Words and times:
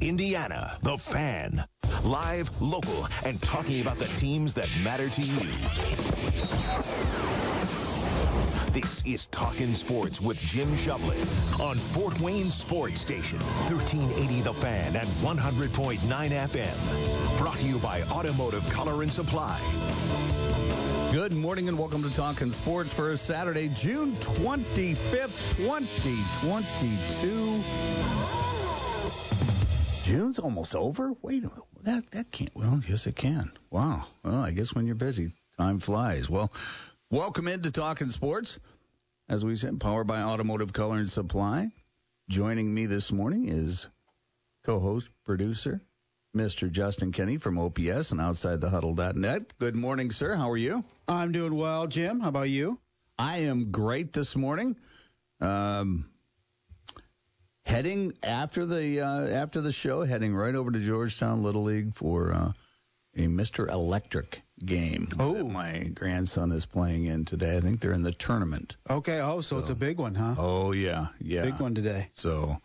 Indiana, 0.00 0.76
The 0.82 0.98
Fan. 0.98 1.64
Live, 2.04 2.60
local, 2.60 3.08
and 3.24 3.40
talking 3.42 3.80
about 3.80 3.98
the 3.98 4.06
teams 4.06 4.54
that 4.54 4.68
matter 4.82 5.08
to 5.08 5.22
you. 5.22 5.40
This 8.72 9.02
is 9.04 9.26
Talking 9.28 9.74
Sports 9.74 10.20
with 10.20 10.36
Jim 10.38 10.68
Shovlin 10.76 11.20
on 11.60 11.76
Fort 11.76 12.20
Wayne 12.20 12.50
Sports 12.50 13.00
Station, 13.00 13.38
1380 13.38 14.40
The 14.42 14.52
Fan 14.54 14.96
and 14.96 15.06
100.9 15.06 15.98
FM. 15.98 17.38
Brought 17.38 17.56
to 17.56 17.66
you 17.66 17.78
by 17.78 18.02
Automotive 18.02 18.68
Color 18.70 19.02
and 19.02 19.10
Supply. 19.10 19.58
Good 21.12 21.32
morning 21.32 21.68
and 21.68 21.78
welcome 21.78 22.02
to 22.02 22.14
Talking 22.14 22.50
Sports 22.50 22.92
for 22.92 23.16
Saturday, 23.16 23.68
June 23.68 24.12
25th, 24.12 25.56
2022. 25.56 28.47
June's 30.08 30.38
almost 30.38 30.74
over. 30.74 31.12
Wait 31.20 31.44
a 31.44 31.48
minute. 31.48 31.64
That 31.82 32.10
that 32.12 32.30
can't. 32.30 32.56
Well, 32.56 32.80
yes, 32.88 33.06
it 33.06 33.14
can. 33.14 33.52
Wow. 33.70 34.06
Well, 34.24 34.42
I 34.42 34.52
guess 34.52 34.74
when 34.74 34.86
you're 34.86 34.94
busy, 34.94 35.34
time 35.58 35.78
flies. 35.78 36.30
Well, 36.30 36.50
welcome 37.10 37.46
into 37.46 37.70
Talking 37.70 38.08
Sports. 38.08 38.58
As 39.28 39.44
we 39.44 39.54
said, 39.56 39.78
powered 39.78 40.06
by 40.06 40.22
Automotive 40.22 40.72
Color 40.72 40.96
and 40.96 41.10
Supply. 41.10 41.70
Joining 42.30 42.72
me 42.72 42.86
this 42.86 43.12
morning 43.12 43.50
is 43.50 43.86
co-host, 44.64 45.10
producer, 45.26 45.82
Mr. 46.34 46.70
Justin 46.70 47.12
Kenny 47.12 47.36
from 47.36 47.58
OPS 47.58 48.10
and 48.10 48.20
OutsideTheHuddle.net. 48.20 49.58
Good 49.58 49.76
morning, 49.76 50.10
sir. 50.10 50.34
How 50.34 50.50
are 50.50 50.56
you? 50.56 50.84
I'm 51.06 51.32
doing 51.32 51.54
well, 51.54 51.86
Jim. 51.86 52.20
How 52.20 52.30
about 52.30 52.48
you? 52.48 52.80
I 53.18 53.40
am 53.40 53.72
great 53.72 54.14
this 54.14 54.34
morning. 54.36 54.74
Um, 55.42 56.08
heading 57.68 58.14
after 58.22 58.64
the 58.66 59.00
uh, 59.02 59.26
after 59.28 59.60
the 59.60 59.72
show, 59.72 60.04
heading 60.04 60.34
right 60.34 60.54
over 60.54 60.70
to 60.70 60.78
Georgetown 60.80 61.42
Little 61.42 61.64
League 61.64 61.94
for 61.94 62.32
uh, 62.32 62.52
a 63.16 63.26
Mr. 63.26 63.70
Electric 63.70 64.42
game 64.64 65.08
Oh. 65.18 65.34
that 65.34 65.44
my 65.44 65.90
grandson 65.94 66.50
is 66.52 66.66
playing 66.66 67.04
in 67.04 67.24
today. 67.24 67.56
I 67.56 67.60
think 67.60 67.80
they're 67.80 67.92
in 67.92 68.02
the 68.02 68.12
tournament. 68.12 68.76
Okay. 68.88 69.20
Oh, 69.20 69.40
so, 69.42 69.58
it's 69.58 69.70
a 69.70 69.74
big 69.74 69.98
one, 69.98 70.14
huh? 70.14 70.34
Oh 70.38 70.72
yeah, 70.72 71.08
yeah. 71.20 71.44
Big 71.44 71.60
one 71.60 71.74
today. 71.74 72.08
So, 72.14 72.56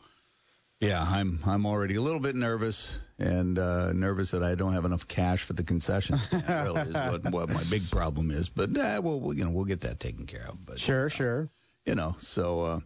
yeah, 0.80 1.04
I'm 1.08 1.40
I'm 1.46 1.66
already 1.66 1.96
a 1.96 2.02
little 2.02 2.20
bit 2.20 2.36
nervous 2.36 3.00
and 3.20 3.60
uh, 3.60 3.92
nervous 3.94 4.32
that 4.32 4.44
I 4.44 4.56
don't 4.56 4.74
have 4.74 4.86
enough 4.86 5.08
cash 5.08 5.44
for 5.44 5.54
the 5.54 5.64
concession 5.64 6.18
stand. 6.18 6.48
really 6.50 6.82
is 6.82 6.94
what, 6.96 7.32
what 7.32 7.50
my 7.50 7.64
big 7.70 7.90
problem 7.92 8.32
is. 8.32 8.50
But 8.50 8.76
uh, 8.78 9.02
we'll, 9.04 9.20
we'll 9.20 9.38
you 9.38 9.44
know 9.44 9.52
we'll 9.52 9.66
get 9.66 9.82
that 9.82 10.00
taken 10.00 10.26
care 10.26 10.46
of. 10.50 10.66
But 10.66 10.80
Sure, 10.80 11.10
sure. 11.10 11.50
you 11.86 11.96
know, 11.96 12.16
so 12.20 12.62
uh, 12.62 12.80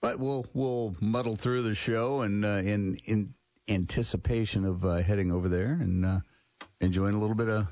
but 0.00 0.18
we'll 0.18 0.46
we'll 0.54 0.94
muddle 1.00 1.36
through 1.36 1.62
the 1.62 1.74
show 1.74 2.22
and 2.22 2.44
uh, 2.44 2.48
in 2.48 2.96
in 3.06 3.34
anticipation 3.68 4.64
of 4.64 4.84
uh, 4.84 4.96
heading 4.96 5.30
over 5.32 5.48
there 5.48 5.72
and 5.80 6.04
uh, 6.04 6.18
enjoying 6.80 7.14
a 7.14 7.20
little 7.20 7.36
bit 7.36 7.48
of 7.48 7.66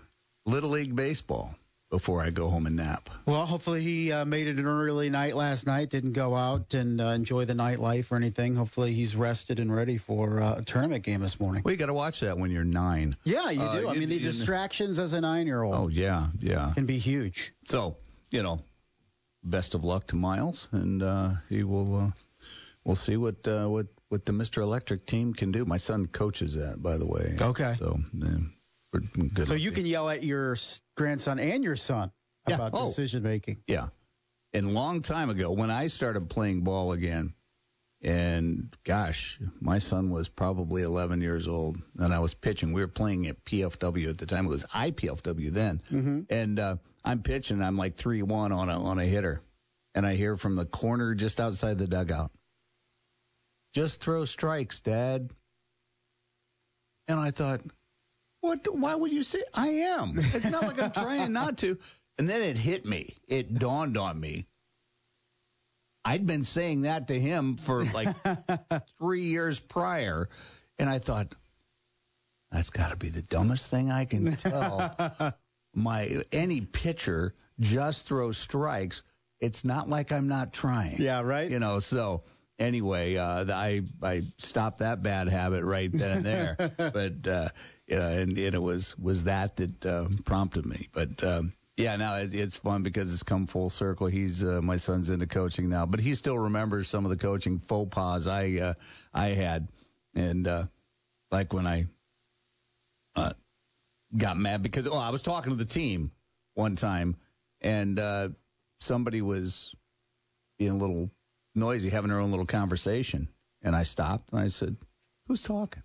little 0.44 0.70
league 0.70 0.94
baseball 0.94 1.54
before 1.90 2.20
I 2.20 2.30
go 2.30 2.48
home 2.48 2.66
and 2.66 2.76
nap. 2.76 3.08
Well, 3.26 3.46
hopefully 3.46 3.80
he 3.80 4.10
uh, 4.12 4.24
made 4.24 4.48
it 4.48 4.58
an 4.58 4.66
early 4.66 5.08
night 5.08 5.36
last 5.36 5.66
night. 5.66 5.88
Didn't 5.88 6.12
go 6.12 6.34
out 6.34 6.74
and 6.74 7.00
uh, 7.00 7.06
enjoy 7.06 7.44
the 7.44 7.54
nightlife 7.54 8.10
or 8.10 8.16
anything. 8.16 8.56
Hopefully 8.56 8.92
he's 8.92 9.14
rested 9.14 9.60
and 9.60 9.74
ready 9.74 9.96
for 9.96 10.42
uh, 10.42 10.56
a 10.58 10.62
tournament 10.62 11.04
game 11.04 11.20
this 11.20 11.38
morning. 11.38 11.62
Well, 11.64 11.72
you 11.72 11.78
got 11.78 11.86
to 11.86 11.94
watch 11.94 12.20
that 12.20 12.36
when 12.38 12.50
you're 12.50 12.64
nine. 12.64 13.14
Yeah, 13.24 13.50
you 13.50 13.62
Uh, 13.62 13.80
do. 13.80 13.88
I 13.88 13.92
you- 13.94 14.00
mean, 14.00 14.08
the 14.08 14.18
distractions 14.18 14.98
as 14.98 15.12
a 15.12 15.20
nine-year-old 15.20 15.74
Oh 15.74 15.88
yeah, 15.88 16.28
yeah. 16.40 16.72
can 16.74 16.86
be 16.86 16.98
huge. 16.98 17.52
So, 17.66 17.96
you 18.32 18.42
know, 18.42 18.58
best 19.46 19.74
of 19.74 19.84
luck 19.84 20.08
to 20.08 20.16
Miles, 20.16 20.68
and 20.72 21.02
uh, 21.02 21.30
he 21.48 21.62
will. 21.62 21.96
Uh, 21.96 22.10
we'll 22.84 22.96
see 22.96 23.16
what 23.16 23.46
uh, 23.48 23.66
what 23.66 23.86
what 24.08 24.24
the 24.26 24.32
Mr. 24.32 24.62
Electric 24.62 25.06
team 25.06 25.32
can 25.34 25.52
do. 25.52 25.64
My 25.64 25.78
son 25.78 26.06
coaches 26.06 26.54
that, 26.54 26.82
by 26.82 26.96
the 26.98 27.06
way. 27.06 27.36
Okay. 27.40 27.74
So, 27.78 27.98
uh, 28.22 28.28
we're 28.92 29.00
good. 29.00 29.46
So 29.48 29.54
you 29.54 29.72
can 29.72 29.86
yell 29.86 30.08
at 30.08 30.22
your 30.22 30.56
grandson 30.96 31.38
and 31.38 31.64
your 31.64 31.76
son 31.76 32.12
Yeah. 32.48 32.56
about 32.56 32.70
Oh. 32.74 32.86
decision 32.88 33.22
making. 33.22 33.62
Yeah. 33.66 33.88
And 34.52 34.72
long 34.74 35.02
time 35.02 35.28
ago, 35.30 35.52
when 35.52 35.70
I 35.70 35.88
started 35.88 36.28
playing 36.30 36.62
ball 36.62 36.92
again, 36.92 37.34
and 38.02 38.74
gosh, 38.84 39.38
my 39.60 39.78
son 39.78 40.10
was 40.10 40.28
probably 40.28 40.82
11 40.82 41.20
years 41.20 41.48
old, 41.48 41.78
and 41.98 42.12
I 42.14 42.18
was 42.20 42.34
pitching. 42.34 42.72
We 42.72 42.80
were 42.82 42.88
playing 42.88 43.26
at 43.26 43.44
PFW 43.44 44.10
at 44.10 44.18
the 44.18 44.26
time. 44.26 44.46
It 44.46 44.50
was 44.50 44.64
IPFW 44.66 45.50
then, 45.50 45.80
Mm-hmm. 45.90 46.20
and 46.30 46.60
uh, 46.60 46.76
I'm 47.04 47.22
pitching. 47.22 47.62
I'm 47.62 47.76
like 47.76 47.94
three 47.96 48.22
one 48.22 48.52
on 48.52 48.68
a 48.68 48.82
on 48.82 48.98
a 48.98 49.04
hitter, 49.04 49.40
and 49.94 50.06
I 50.06 50.14
hear 50.14 50.36
from 50.36 50.56
the 50.56 50.66
corner 50.66 51.14
just 51.14 51.40
outside 51.40 51.78
the 51.78 51.86
dugout, 51.86 52.30
"Just 53.74 54.00
throw 54.02 54.24
strikes, 54.24 54.80
Dad." 54.80 55.30
And 57.08 57.20
I 57.20 57.30
thought, 57.30 57.60
what? 58.40 58.66
Why 58.74 58.94
would 58.94 59.12
you 59.12 59.22
say 59.22 59.42
I 59.54 59.68
am? 59.68 60.14
It's 60.18 60.44
not 60.44 60.64
like 60.64 60.82
I'm 60.82 60.90
trying 60.90 61.32
not 61.32 61.58
to. 61.58 61.78
And 62.18 62.28
then 62.28 62.42
it 62.42 62.56
hit 62.56 62.84
me. 62.84 63.14
It 63.28 63.54
dawned 63.58 63.96
on 63.96 64.18
me. 64.18 64.46
I'd 66.06 66.24
been 66.24 66.44
saying 66.44 66.82
that 66.82 67.08
to 67.08 67.18
him 67.18 67.56
for 67.56 67.84
like 67.84 68.14
three 68.98 69.24
years 69.24 69.58
prior, 69.58 70.28
and 70.78 70.88
I 70.88 71.00
thought, 71.00 71.34
that's 72.52 72.70
got 72.70 72.90
to 72.90 72.96
be 72.96 73.08
the 73.08 73.22
dumbest 73.22 73.68
thing 73.70 73.90
I 73.90 74.04
can 74.04 74.36
tell 74.36 74.96
my 75.74 76.22
any 76.30 76.60
pitcher. 76.60 77.34
Just 77.58 78.06
throw 78.06 78.32
strikes. 78.32 79.02
It's 79.40 79.64
not 79.64 79.88
like 79.88 80.12
I'm 80.12 80.28
not 80.28 80.52
trying. 80.52 80.96
Yeah, 80.98 81.22
right. 81.22 81.50
You 81.50 81.58
know. 81.58 81.80
So 81.80 82.22
anyway, 82.58 83.16
uh, 83.16 83.46
I 83.52 83.82
I 84.00 84.22
stopped 84.38 84.78
that 84.78 85.02
bad 85.02 85.26
habit 85.26 85.64
right 85.64 85.90
then 85.90 86.18
and 86.18 86.24
there. 86.24 86.56
but 86.76 87.26
uh, 87.26 87.48
you 87.88 87.96
know, 87.96 88.08
and, 88.08 88.38
and 88.38 88.54
it 88.54 88.62
was 88.62 88.96
was 88.96 89.24
that 89.24 89.56
that 89.56 89.86
um, 89.86 90.18
prompted 90.24 90.66
me. 90.66 90.88
But 90.92 91.24
um, 91.24 91.52
yeah, 91.76 91.96
now 91.96 92.16
it, 92.16 92.34
it's 92.34 92.56
fun 92.56 92.82
because 92.82 93.12
it's 93.12 93.22
come 93.22 93.46
full 93.46 93.68
circle. 93.68 94.06
He's 94.06 94.42
uh, 94.42 94.60
my 94.62 94.76
son's 94.76 95.10
into 95.10 95.26
coaching 95.26 95.68
now, 95.68 95.84
but 95.84 96.00
he 96.00 96.14
still 96.14 96.38
remembers 96.38 96.88
some 96.88 97.04
of 97.04 97.10
the 97.10 97.16
coaching 97.16 97.58
faux 97.58 97.94
pas 97.94 98.26
I 98.26 98.58
uh, 98.58 98.74
I 99.12 99.26
had, 99.28 99.68
and 100.14 100.48
uh, 100.48 100.64
like 101.30 101.52
when 101.52 101.66
I 101.66 101.86
uh, 103.14 103.32
got 104.16 104.38
mad 104.38 104.62
because 104.62 104.86
oh 104.86 104.98
I 104.98 105.10
was 105.10 105.22
talking 105.22 105.52
to 105.52 105.56
the 105.56 105.66
team 105.66 106.12
one 106.54 106.76
time, 106.76 107.16
and 107.60 107.98
uh, 107.98 108.28
somebody 108.80 109.20
was 109.20 109.74
being 110.58 110.72
a 110.72 110.76
little 110.76 111.10
noisy, 111.54 111.90
having 111.90 112.08
their 112.08 112.20
own 112.20 112.30
little 112.30 112.46
conversation, 112.46 113.28
and 113.62 113.76
I 113.76 113.82
stopped 113.82 114.32
and 114.32 114.40
I 114.40 114.48
said, 114.48 114.76
"Who's 115.28 115.42
talking?" 115.42 115.82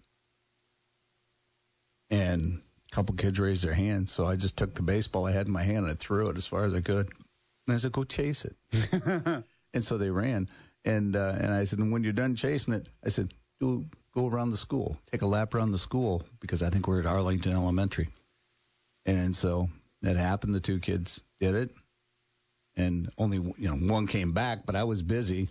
And 2.10 2.62
a 2.92 2.96
couple 2.96 3.16
kids 3.16 3.40
raised 3.40 3.64
their 3.64 3.74
hands, 3.74 4.12
so 4.12 4.26
I 4.26 4.36
just 4.36 4.58
took 4.58 4.76
the 4.76 4.82
baseball 4.82 5.26
I 5.26 5.32
had 5.32 5.48
in 5.48 5.54
my 5.54 5.64
hand 5.64 5.80
and 5.80 5.92
I 5.92 5.94
threw 5.94 6.30
it 6.30 6.38
as 6.38 6.46
far 6.46 6.66
as 6.66 6.74
I 6.74 6.82
could. 6.82 7.10
And 7.68 7.76
I 7.76 7.78
said, 7.78 7.92
"Go 7.92 8.04
chase 8.04 8.46
it." 8.46 8.56
and 9.74 9.84
so 9.84 9.98
they 9.98 10.10
ran, 10.10 10.50
and 10.84 11.16
uh, 11.16 11.36
and 11.38 11.54
I 11.54 11.64
said, 11.64 11.80
"And 11.80 11.92
when 11.92 12.04
you're 12.04 12.14
done 12.14 12.36
chasing 12.36 12.74
it, 12.74 12.90
I 13.06 13.10
said, 13.10 13.34
do 13.60 13.86
go 14.14 14.28
around 14.28 14.50
the 14.50 14.58
school, 14.58 14.98
take 15.12 15.22
a 15.22 15.28
lap 15.28 15.54
around 15.54 15.72
the 15.72 15.78
school 15.78 16.24
because 16.40 16.64
I 16.64 16.70
think 16.70 16.88
we're 16.88 17.00
at 17.00 17.06
Arlington 17.06 17.54
Elementary." 17.54 18.10
And 19.06 19.36
so 19.36 19.70
that 20.02 20.18
happened. 20.18 20.54
The 20.54 20.60
two 20.60 20.80
kids 20.80 21.22
did 21.40 21.56
it, 21.56 21.72
and 22.76 23.10
only 23.18 23.38
you 23.38 23.70
know 23.70 23.94
one 23.94 24.08
came 24.08 24.34
back, 24.34 24.66
but 24.66 24.76
I 24.76 24.84
was 24.84 25.02
busy. 25.02 25.50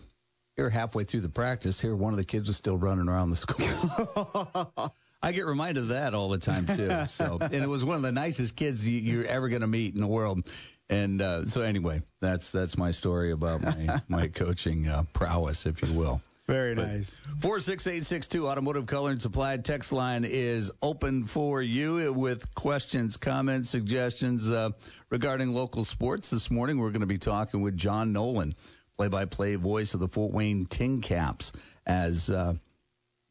Here 0.56 0.68
halfway 0.68 1.04
through 1.04 1.20
the 1.20 1.30
practice, 1.30 1.80
here 1.80 1.96
one 1.96 2.12
of 2.12 2.18
the 2.18 2.24
kids 2.24 2.48
was 2.48 2.56
still 2.56 2.76
running 2.76 3.08
around 3.08 3.30
the 3.30 3.36
school. 3.36 4.92
I 5.22 5.32
get 5.32 5.46
reminded 5.46 5.82
of 5.82 5.88
that 5.88 6.14
all 6.14 6.28
the 6.28 6.38
time 6.38 6.66
too. 6.66 6.88
So, 7.06 7.38
and 7.40 7.54
it 7.54 7.68
was 7.68 7.84
one 7.84 7.96
of 7.96 8.02
the 8.02 8.12
nicest 8.12 8.56
kids 8.56 8.86
you, 8.88 8.98
you're 9.00 9.26
ever 9.26 9.48
going 9.48 9.60
to 9.60 9.66
meet 9.66 9.94
in 9.94 10.00
the 10.00 10.06
world. 10.06 10.50
And 10.88 11.20
uh, 11.22 11.44
so, 11.44 11.60
anyway, 11.62 12.02
that's 12.20 12.50
that's 12.52 12.76
my 12.76 12.90
story 12.90 13.32
about 13.32 13.62
my 13.62 14.00
my 14.08 14.28
coaching 14.28 14.88
uh, 14.88 15.04
prowess, 15.12 15.66
if 15.66 15.82
you 15.82 15.92
will. 15.98 16.20
Very 16.46 16.74
But- 16.74 16.88
nice. 16.88 17.20
46862 17.38 18.48
Automotive 18.48 18.86
Color 18.86 19.12
and 19.12 19.22
Supply 19.22 19.56
text 19.58 19.92
line 19.92 20.24
is 20.24 20.72
open 20.82 21.24
for 21.24 21.62
you 21.62 22.12
with 22.12 22.52
questions, 22.56 23.16
comments, 23.16 23.70
suggestions 23.70 24.50
uh, 24.50 24.70
regarding 25.10 25.54
local 25.54 25.84
sports. 25.84 26.30
This 26.30 26.50
morning 26.50 26.78
we're 26.78 26.90
going 26.90 27.02
to 27.02 27.06
be 27.06 27.18
talking 27.18 27.60
with 27.62 27.76
John 27.76 28.12
Nolan, 28.12 28.54
play-by-play 28.96 29.56
voice 29.56 29.94
of 29.94 30.00
the 30.00 30.08
Fort 30.08 30.32
Wayne 30.32 30.66
Tin 30.66 31.02
Caps, 31.02 31.52
as 31.86 32.30
uh, 32.30 32.54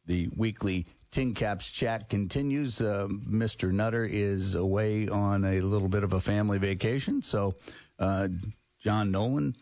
the 0.06 0.28
weekly 0.34 0.86
Tin 1.10 1.34
Caps 1.34 1.70
chat 1.70 2.08
continues. 2.08 2.80
Uh, 2.80 3.08
Mr. 3.08 3.72
Nutter 3.72 4.04
is 4.04 4.54
away 4.54 5.08
on 5.08 5.44
a 5.44 5.60
little 5.60 5.88
bit 5.88 6.04
of 6.04 6.12
a 6.12 6.20
family 6.20 6.58
vacation, 6.58 7.20
so 7.22 7.56
uh, 7.98 8.28
John 8.78 9.10
Nolan 9.10 9.56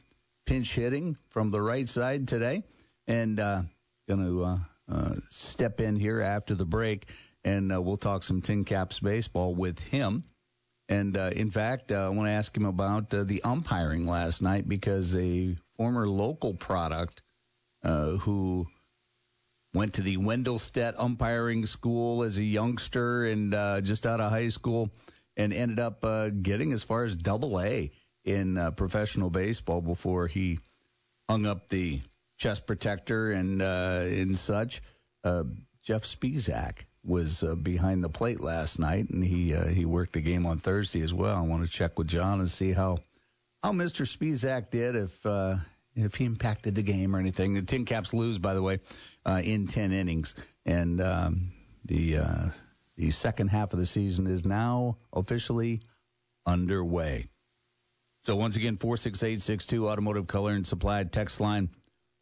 pinch 0.44 0.74
hitting 0.74 1.16
from 1.30 1.50
the 1.50 1.60
right 1.60 1.88
side 1.88 2.28
today, 2.28 2.64
and 3.06 3.40
uh, 3.40 3.62
going 4.08 4.26
to 4.26 4.44
uh, 4.44 4.58
uh, 4.90 5.14
step 5.30 5.80
in 5.80 5.96
here 5.96 6.20
after 6.20 6.54
the 6.54 6.66
break, 6.66 7.08
and 7.44 7.72
uh, 7.72 7.80
we'll 7.80 7.96
talk 7.96 8.22
some 8.22 8.42
Tin 8.42 8.64
Caps 8.64 9.00
baseball 9.00 9.54
with 9.54 9.78
him. 9.78 10.24
And 10.90 11.16
in 11.16 11.50
fact, 11.50 11.92
I 11.92 12.08
want 12.08 12.28
to 12.28 12.32
ask 12.32 12.56
him 12.56 12.64
about 12.64 13.10
the 13.10 13.42
umpiring 13.44 14.06
last 14.06 14.40
night 14.40 14.66
because 14.66 15.14
a 15.14 15.54
former 15.76 16.08
local 16.08 16.54
product 16.54 17.20
who 17.82 18.66
went 19.78 19.94
to 19.94 20.02
the 20.02 20.16
Wendelstedt 20.16 20.94
umpiring 20.98 21.64
school 21.64 22.24
as 22.24 22.36
a 22.36 22.42
youngster 22.42 23.24
and 23.26 23.54
uh, 23.54 23.80
just 23.80 24.06
out 24.06 24.20
of 24.20 24.28
high 24.28 24.48
school, 24.48 24.90
and 25.36 25.52
ended 25.52 25.78
up 25.78 26.04
uh, 26.04 26.30
getting 26.30 26.72
as 26.72 26.82
far 26.82 27.04
as 27.04 27.14
Double 27.14 27.60
A 27.60 27.92
in 28.24 28.58
uh, 28.58 28.72
professional 28.72 29.30
baseball 29.30 29.80
before 29.80 30.26
he 30.26 30.58
hung 31.28 31.46
up 31.46 31.68
the 31.68 32.00
chest 32.38 32.66
protector 32.66 33.30
and 33.30 33.62
uh, 33.62 34.02
and 34.02 34.36
such. 34.36 34.82
Uh, 35.22 35.44
Jeff 35.84 36.02
Spisak 36.02 36.86
was 37.04 37.44
uh, 37.44 37.54
behind 37.54 38.02
the 38.02 38.08
plate 38.08 38.40
last 38.40 38.80
night, 38.80 39.08
and 39.10 39.22
he 39.22 39.54
uh, 39.54 39.68
he 39.68 39.84
worked 39.84 40.12
the 40.12 40.20
game 40.20 40.44
on 40.44 40.58
Thursday 40.58 41.02
as 41.02 41.14
well. 41.14 41.36
I 41.36 41.42
want 41.42 41.64
to 41.64 41.70
check 41.70 41.96
with 42.00 42.08
John 42.08 42.40
and 42.40 42.50
see 42.50 42.72
how 42.72 42.98
how 43.62 43.70
Mr. 43.70 44.04
Spisak 44.04 44.70
did 44.70 44.96
if 44.96 45.24
uh, 45.24 45.54
if 45.98 46.14
he 46.14 46.24
impacted 46.24 46.74
the 46.74 46.82
game 46.82 47.14
or 47.14 47.18
anything. 47.18 47.54
The 47.54 47.62
Tin 47.62 47.84
Caps 47.84 48.14
lose, 48.14 48.38
by 48.38 48.54
the 48.54 48.62
way, 48.62 48.80
uh, 49.28 49.40
in 49.42 49.66
ten 49.66 49.92
innings, 49.92 50.34
and 50.64 51.00
um, 51.00 51.52
the 51.84 52.18
uh, 52.18 52.50
the 52.96 53.10
second 53.10 53.48
half 53.48 53.74
of 53.74 53.78
the 53.78 53.86
season 53.86 54.26
is 54.26 54.44
now 54.46 54.96
officially 55.12 55.82
underway. 56.46 57.28
So 58.22 58.36
once 58.36 58.56
again, 58.56 58.76
four 58.76 58.96
six 58.96 59.22
eight 59.22 59.42
six 59.42 59.66
two 59.66 59.88
automotive 59.88 60.26
color 60.26 60.52
and 60.52 60.66
Supply 60.66 61.04
text 61.04 61.40
line. 61.40 61.68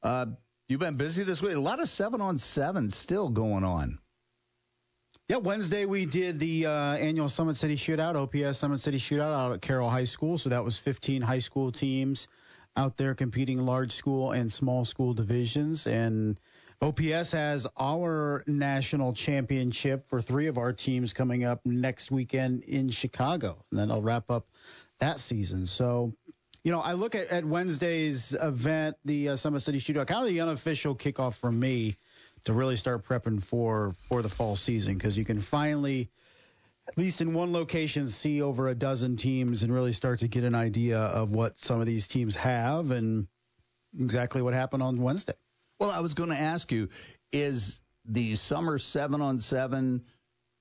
Uh, 0.03 0.26
you've 0.69 0.81
been 0.81 0.97
busy 0.97 1.23
this 1.23 1.41
week. 1.41 1.55
A 1.55 1.61
lot 1.61 1.81
of 1.81 1.88
seven 1.88 2.20
on 2.20 2.38
seven 2.38 2.91
still 2.91 3.29
going 3.29 3.62
on. 3.62 3.99
Yeah, 5.29 5.37
Wednesday 5.38 5.87
we 5.87 6.06
did 6.06 6.41
the 6.41 6.67
uh, 6.67 6.70
annual 6.94 7.29
Summit 7.29 7.56
City 7.56 7.76
Shootout, 7.76 8.14
OPS 8.17 8.58
Summit 8.58 8.81
City 8.81 8.99
Shootout 8.99 9.32
out 9.32 9.53
at 9.53 9.62
Carroll 9.62 9.91
High 9.91 10.05
School. 10.05 10.38
So 10.38 10.50
that 10.50 10.64
was 10.64 10.76
15 10.76 11.23
high 11.23 11.41
school 11.41 11.73
teams 11.73 12.26
out 12.76 12.97
there 12.97 13.14
competing 13.14 13.58
large 13.58 13.93
school 13.93 14.32
and 14.32 14.53
small 14.53 14.85
school 14.85 15.14
divisions. 15.14 15.87
And 15.87 16.38
OPS 16.82 17.32
has 17.32 17.67
our 17.78 18.44
national 18.46 19.14
championship 19.14 20.06
for 20.06 20.20
three 20.20 20.46
of 20.46 20.58
our 20.58 20.73
teams 20.73 21.12
coming 21.12 21.44
up 21.44 21.64
next 21.64 22.11
weekend 22.11 22.64
in 22.64 22.90
Chicago. 22.90 23.64
And 23.70 23.81
then 23.81 23.90
I'll 23.90 24.02
wrap 24.02 24.31
up 24.31 24.46
that 24.99 25.19
season. 25.19 25.67
So, 25.67 26.12
you 26.62 26.73
know, 26.73 26.81
I 26.81 26.93
look 26.93 27.14
at, 27.14 27.28
at 27.28 27.44
Wednesday's 27.44 28.34
event, 28.34 28.96
the 29.05 29.31
uh, 29.31 29.37
Summit 29.37 29.61
City 29.61 29.78
Shootout, 29.78 30.06
kind 30.06 30.23
of 30.23 30.28
the 30.28 30.40
unofficial 30.40 30.94
kickoff 30.94 31.34
for 31.34 31.50
me 31.50 31.96
to 32.44 32.52
really 32.52 32.76
start 32.76 33.05
prepping 33.05 33.43
for 33.43 33.94
for 34.02 34.22
the 34.22 34.29
fall 34.29 34.55
season 34.55 34.94
because 34.94 35.19
you 35.19 35.25
can 35.25 35.40
finally 35.40 36.11
at 36.88 36.96
least 36.96 37.20
in 37.20 37.34
one 37.34 37.52
location 37.52 38.06
see 38.06 38.40
over 38.40 38.69
a 38.69 38.75
dozen 38.75 39.17
teams 39.17 39.62
and 39.62 39.75
really 39.75 39.93
start 39.93 40.20
to 40.20 40.29
get 40.29 40.44
an 40.44 40.55
idea 40.55 40.99
of 40.99 41.32
what 41.32 41.58
some 41.58 41.81
of 41.81 41.87
these 41.87 42.06
teams 42.06 42.37
have 42.37 42.93
and 42.93 43.26
exactly 43.99 44.43
what 44.43 44.55
happened 44.55 44.82
on 44.82 45.00
Wednesday. 45.00 45.34
Well, 45.78 45.90
I 45.90 46.00
was 46.00 46.14
going 46.14 46.31
to 46.31 46.37
ask 46.37 46.73
you 46.73 46.88
is 47.32 47.81
the 48.05 48.37
summer 48.37 48.78
7 48.78 49.20
on 49.20 49.38
7 49.38 50.02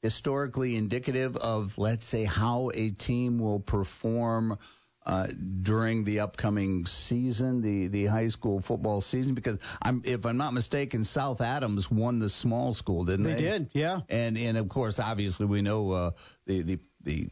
historically 0.02 0.76
indicative 0.76 1.38
of 1.38 1.78
let's 1.78 2.06
say 2.06 2.26
how 2.26 2.72
a 2.74 2.92
team 2.92 3.40
will 3.40 3.60
perform 3.60 4.58
uh, 5.06 5.28
during 5.62 6.04
the 6.04 6.22
upcoming 6.22 6.86
season, 6.86 7.62
the, 7.62 7.88
the 7.88 8.06
high 8.08 8.28
school 8.28 8.60
football 8.60 9.02
season? 9.02 9.36
Because 9.36 9.60
I'm, 9.82 10.02
if 10.04 10.26
I'm 10.26 10.38
not 10.38 10.54
mistaken, 10.54 11.04
South 11.04 11.42
Adams 11.42 11.90
won 11.92 12.20
the 12.20 12.30
small 12.30 12.74
school, 12.74 13.06
didn't 13.06 13.24
they? 13.24 13.34
They 13.36 13.42
did, 13.42 13.70
yeah. 13.74 14.00
And 14.10 14.38
and 14.38 14.58
of 14.58 14.68
course, 14.68 15.00
obviously, 15.00 15.46
we 15.46 15.62
know 15.62 15.92
uh, 15.92 16.12
the 16.48 16.62
the 16.64 16.80
the 17.02 17.30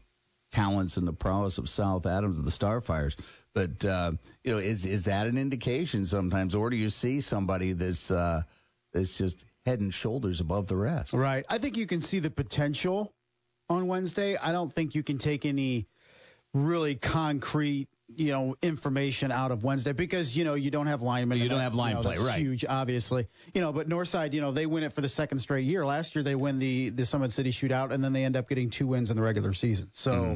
talents 0.52 0.98
and 0.98 1.08
the 1.08 1.14
prowess 1.14 1.58
of 1.58 1.68
South 1.68 2.06
Adams 2.06 2.38
and 2.38 2.46
the 2.46 2.52
Starfires. 2.52 3.18
But 3.54 3.86
uh, 3.86 4.14
you 4.44 4.52
know, 4.52 4.58
is 4.58 4.86
is 4.86 5.06
that 5.06 5.28
an 5.28 5.38
indication 5.38 6.06
sometimes, 6.06 6.56
or 6.56 6.70
do 6.70 6.76
you 6.76 6.90
see 6.90 7.22
somebody 7.22 7.74
that's 7.74 8.10
uh, 8.10 8.44
that's 8.94 9.18
just 9.18 9.46
head 9.66 9.80
and 9.80 9.94
shoulders 9.94 10.40
above 10.40 10.68
the 10.68 10.76
rest? 10.76 11.14
Right. 11.14 11.46
I 11.50 11.60
think 11.60 11.78
you 11.78 11.86
can 11.86 12.02
see 12.02 12.20
the 12.20 12.32
potential 12.32 13.14
on 13.70 13.88
Wednesday. 13.88 14.38
I 14.38 14.52
don't 14.52 14.74
think 14.74 14.96
you 14.96 15.04
can 15.04 15.20
take 15.20 15.46
any 15.46 15.88
really 16.54 16.96
concrete 16.96 17.88
you 18.16 18.32
know 18.32 18.56
information 18.62 19.32
out 19.32 19.52
of 19.52 19.64
Wednesday 19.64 19.92
because 19.92 20.36
you 20.36 20.46
know 20.46 20.56
you 20.56 20.72
don't 20.72 20.88
have 20.88 21.02
linemen. 21.02 21.40
You 21.40 21.50
don't 21.50 21.62
have 21.62 21.76
line 21.76 21.98
you 21.98 22.02
play, 22.02 22.18
right? 22.18 22.40
Huge, 22.40 22.66
obviously. 22.66 23.28
You 23.54 23.62
know, 23.62 23.72
but 23.72 23.88
Northside, 23.88 24.34
you 24.34 24.42
know, 24.42 24.52
they 24.52 24.66
win 24.66 24.84
it 24.84 24.94
for 24.94 25.02
the 25.02 25.10
second 25.10 25.40
straight 25.40 25.66
year. 25.66 25.86
Last 25.86 26.16
year 26.16 26.24
they 26.24 26.36
win 26.36 26.58
the 26.58 26.90
the 26.90 27.06
Summit 27.06 27.32
City 27.32 27.52
Shootout, 27.52 27.92
and 27.92 28.04
then 28.04 28.14
they 28.14 28.24
end 28.24 28.36
up 28.36 28.50
getting 28.50 28.72
two 28.72 28.88
wins 28.88 29.12
in 29.12 29.16
the 29.16 29.24
regular 29.24 29.54
season. 29.54 29.90
So. 29.92 30.12
Mm-hmm. 30.12 30.36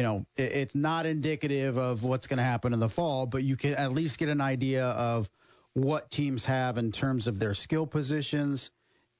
You 0.00 0.06
know, 0.06 0.26
it, 0.34 0.52
it's 0.52 0.74
not 0.74 1.04
indicative 1.04 1.76
of 1.76 2.02
what's 2.04 2.26
going 2.26 2.38
to 2.38 2.42
happen 2.42 2.72
in 2.72 2.80
the 2.80 2.88
fall, 2.88 3.26
but 3.26 3.42
you 3.42 3.54
can 3.54 3.74
at 3.74 3.92
least 3.92 4.16
get 4.16 4.30
an 4.30 4.40
idea 4.40 4.86
of 4.86 5.28
what 5.74 6.10
teams 6.10 6.46
have 6.46 6.78
in 6.78 6.90
terms 6.90 7.26
of 7.26 7.38
their 7.38 7.52
skill 7.52 7.86
positions 7.86 8.70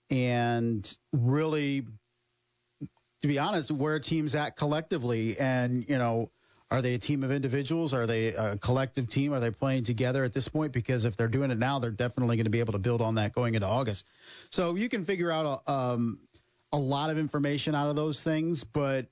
and 0.08 0.96
really 1.12 1.84
to 3.20 3.28
be 3.28 3.38
honest, 3.38 3.70
where 3.70 4.00
team's 4.00 4.34
at 4.34 4.56
collectively, 4.56 5.38
and 5.38 5.86
you 5.86 5.98
know, 5.98 6.30
are 6.70 6.80
they 6.80 6.94
a 6.94 6.98
team 6.98 7.24
of 7.24 7.30
individuals? 7.30 7.92
Are 7.92 8.06
they 8.06 8.28
a 8.28 8.56
collective 8.56 9.10
team? 9.10 9.34
Are 9.34 9.40
they 9.40 9.50
playing 9.50 9.84
together 9.84 10.24
at 10.24 10.32
this 10.32 10.48
point? 10.48 10.72
Because 10.72 11.04
if 11.04 11.14
they're 11.14 11.28
doing 11.28 11.50
it 11.50 11.58
now, 11.58 11.80
they're 11.80 11.90
definitely 11.90 12.38
going 12.38 12.44
to 12.44 12.50
be 12.50 12.60
able 12.60 12.72
to 12.72 12.78
build 12.78 13.02
on 13.02 13.16
that 13.16 13.34
going 13.34 13.54
into 13.54 13.66
August. 13.66 14.06
So 14.48 14.76
you 14.76 14.88
can 14.88 15.04
figure 15.04 15.30
out 15.30 15.62
a, 15.66 15.70
um, 15.70 16.20
a 16.72 16.78
lot 16.78 17.10
of 17.10 17.18
information 17.18 17.74
out 17.74 17.90
of 17.90 17.96
those 17.96 18.22
things, 18.22 18.64
but 18.64 19.08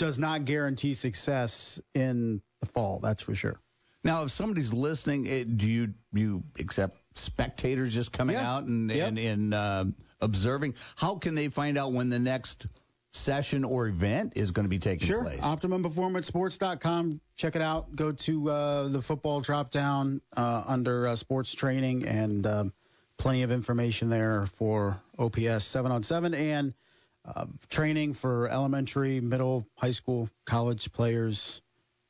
does 0.00 0.18
not 0.18 0.44
guarantee 0.46 0.94
success 0.94 1.78
in 1.94 2.40
the 2.60 2.66
fall. 2.66 2.98
That's 3.00 3.22
for 3.22 3.34
sure. 3.36 3.60
Now, 4.02 4.22
if 4.24 4.30
somebody's 4.30 4.72
listening, 4.72 5.26
it, 5.26 5.56
do 5.58 5.68
you 5.68 5.94
you 6.12 6.42
accept 6.58 6.96
spectators 7.14 7.94
just 7.94 8.10
coming 8.12 8.34
Yeah. 8.36 8.50
out 8.50 8.64
and 8.64 8.90
Yep. 8.90 9.08
and, 9.08 9.18
and 9.18 9.54
uh, 9.54 9.84
observing? 10.22 10.74
How 10.96 11.16
can 11.16 11.34
they 11.34 11.48
find 11.48 11.76
out 11.76 11.92
when 11.92 12.08
the 12.08 12.18
next 12.18 12.66
session 13.12 13.62
or 13.64 13.88
event 13.88 14.32
is 14.36 14.52
going 14.52 14.64
to 14.64 14.70
be 14.70 14.78
taking 14.78 15.06
Sure. 15.06 15.22
place? 15.22 15.40
Sure. 15.42 15.56
OptimumPerformanceSports.com. 15.56 17.20
Check 17.36 17.56
it 17.56 17.62
out. 17.62 17.94
Go 17.94 18.12
to 18.12 18.50
uh, 18.50 18.88
the 18.88 19.02
football 19.02 19.40
drop 19.40 19.70
down 19.70 20.20
uh, 20.36 20.64
under 20.66 21.08
uh, 21.08 21.16
sports 21.16 21.52
training 21.52 22.06
and 22.06 22.46
um, 22.46 22.72
plenty 23.18 23.42
of 23.42 23.50
information 23.50 24.08
there 24.08 24.46
for 24.46 25.00
OPS 25.18 25.64
7 25.64 25.92
on 25.92 26.02
7 26.02 26.32
and 26.34 26.72
uh, 27.24 27.46
training 27.68 28.14
for 28.14 28.48
elementary, 28.48 29.20
middle, 29.20 29.66
high 29.76 29.90
school, 29.90 30.28
college 30.46 30.92
players 30.92 31.60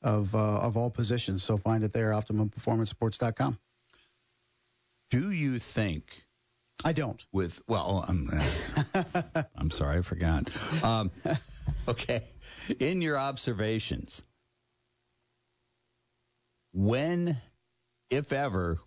of 0.02 0.34
uh, 0.34 0.38
of 0.38 0.76
all 0.76 0.90
positions. 0.90 1.42
So 1.42 1.56
find 1.56 1.84
it 1.84 1.92
there, 1.92 2.10
OptimumPerformanceSports.com. 2.10 3.58
do 5.10 5.30
you 5.30 5.58
think 5.58 6.04
I 6.84 6.92
don't. 6.92 7.22
with 7.32 7.60
well, 7.68 8.04
I'm, 8.08 8.30
I'm 9.56 9.70
sorry, 9.70 9.98
I 9.98 10.00
forgot. 10.00 10.48
Um, 10.82 11.10
okay, 11.88 12.22
in 12.78 13.02
your 13.02 13.18
observations, 13.18 14.22
when, 16.72 17.36
if 18.08 18.32
ever, 18.32 18.78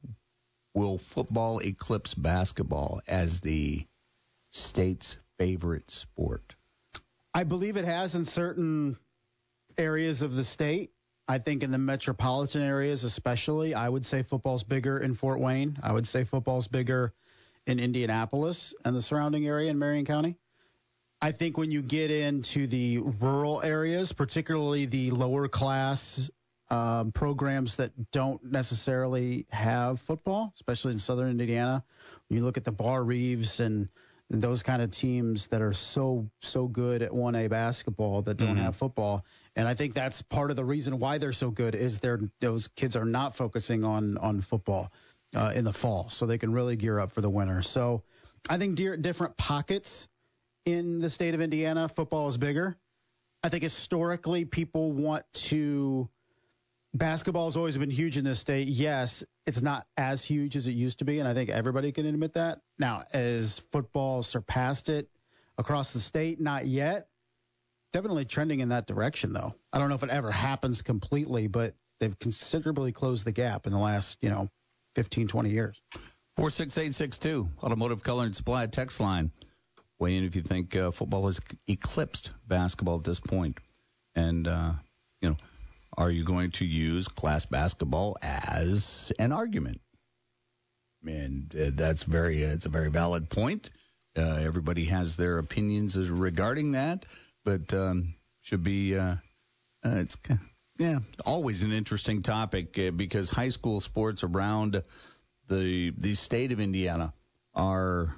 will 0.73 0.97
football 0.97 1.59
eclipse 1.59 2.15
basketball 2.15 3.01
as 3.07 3.41
the 3.41 3.85
state's 4.49 5.17
favorite 5.37 5.89
sport? 5.91 6.55
I 7.33 7.43
believe 7.43 7.77
it 7.77 7.85
has 7.85 8.15
in 8.15 8.25
certain 8.25 8.97
areas 9.77 10.21
of 10.21 10.35
the 10.35 10.43
state. 10.43 10.91
I 11.27 11.37
think 11.37 11.63
in 11.63 11.71
the 11.71 11.77
metropolitan 11.77 12.61
areas, 12.61 13.03
especially, 13.03 13.73
I 13.73 13.87
would 13.87 14.05
say 14.05 14.23
football's 14.23 14.63
bigger 14.63 14.99
in 14.99 15.15
Fort 15.15 15.39
Wayne. 15.39 15.77
I 15.81 15.93
would 15.93 16.05
say 16.05 16.25
football's 16.25 16.67
bigger 16.67 17.13
in 17.65 17.79
Indianapolis 17.79 18.73
and 18.83 18.95
the 18.95 19.01
surrounding 19.01 19.47
area 19.47 19.71
in 19.71 19.79
Marion 19.79 20.05
County. 20.05 20.35
I 21.21 21.31
think 21.31 21.57
when 21.57 21.71
you 21.71 21.81
get 21.81 22.11
into 22.11 22.67
the 22.67 22.97
rural 22.97 23.61
areas, 23.63 24.11
particularly 24.11 24.85
the 24.85 25.11
lower 25.11 25.47
class 25.47 26.29
um, 26.69 27.13
programs 27.13 27.77
that 27.77 28.11
don't 28.11 28.43
necessarily 28.51 29.45
have 29.49 30.01
football, 30.01 30.51
especially 30.55 30.91
in 30.91 30.99
southern 30.99 31.29
Indiana, 31.29 31.83
when 32.27 32.39
you 32.39 32.43
look 32.43 32.57
at 32.57 32.65
the 32.65 32.73
Barr-Reeves 32.73 33.61
and 33.61 33.83
and 33.83 33.89
those 34.29 34.63
kind 34.63 34.81
of 34.81 34.91
teams 34.91 35.47
that 35.47 35.61
are 35.61 35.73
so 35.73 36.29
so 36.41 36.67
good 36.67 37.01
at 37.01 37.11
1A 37.11 37.49
basketball 37.49 38.23
that 38.23 38.37
don't 38.37 38.57
have 38.57 38.75
football. 38.75 39.25
And 39.55 39.67
I 39.67 39.75
think 39.75 39.93
that's 39.93 40.21
part 40.21 40.49
of 40.49 40.55
the 40.55 40.65
reason 40.65 40.99
why 40.99 41.19
they're 41.19 41.33
so 41.33 41.51
good 41.51 41.75
is 41.75 41.99
they're 41.99 42.19
those 42.39 42.67
kids 42.69 42.95
are 42.95 43.05
not 43.05 43.35
focusing 43.35 43.83
on 43.83 44.17
on 44.17 44.41
football 44.41 44.91
uh, 45.35 45.51
in 45.55 45.63
the 45.63 45.73
fall, 45.73 46.09
so 46.09 46.25
they 46.25 46.37
can 46.37 46.51
really 46.51 46.75
gear 46.75 46.99
up 46.99 47.11
for 47.11 47.21
the 47.21 47.29
winter. 47.29 47.61
So 47.61 48.03
I 48.49 48.57
think 48.57 48.75
dear, 48.75 48.97
different 48.97 49.37
pockets 49.37 50.07
in 50.65 50.99
the 50.99 51.09
state 51.09 51.33
of 51.33 51.41
Indiana, 51.41 51.89
football 51.89 52.27
is 52.29 52.37
bigger. 52.37 52.77
I 53.43 53.49
think 53.49 53.63
historically 53.63 54.45
people 54.45 54.91
want 54.91 55.25
to. 55.33 56.09
Basketball 56.95 57.45
has 57.45 57.57
always 57.57 57.77
been 57.77 57.89
huge 57.89 58.17
in 58.17 58.23
this 58.23 58.39
state. 58.39 58.67
Yes, 58.67 59.23
it's 59.47 59.61
not 59.61 59.87
as 59.97 60.23
huge 60.23 60.55
as 60.55 60.67
it 60.67 60.73
used 60.73 60.99
to 60.99 61.05
be, 61.05 61.19
and 61.19 61.27
I 61.27 61.33
think 61.33 61.49
everybody 61.49 61.91
can 61.91 62.05
admit 62.05 62.33
that. 62.33 62.59
Now, 62.77 63.03
as 63.11 63.59
football 63.71 64.21
surpassed 64.21 64.89
it 64.89 65.09
across 65.57 65.93
the 65.93 65.99
state, 65.99 66.39
not 66.39 66.67
yet. 66.67 67.07
Definitely 67.93 68.25
trending 68.25 68.59
in 68.59 68.69
that 68.69 68.87
direction, 68.87 69.33
though. 69.33 69.55
I 69.71 69.79
don't 69.79 69.89
know 69.89 69.95
if 69.95 70.03
it 70.03 70.09
ever 70.09 70.31
happens 70.31 70.81
completely, 70.81 71.47
but 71.47 71.73
they've 71.99 72.17
considerably 72.17 72.91
closed 72.91 73.25
the 73.25 73.31
gap 73.31 73.65
in 73.65 73.71
the 73.71 73.79
last, 73.79 74.17
you 74.21 74.29
know, 74.29 74.49
15, 74.95 75.27
20 75.27 75.49
years. 75.49 75.81
46862, 76.37 77.49
Automotive 77.63 78.03
Color 78.03 78.25
and 78.25 78.35
Supply 78.35 78.65
text 78.67 78.99
line. 78.99 79.31
Weigh 79.99 80.17
in 80.17 80.23
if 80.23 80.35
you 80.35 80.41
think 80.41 80.75
uh, 80.75 80.91
football 80.91 81.25
has 81.27 81.39
eclipsed 81.67 82.31
basketball 82.47 82.97
at 82.97 83.03
this 83.03 83.19
point. 83.19 83.59
And, 84.15 84.47
uh, 84.47 84.71
you 85.21 85.29
know, 85.29 85.37
are 85.97 86.11
you 86.11 86.23
going 86.23 86.51
to 86.51 86.65
use 86.65 87.07
class 87.07 87.45
basketball 87.45 88.17
as 88.21 89.11
an 89.19 89.31
argument? 89.31 89.81
And 91.05 91.53
uh, 91.55 91.71
that's 91.73 92.03
very, 92.03 92.45
uh, 92.45 92.53
it's 92.53 92.65
a 92.65 92.69
very 92.69 92.89
valid 92.89 93.29
point. 93.29 93.69
Uh, 94.17 94.39
everybody 94.41 94.85
has 94.85 95.17
their 95.17 95.37
opinions 95.39 95.97
regarding 95.97 96.73
that, 96.73 97.05
but 97.43 97.73
um, 97.73 98.15
should 98.41 98.63
be, 98.63 98.97
uh, 98.97 99.15
it's, 99.83 100.17
yeah, 100.77 100.99
always 101.25 101.63
an 101.63 101.71
interesting 101.71 102.21
topic 102.21 102.73
because 102.95 103.29
high 103.29 103.49
school 103.49 103.79
sports 103.79 104.23
around 104.23 104.81
the 105.47 105.91
the 105.97 106.15
state 106.15 106.51
of 106.51 106.59
Indiana 106.59 107.13
are 107.53 108.15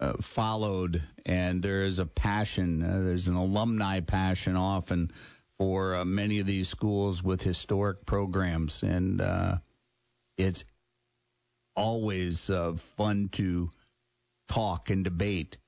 uh, 0.00 0.14
followed, 0.20 1.02
and 1.24 1.62
there 1.62 1.84
is 1.84 1.98
a 1.98 2.06
passion. 2.06 2.82
Uh, 2.82 3.02
there's 3.04 3.28
an 3.28 3.36
alumni 3.36 4.00
passion 4.00 4.56
often 4.56 5.10
for 5.58 5.96
uh, 5.96 6.04
many 6.04 6.40
of 6.40 6.46
these 6.46 6.68
schools 6.68 7.22
with 7.22 7.42
historic 7.42 8.04
programs, 8.06 8.82
and 8.82 9.20
uh, 9.20 9.56
it's 10.36 10.64
always 11.76 12.50
uh, 12.50 12.74
fun 12.74 13.28
to 13.32 13.70
talk 14.48 14.90
and 14.90 15.04
debate 15.04 15.58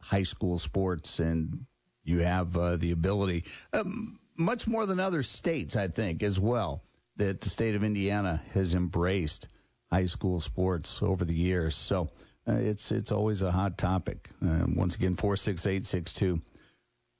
high 0.00 0.22
school 0.22 0.58
sports, 0.58 1.18
and 1.18 1.66
you 2.04 2.20
have 2.20 2.56
uh, 2.56 2.76
the 2.76 2.92
ability, 2.92 3.44
um, 3.72 4.18
much 4.36 4.68
more 4.68 4.86
than 4.86 5.00
other 5.00 5.22
states, 5.22 5.76
I 5.76 5.88
think, 5.88 6.22
as 6.22 6.38
well, 6.38 6.82
that 7.16 7.40
the 7.40 7.48
state 7.48 7.74
of 7.74 7.84
Indiana 7.84 8.40
has 8.54 8.74
embraced 8.74 9.48
high 9.90 10.06
school 10.06 10.40
sports 10.40 11.02
over 11.02 11.24
the 11.24 11.34
years. 11.34 11.74
So 11.74 12.10
uh, 12.48 12.52
it's 12.52 12.92
it's 12.92 13.12
always 13.12 13.42
a 13.42 13.50
hot 13.50 13.78
topic. 13.78 14.28
Uh, 14.44 14.64
once 14.68 14.94
again, 14.94 15.16
four 15.16 15.36
six 15.36 15.66
eight 15.66 15.84
six 15.84 16.12
two. 16.12 16.40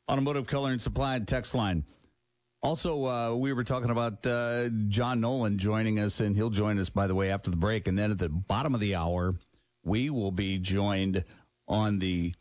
Automotive 0.08 0.46
Color 0.46 0.70
and 0.70 0.80
Supply 0.80 1.18
text 1.18 1.54
line. 1.54 1.85
Also, 2.66 3.06
uh, 3.06 3.32
we 3.37 3.52
were 3.52 3.62
talking 3.62 3.90
about 3.90 4.26
uh, 4.26 4.68
John 4.88 5.20
Nolan 5.20 5.56
joining 5.56 6.00
us, 6.00 6.18
and 6.18 6.35
he'll 6.35 6.50
join 6.50 6.80
us, 6.80 6.90
by 6.90 7.06
the 7.06 7.14
way, 7.14 7.30
after 7.30 7.49
the 7.49 7.56
break. 7.56 7.87
And 7.87 7.96
then 7.96 8.11
at 8.11 8.18
the 8.18 8.28
bottom 8.28 8.75
of 8.75 8.80
the 8.80 8.96
hour, 8.96 9.35
we 9.85 10.11
will 10.11 10.32
be 10.32 10.58
joined 10.58 11.23
on 11.68 12.00
the 12.00 12.35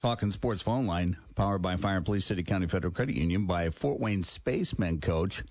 Talking 0.00 0.30
Sports 0.30 0.62
phone 0.62 0.86
line, 0.86 1.18
powered 1.34 1.60
by 1.60 1.76
Fire 1.76 1.98
and 1.98 2.06
Police 2.06 2.24
City 2.24 2.42
County 2.42 2.68
Federal 2.68 2.94
Credit 2.94 3.14
Union, 3.14 3.44
by 3.44 3.68
Fort 3.68 4.00
Wayne 4.00 4.22
Spacemen 4.22 5.02
coach, 5.02 5.44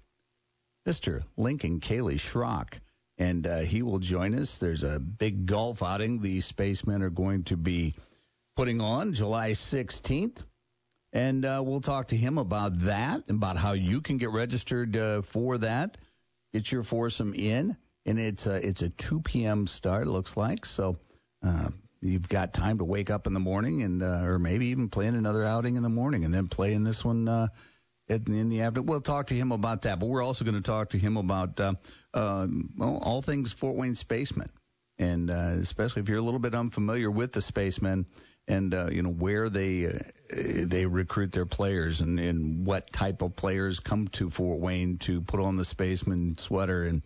Mr. 0.88 1.22
Lincoln 1.38 1.80
Kaleigh 1.80 2.16
Schrock 2.16 2.80
and 3.20 3.46
uh, 3.46 3.60
he 3.60 3.84
will 3.84 4.00
join 4.00 4.34
us. 4.34 4.58
There's 4.58 4.84
a 4.84 5.00
big 5.00 5.46
golf 5.46 5.84
outing 5.84 6.20
the 6.20 6.42
spacemen 6.42 7.04
are 7.04 7.12
going 7.12 7.44
to 7.44 7.58
be 7.58 7.94
putting 8.56 8.82
on 8.82 9.13
July 9.13 9.51
16th. 9.51 10.44
And 11.12 11.44
uh, 11.46 11.63
we'll 11.66 11.82
talk 11.82 12.10
to 12.10 12.18
him 12.18 12.38
about 12.38 12.78
that, 12.80 13.30
about 13.30 13.58
how 13.58 13.74
you 13.74 14.01
can 14.01 14.18
get 14.18 14.30
registered 14.30 14.96
uh, 14.96 15.22
for 15.22 15.58
that. 15.60 15.98
Get 16.54 16.72
your 16.72 16.84
foursome 16.84 17.34
in, 17.34 17.78
and 18.06 18.20
it's 18.20 18.46
a, 18.48 18.56
it's 18.56 18.82
a 18.82 18.89
2 18.89 19.22
p.m. 19.22 19.68
start. 19.68 20.08
Looks 20.08 20.38
like 20.38 20.66
so. 20.66 21.00
Uh, 21.44 21.70
you've 22.01 22.30
got 22.30 22.54
time 22.54 22.78
to 22.78 22.86
wake 22.86 23.10
up 23.10 23.28
in 23.28 23.34
the 23.34 23.39
morning, 23.39 23.82
and 23.82 24.04
uh, 24.04 24.24
or 24.24 24.39
maybe 24.39 24.68
even 24.68 24.89
plan 24.89 25.16
another 25.16 25.44
outing 25.44 25.75
in 25.75 25.84
the 25.84 25.89
morning, 25.89 26.25
and 26.25 26.34
then 26.34 26.48
play 26.48 26.74
in 26.74 26.84
this 26.84 27.04
one 27.04 27.28
uh, 27.28 27.48
in 28.08 28.50
the 28.50 28.62
afternoon. 28.62 28.88
We'll 28.88 29.01
talk 29.01 29.28
to 29.28 29.36
him 29.36 29.51
about 29.51 29.84
that, 29.84 30.00
but 30.00 30.10
we're 30.10 30.24
also 30.24 30.46
going 30.46 30.56
to 30.56 30.62
talk 30.62 30.89
to 30.89 30.98
him 30.98 31.18
about 31.18 31.60
uh, 31.60 31.74
uh, 32.13 32.48
well, 32.78 33.00
all 33.01 33.22
things 33.22 33.51
Fort 33.51 33.75
Wayne 33.75 33.96
Spacemen, 33.96 34.50
and 34.98 35.30
uh, 35.30 35.56
especially 35.60 36.01
if 36.01 36.10
you're 36.10 36.18
a 36.18 36.24
little 36.24 36.39
bit 36.39 36.56
unfamiliar 36.56 37.10
with 37.10 37.32
the 37.32 37.42
Spacemen 37.42 38.06
and 38.50 38.74
uh, 38.74 38.88
you 38.91 39.03
know 39.03 39.12
where 39.12 39.50
they 39.50 39.86
uh, 39.86 40.00
they 40.32 40.86
recruit 40.86 41.32
their 41.32 41.46
players 41.46 42.01
and, 42.01 42.20
and 42.20 42.65
what 42.65 42.91
type 42.91 43.22
of 43.22 43.36
players 43.36 43.79
come 43.79 44.08
to 44.10 44.29
Fort 44.29 44.60
Wayne 44.60 44.98
to 44.98 45.22
put 45.22 45.39
on 45.39 45.56
the 45.56 45.63
Spaceman 45.63 46.38
sweater 46.38 46.84
and 46.84 47.03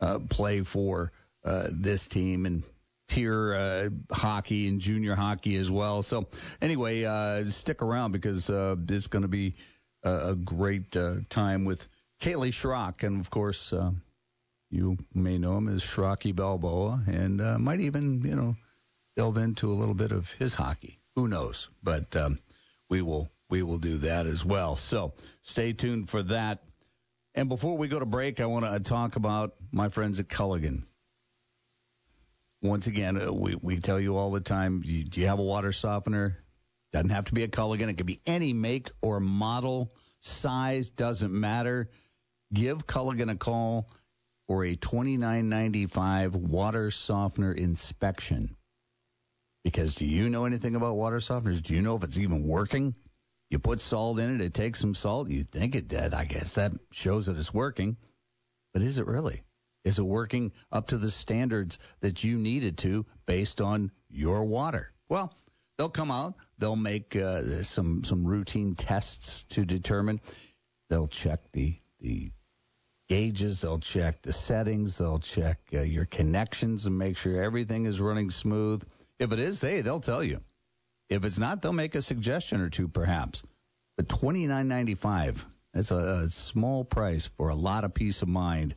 uh, 0.00 0.20
play 0.20 0.62
for 0.62 1.12
uh, 1.44 1.66
this 1.70 2.06
team 2.06 2.46
and 2.46 2.62
tier 3.08 3.54
uh, 3.54 4.14
hockey 4.14 4.68
and 4.68 4.80
junior 4.80 5.14
hockey 5.16 5.56
as 5.56 5.70
well. 5.70 6.02
So 6.02 6.28
anyway, 6.62 7.04
uh, 7.04 7.44
stick 7.46 7.82
around 7.82 8.12
because 8.12 8.48
it's 8.48 9.06
going 9.08 9.22
to 9.22 9.28
be 9.28 9.54
a, 10.04 10.30
a 10.30 10.34
great 10.36 10.96
time 11.28 11.64
with 11.64 11.86
Kaleigh 12.20 12.52
Schrock, 12.52 13.02
and 13.02 13.20
of 13.20 13.30
course, 13.30 13.72
you 14.70 14.98
may 15.14 15.38
know 15.38 15.56
him 15.56 15.68
as 15.68 15.82
Schrocky 15.82 16.34
Balboa, 16.34 17.02
and 17.08 17.62
might 17.62 17.80
even 17.80 18.22
you 18.22 18.36
know 18.36 18.54
delve 19.18 19.38
into 19.38 19.66
a 19.66 19.74
little 19.74 19.96
bit 19.96 20.12
of 20.12 20.30
his 20.34 20.54
hockey. 20.54 21.00
Who 21.16 21.26
knows? 21.26 21.68
But 21.82 22.14
um, 22.14 22.38
we 22.88 23.02
will 23.02 23.28
we 23.50 23.64
will 23.64 23.78
do 23.78 23.98
that 23.98 24.26
as 24.26 24.44
well. 24.44 24.76
So 24.76 25.12
stay 25.42 25.72
tuned 25.72 26.08
for 26.08 26.22
that. 26.22 26.62
And 27.34 27.48
before 27.48 27.76
we 27.76 27.88
go 27.88 27.98
to 27.98 28.06
break, 28.06 28.40
I 28.40 28.46
want 28.46 28.64
to 28.64 28.78
talk 28.78 29.16
about 29.16 29.54
my 29.72 29.88
friends 29.88 30.20
at 30.20 30.28
Culligan. 30.28 30.84
Once 32.62 32.86
again, 32.86 33.20
uh, 33.20 33.32
we, 33.32 33.56
we 33.56 33.80
tell 33.80 33.98
you 33.98 34.16
all 34.16 34.30
the 34.30 34.40
time, 34.40 34.82
you, 34.84 35.02
do 35.04 35.20
you 35.20 35.26
have 35.26 35.40
a 35.40 35.42
water 35.42 35.72
softener? 35.72 36.38
Doesn't 36.92 37.10
have 37.10 37.26
to 37.26 37.34
be 37.34 37.42
a 37.42 37.48
Culligan. 37.48 37.88
It 37.88 37.96
could 37.96 38.06
be 38.06 38.20
any 38.24 38.52
make 38.52 38.88
or 39.02 39.18
model, 39.18 39.90
size, 40.20 40.90
doesn't 40.90 41.32
matter. 41.32 41.90
Give 42.52 42.86
Culligan 42.86 43.30
a 43.30 43.36
call 43.36 43.88
for 44.46 44.64
a 44.64 44.76
$29.95 44.76 46.36
water 46.36 46.90
softener 46.90 47.52
inspection. 47.52 48.56
Because 49.64 49.94
do 49.96 50.06
you 50.06 50.30
know 50.30 50.44
anything 50.44 50.76
about 50.76 50.96
water 50.96 51.18
softeners? 51.18 51.62
Do 51.62 51.74
you 51.74 51.82
know 51.82 51.96
if 51.96 52.04
it's 52.04 52.18
even 52.18 52.46
working? 52.46 52.94
You 53.50 53.58
put 53.58 53.80
salt 53.80 54.18
in 54.18 54.34
it, 54.34 54.40
it 54.40 54.54
takes 54.54 54.78
some 54.78 54.94
salt. 54.94 55.28
You 55.28 55.42
think 55.42 55.74
it 55.74 55.88
did. 55.88 56.14
I 56.14 56.24
guess 56.24 56.54
that 56.54 56.72
shows 56.92 57.26
that 57.26 57.38
it's 57.38 57.52
working. 57.52 57.96
But 58.72 58.82
is 58.82 58.98
it 58.98 59.06
really? 59.06 59.42
Is 59.84 59.98
it 59.98 60.02
working 60.04 60.52
up 60.70 60.88
to 60.88 60.98
the 60.98 61.10
standards 61.10 61.78
that 62.00 62.22
you 62.22 62.38
needed 62.38 62.78
to 62.78 63.06
based 63.26 63.60
on 63.60 63.90
your 64.10 64.44
water? 64.44 64.92
Well, 65.08 65.32
they'll 65.76 65.88
come 65.88 66.10
out. 66.10 66.34
They'll 66.58 66.76
make 66.76 67.16
uh, 67.16 67.62
some 67.62 68.04
some 68.04 68.26
routine 68.26 68.74
tests 68.74 69.44
to 69.50 69.64
determine. 69.64 70.20
They'll 70.90 71.08
check 71.08 71.40
the 71.52 71.76
the 72.00 72.32
gauges. 73.08 73.62
They'll 73.62 73.78
check 73.78 74.20
the 74.22 74.32
settings. 74.32 74.98
They'll 74.98 75.20
check 75.20 75.58
uh, 75.72 75.80
your 75.80 76.04
connections 76.04 76.86
and 76.86 76.98
make 76.98 77.16
sure 77.16 77.42
everything 77.42 77.86
is 77.86 78.00
running 78.00 78.28
smooth. 78.28 78.84
If 79.18 79.32
it 79.32 79.38
is, 79.38 79.60
hey, 79.60 79.80
they'll 79.80 80.00
tell 80.00 80.22
you. 80.22 80.40
If 81.08 81.24
it's 81.24 81.38
not, 81.38 81.62
they'll 81.62 81.72
make 81.72 81.94
a 81.94 82.02
suggestion 82.02 82.60
or 82.60 82.70
two, 82.70 82.88
perhaps. 82.88 83.42
But 83.96 84.08
twenty 84.08 84.46
nine 84.46 84.68
ninety 84.68 84.94
five. 84.94 85.44
That's 85.74 85.90
a, 85.90 85.96
a 85.96 86.28
small 86.28 86.84
price 86.84 87.26
for 87.36 87.48
a 87.48 87.54
lot 87.54 87.84
of 87.84 87.94
peace 87.94 88.22
of 88.22 88.28
mind. 88.28 88.74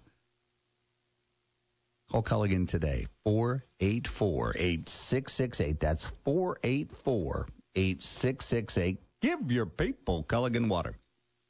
Call 2.12 2.24
Culligan 2.24 2.68
today, 2.68 3.06
484 3.24 4.56
8668. 4.58 5.80
That's 5.80 6.06
484 6.26 7.48
8668. 7.76 8.98
Give 9.22 9.52
your 9.52 9.66
people 9.66 10.24
Culligan 10.24 10.68
Water. 10.68 10.98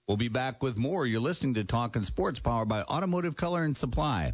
We'll 0.08 0.18
be 0.18 0.28
back 0.28 0.62
with 0.62 0.78
more. 0.78 1.08
You're 1.08 1.20
listening 1.20 1.56
to 1.56 1.64
Talking 1.64 2.04
Sports, 2.04 2.40
powered 2.40 2.68
by 2.68 2.84
Automotive 2.84 3.36
Color 3.36 3.64
and 3.64 3.76
Supply 3.76 4.34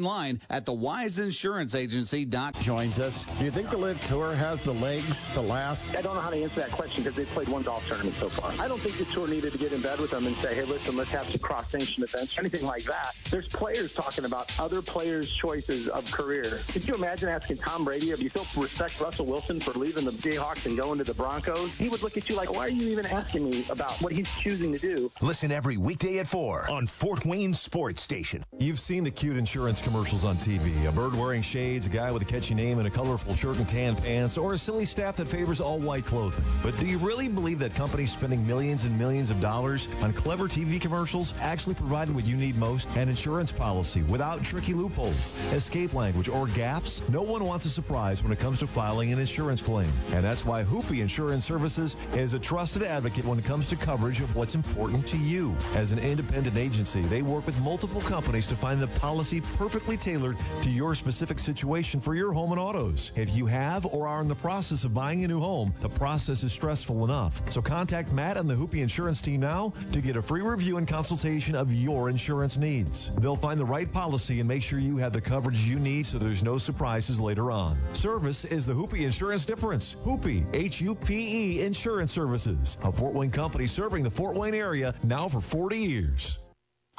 online 0.00 0.40
at 0.48 0.64
the 0.64 0.72
Wise 0.72 1.18
Insurance 1.18 1.74
Agency. 1.74 2.24
Doc 2.24 2.58
joins 2.60 2.98
us. 2.98 3.26
Do 3.38 3.44
you 3.44 3.50
think 3.50 3.70
the 3.70 3.76
LIV 3.76 4.06
Tour 4.08 4.34
has 4.34 4.62
the 4.62 4.72
legs 4.72 5.28
to 5.34 5.40
last? 5.40 5.94
I 5.94 6.02
don't 6.02 6.14
know 6.14 6.20
how 6.20 6.30
to 6.30 6.42
answer 6.42 6.56
that 6.56 6.70
question 6.70 7.04
because 7.04 7.16
they've 7.16 7.34
played 7.34 7.48
one 7.48 7.62
golf 7.62 7.86
tournament 7.86 8.16
so 8.18 8.28
far. 8.28 8.52
I 8.58 8.68
don't 8.68 8.80
think 8.80 8.96
the 8.96 9.12
tour 9.12 9.28
needed 9.28 9.52
to 9.52 9.58
get 9.58 9.72
in 9.72 9.82
bed 9.82 10.00
with 10.00 10.10
them 10.10 10.26
and 10.26 10.36
say, 10.36 10.54
hey, 10.54 10.64
listen, 10.64 10.96
let's 10.96 11.12
have 11.12 11.30
some 11.30 11.40
cross-sanction 11.40 12.02
events, 12.02 12.36
or 12.36 12.40
anything 12.40 12.64
like 12.64 12.84
that. 12.84 13.14
There's 13.30 13.48
players 13.48 13.92
talking 13.92 14.24
about 14.24 14.50
other 14.58 14.80
players' 14.80 15.30
choices 15.30 15.88
of 15.88 16.10
career. 16.10 16.60
Could 16.72 16.88
you 16.88 16.94
imagine 16.94 17.28
asking 17.28 17.58
Tom 17.58 17.84
Brady, 17.84 18.14
do 18.14 18.22
you 18.22 18.28
still 18.28 18.46
respect 18.56 19.00
Russell 19.00 19.26
Wilson 19.26 19.60
for 19.60 19.78
leaving 19.78 20.04
the 20.04 20.12
Jayhawks 20.12 20.66
and 20.66 20.76
going 20.76 20.98
to 20.98 21.04
the 21.04 21.14
Broncos? 21.14 21.72
He 21.74 21.88
would 21.88 22.02
look 22.02 22.16
at 22.16 22.28
you 22.28 22.36
like, 22.36 22.52
why 22.52 22.66
are 22.66 22.70
you 22.70 22.88
even 22.90 23.06
asking 23.06 23.48
me 23.48 23.64
about 23.70 23.92
what 24.00 24.12
he's 24.12 24.28
choosing 24.38 24.72
to 24.72 24.78
do? 24.78 25.10
Listen 25.20 25.52
every 25.52 25.76
weekday 25.76 26.18
at 26.18 26.28
4 26.28 26.70
on 26.70 26.86
Fort 26.86 27.24
Wayne 27.26 27.54
Sports 27.54 28.02
Station. 28.02 28.44
You've 28.58 28.80
seen 28.80 29.04
the 29.04 29.10
cute 29.10 29.36
insurance 29.36 29.80
commercials 29.90 30.24
on 30.24 30.36
TV. 30.36 30.86
A 30.86 30.92
bird 30.92 31.16
wearing 31.16 31.42
shades, 31.42 31.86
a 31.86 31.88
guy 31.88 32.12
with 32.12 32.22
a 32.22 32.24
catchy 32.24 32.54
name 32.54 32.78
and 32.78 32.86
a 32.86 32.90
colorful 32.90 33.34
shirt 33.34 33.58
and 33.58 33.68
tan 33.68 33.96
pants, 33.96 34.38
or 34.38 34.54
a 34.54 34.58
silly 34.58 34.84
staff 34.84 35.16
that 35.16 35.26
favors 35.26 35.60
all 35.60 35.80
white 35.80 36.06
clothing. 36.06 36.44
But 36.62 36.78
do 36.78 36.86
you 36.86 36.96
really 36.98 37.26
believe 37.26 37.58
that 37.58 37.74
companies 37.74 38.12
spending 38.12 38.46
millions 38.46 38.84
and 38.84 38.96
millions 38.96 39.30
of 39.30 39.40
dollars 39.40 39.88
on 40.00 40.12
clever 40.12 40.44
TV 40.44 40.80
commercials 40.80 41.34
actually 41.40 41.74
provide 41.74 42.08
what 42.10 42.24
you 42.24 42.36
need 42.36 42.56
most? 42.56 42.88
An 42.96 43.08
insurance 43.08 43.50
policy 43.50 44.02
without 44.02 44.44
tricky 44.44 44.74
loopholes, 44.74 45.34
escape 45.52 45.92
language, 45.92 46.28
or 46.28 46.46
gaps? 46.46 47.02
No 47.08 47.22
one 47.22 47.44
wants 47.44 47.64
a 47.64 47.70
surprise 47.70 48.22
when 48.22 48.30
it 48.30 48.38
comes 48.38 48.60
to 48.60 48.68
filing 48.68 49.12
an 49.12 49.18
insurance 49.18 49.60
claim. 49.60 49.90
And 50.12 50.22
that's 50.22 50.44
why 50.44 50.62
Hupe 50.62 51.00
Insurance 51.00 51.44
Services 51.44 51.96
is 52.12 52.32
a 52.32 52.38
trusted 52.38 52.84
advocate 52.84 53.24
when 53.24 53.40
it 53.40 53.44
comes 53.44 53.68
to 53.70 53.76
coverage 53.76 54.20
of 54.20 54.36
what's 54.36 54.54
important 54.54 55.04
to 55.08 55.16
you. 55.16 55.56
As 55.74 55.90
an 55.90 55.98
independent 55.98 56.56
agency, 56.56 57.02
they 57.02 57.22
work 57.22 57.44
with 57.44 57.58
multiple 57.60 58.00
companies 58.02 58.46
to 58.48 58.54
find 58.54 58.80
the 58.80 58.86
policy 59.00 59.40
perfectly 59.80 60.12
tailored 60.12 60.36
to 60.60 60.68
your 60.68 60.94
specific 60.94 61.38
situation 61.38 62.00
for 62.00 62.14
your 62.14 62.32
home 62.32 62.52
and 62.52 62.60
autos. 62.60 63.12
If 63.16 63.34
you 63.34 63.46
have 63.46 63.86
or 63.86 64.06
are 64.06 64.20
in 64.20 64.28
the 64.28 64.34
process 64.34 64.84
of 64.84 64.92
buying 64.92 65.24
a 65.24 65.28
new 65.28 65.40
home, 65.40 65.72
the 65.80 65.88
process 65.88 66.44
is 66.44 66.52
stressful 66.52 67.02
enough. 67.02 67.40
So 67.50 67.62
contact 67.62 68.12
Matt 68.12 68.36
and 68.36 68.48
the 68.48 68.54
Hupe 68.54 68.78
Insurance 68.78 69.22
team 69.22 69.40
now 69.40 69.72
to 69.92 70.02
get 70.02 70.16
a 70.16 70.22
free 70.22 70.42
review 70.42 70.76
and 70.76 70.86
consultation 70.86 71.54
of 71.54 71.72
your 71.72 72.10
insurance 72.10 72.58
needs. 72.58 73.10
They'll 73.20 73.36
find 73.36 73.58
the 73.58 73.64
right 73.64 73.90
policy 73.90 74.40
and 74.40 74.46
make 74.46 74.62
sure 74.62 74.78
you 74.78 74.98
have 74.98 75.14
the 75.14 75.20
coverage 75.22 75.60
you 75.60 75.78
need 75.78 76.04
so 76.04 76.18
there's 76.18 76.42
no 76.42 76.58
surprises 76.58 77.18
later 77.18 77.50
on. 77.50 77.78
Service 77.94 78.44
is 78.44 78.66
the 78.66 78.74
Hupe 78.74 79.00
Insurance 79.02 79.46
difference. 79.46 79.96
Hupe, 80.04 80.44
H-U-P-E 80.52 81.62
Insurance 81.62 82.12
Services, 82.12 82.76
a 82.82 82.92
Fort 82.92 83.14
Wayne 83.14 83.30
company 83.30 83.66
serving 83.66 84.02
the 84.02 84.10
Fort 84.10 84.36
Wayne 84.36 84.54
area 84.54 84.94
now 85.04 85.26
for 85.26 85.40
40 85.40 85.78
years. 85.78 86.39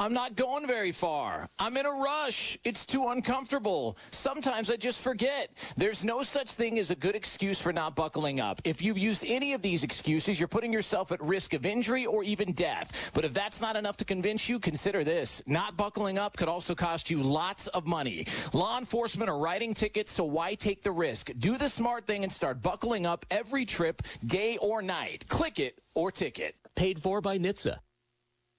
I'm 0.02 0.14
not 0.14 0.36
going 0.36 0.66
very 0.66 0.92
far. 0.92 1.48
I'm 1.60 1.78
in 1.78 1.86
a 1.86 1.92
rush. 1.92 2.58
It's 2.64 2.88
too 2.88 3.10
uncomfortable. 3.10 3.98
Sometimes 4.10 4.72
I 4.72 4.76
just 4.78 5.00
forget. 5.00 5.52
There's 5.78 6.04
no 6.04 6.24
such 6.24 6.50
thing 6.50 6.80
as 6.80 6.90
a 6.90 6.96
good 6.96 7.16
excuse 7.16 7.62
for 7.62 7.72
not 7.72 7.96
buckling 7.96 8.40
up. 8.40 8.62
If 8.64 8.82
you've 8.82 8.98
used 8.98 9.24
any 9.24 9.54
of 9.54 9.62
these 9.62 9.84
excuses, 9.84 10.40
you're 10.40 10.48
putting 10.48 10.74
yourself 10.74 11.12
at 11.12 11.22
risk 11.22 11.54
of 11.54 11.68
injury 11.68 12.08
or 12.08 12.24
even 12.24 12.54
death. 12.54 13.12
But 13.14 13.26
if 13.26 13.36
that's 13.36 13.62
not 13.62 13.76
enough 13.76 13.98
to 13.98 14.06
convince 14.06 14.50
you, 14.50 14.60
consider 14.60 15.04
this. 15.04 15.44
Not 15.46 15.78
buckling 15.78 16.18
up 16.18 16.36
could 16.36 16.50
also 16.50 16.74
cost 16.74 17.12
you 17.12 17.22
lots 17.22 17.68
of 17.68 17.86
money. 17.86 18.26
Law 18.54 18.80
enforcement 18.80 19.30
are 19.30 19.38
writing 19.38 19.76
tickets, 19.76 20.12
so 20.12 20.24
why 20.24 20.56
take 20.56 20.82
the 20.82 20.92
risk? 20.92 21.30
Do 21.38 21.60
the 21.60 21.70
smart 21.70 22.08
thing 22.08 22.24
and 22.24 22.32
start 22.32 22.64
buckling 22.64 23.06
up 23.06 23.28
every 23.30 23.66
trip, 23.66 24.02
day 24.26 24.58
or 24.58 24.82
night. 24.82 25.28
Click 25.28 25.60
it 25.60 25.78
or 25.94 26.12
ticket. 26.12 26.56
Paid 26.74 27.00
for 27.00 27.22
by 27.22 27.38
NHTSA. 27.38 27.78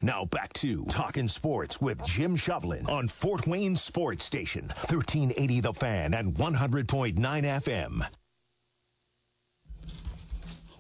Now 0.05 0.25
back 0.25 0.53
to 0.55 0.85
Talking 0.87 1.29
Sports 1.29 1.81
with 1.81 2.05
Jim 2.05 2.37
Shovlin 2.37 2.89
on 2.89 3.07
Fort 3.07 3.47
Wayne 3.47 3.77
Sports 3.77 4.25
Station, 4.25 4.65
1380 4.65 5.61
The 5.61 5.73
Fan 5.73 6.13
and 6.13 6.35
100.9 6.35 7.15
FM. 7.15 8.05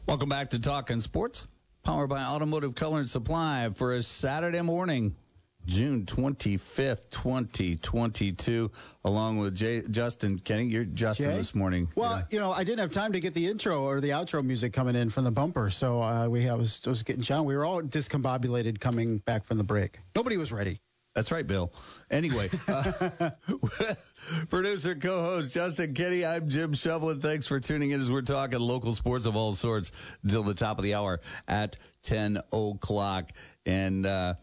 Welcome 0.08 0.28
back 0.28 0.50
to 0.50 0.58
Talking 0.58 0.98
Sports, 0.98 1.46
powered 1.84 2.08
by 2.08 2.24
Automotive 2.24 2.74
Color 2.74 2.98
and 2.98 3.08
Supply 3.08 3.70
for 3.70 3.94
a 3.94 4.02
Saturday 4.02 4.60
morning. 4.60 5.14
June 5.66 6.06
25th, 6.06 7.08
2022, 7.10 8.70
along 9.04 9.38
with 9.38 9.54
Jay, 9.54 9.82
Justin 9.90 10.38
Kenny. 10.38 10.64
You're 10.64 10.84
Justin 10.84 11.30
Jay? 11.30 11.36
this 11.36 11.54
morning. 11.54 11.88
Well, 11.94 12.18
Yeah. 12.18 12.24
you 12.30 12.38
know, 12.40 12.52
I 12.52 12.64
didn't 12.64 12.80
have 12.80 12.90
time 12.90 13.12
to 13.12 13.20
get 13.20 13.34
the 13.34 13.46
intro 13.48 13.82
or 13.84 14.00
the 14.00 14.10
outro 14.10 14.44
music 14.44 14.72
coming 14.72 14.96
in 14.96 15.08
from 15.08 15.24
the 15.24 15.30
bumper, 15.30 15.70
so 15.70 16.02
uh, 16.02 16.28
we 16.28 16.48
I 16.48 16.54
was, 16.54 16.80
I 16.86 16.90
was 16.90 17.02
getting 17.02 17.22
John. 17.22 17.44
We 17.44 17.56
were 17.56 17.64
all 17.64 17.80
discombobulated 17.82 18.80
coming 18.80 19.18
back 19.18 19.44
from 19.44 19.58
the 19.58 19.64
break. 19.64 19.98
Nobody 20.16 20.36
was 20.36 20.52
ready. 20.52 20.80
That's 21.14 21.30
right, 21.30 21.46
Bill. 21.46 21.70
Anyway, 22.10 22.48
uh, 22.68 23.30
producer, 24.48 24.94
co-host 24.94 25.52
Justin 25.54 25.92
Kenny. 25.92 26.24
I'm 26.24 26.48
Jim 26.48 26.72
Shovlin. 26.72 27.20
Thanks 27.20 27.46
for 27.46 27.60
tuning 27.60 27.90
in 27.90 28.00
as 28.00 28.10
we're 28.10 28.22
talking 28.22 28.58
local 28.60 28.94
sports 28.94 29.26
of 29.26 29.36
all 29.36 29.52
sorts 29.52 29.92
until 30.22 30.42
the 30.42 30.54
top 30.54 30.78
of 30.78 30.84
the 30.84 30.94
hour 30.94 31.20
at 31.46 31.76
10 32.04 32.38
o'clock. 32.52 33.28
And 33.66 34.06
uh, 34.06 34.34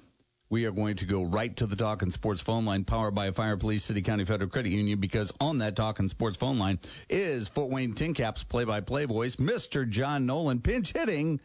we 0.50 0.66
are 0.66 0.72
going 0.72 0.96
to 0.96 1.06
go 1.06 1.24
right 1.24 1.56
to 1.58 1.68
the 1.68 1.76
Talking 1.76 2.10
Sports 2.10 2.42
phone 2.42 2.66
line, 2.66 2.84
powered 2.84 3.14
by 3.14 3.30
Fire 3.32 3.56
Police 3.58 3.84
City 3.84 4.02
County 4.02 4.26
Federal 4.26 4.50
Credit 4.50 4.72
Union, 4.72 5.00
because 5.00 5.32
on 5.40 5.60
that 5.60 5.76
Talking 5.76 6.08
Sports 6.08 6.38
phone 6.38 6.58
line 6.58 6.80
is 7.08 7.48
Fort 7.48 7.72
Wayne 7.72 7.94
Tin 7.94 8.14
Caps 8.14 8.44
play-by-play 8.44 9.06
voice, 9.06 9.36
Mr. 9.36 9.88
John 9.88 10.26
Nolan, 10.26 10.60
pinch 10.62 10.94
hitting 10.94 11.40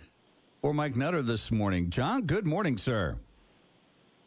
for 0.63 0.73
Mike 0.73 0.97
Nutter 0.97 1.21
this 1.21 1.53
morning. 1.53 1.91
John, 1.91 2.23
good 2.23 2.47
morning, 2.47 2.79
sir. 2.79 3.19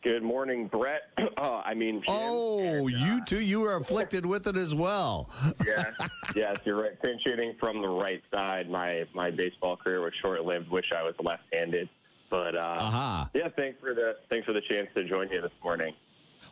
Good 0.04 0.24
morning, 0.24 0.68
Brett. 0.68 1.02
Uh, 1.38 1.62
I 1.64 1.76
mean, 1.76 2.02
Jim. 2.02 2.16
Oh, 2.18 2.88
And, 2.88 2.96
uh, 2.96 2.98
you 2.98 3.26
too. 3.26 3.40
You 3.40 3.60
were 3.60 3.76
afflicted 3.76 4.26
with 4.26 4.48
it 4.48 4.58
as 4.58 4.74
well. 4.74 5.30
yes, 5.68 5.96
yes, 6.36 6.58
you're 6.66 6.82
right. 6.82 7.00
Pinch 7.00 7.26
hitting 7.26 7.54
from 7.60 7.80
the 7.84 7.88
right 7.88 8.24
side. 8.34 8.68
My 8.72 9.06
my 9.14 9.30
baseball 9.30 9.78
career 9.78 10.02
was 10.02 10.16
short 10.16 10.44
lived. 10.46 10.72
Wish 10.72 10.92
I 10.94 11.04
was 11.04 11.14
left-handed. 11.20 11.90
But 12.30 12.56
uh, 12.56 12.78
Aha. 12.80 13.30
yeah, 13.34 13.50
thanks 13.50 13.80
for 13.80 13.94
the 13.94 14.18
thanks 14.30 14.46
for 14.46 14.54
the 14.54 14.62
chance 14.62 14.90
to 14.96 15.04
join 15.04 15.30
you 15.30 15.42
this 15.42 15.52
morning. 15.64 15.94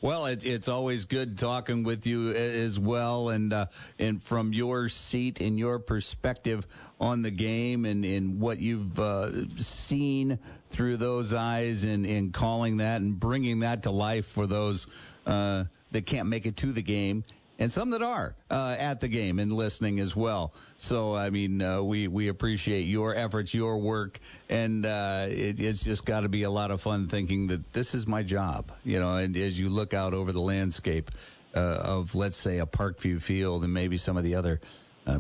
Well, 0.01 0.25
it, 0.25 0.45
it's 0.45 0.67
always 0.67 1.05
good 1.05 1.37
talking 1.37 1.83
with 1.83 2.05
you 2.05 2.31
as 2.31 2.79
well, 2.79 3.29
and 3.29 3.53
uh, 3.53 3.67
and 3.99 4.21
from 4.21 4.53
your 4.53 4.87
seat 4.89 5.41
and 5.41 5.57
your 5.57 5.79
perspective 5.79 6.65
on 6.99 7.21
the 7.21 7.31
game 7.31 7.85
and, 7.85 8.03
and 8.05 8.39
what 8.39 8.59
you've 8.59 8.99
uh, 8.99 9.47
seen 9.57 10.39
through 10.67 10.97
those 10.97 11.33
eyes 11.33 11.83
and, 11.83 12.05
and 12.05 12.33
calling 12.33 12.77
that 12.77 13.01
and 13.01 13.19
bringing 13.19 13.59
that 13.59 13.83
to 13.83 13.91
life 13.91 14.25
for 14.25 14.47
those 14.47 14.87
uh, 15.25 15.65
that 15.91 16.05
can't 16.05 16.27
make 16.27 16.45
it 16.45 16.57
to 16.57 16.71
the 16.71 16.81
game. 16.81 17.23
And 17.57 17.71
some 17.71 17.91
that 17.91 18.01
are 18.01 18.35
uh, 18.51 18.75
at 18.77 18.99
the 18.99 19.07
game 19.07 19.39
and 19.39 19.51
listening 19.51 19.99
as 20.01 20.13
well. 20.13 20.53
So, 20.77 21.15
I 21.15 21.29
mean, 21.29 21.61
uh, 21.61 21.81
we 21.81 22.09
we 22.09 22.27
appreciate 22.27 22.81
your 22.81 23.15
efforts, 23.15 23.53
your 23.53 23.77
work, 23.77 24.19
and 24.49 24.85
uh, 24.85 25.27
it, 25.29 25.59
it's 25.61 25.83
just 25.83 26.05
got 26.05 26.21
to 26.21 26.29
be 26.29 26.43
a 26.43 26.49
lot 26.49 26.71
of 26.71 26.81
fun 26.81 27.07
thinking 27.07 27.47
that 27.47 27.71
this 27.71 27.95
is 27.95 28.07
my 28.07 28.23
job, 28.23 28.73
you 28.83 28.99
know. 28.99 29.15
And 29.15 29.37
as 29.37 29.57
you 29.57 29.69
look 29.69 29.93
out 29.93 30.13
over 30.13 30.33
the 30.33 30.41
landscape 30.41 31.11
uh, 31.55 31.59
of, 31.59 32.13
let's 32.13 32.35
say, 32.35 32.59
a 32.59 32.65
Parkview 32.65 33.21
Field 33.21 33.63
and 33.63 33.73
maybe 33.73 33.95
some 33.95 34.17
of 34.17 34.25
the 34.25 34.35
other 34.35 34.59
uh, 35.07 35.19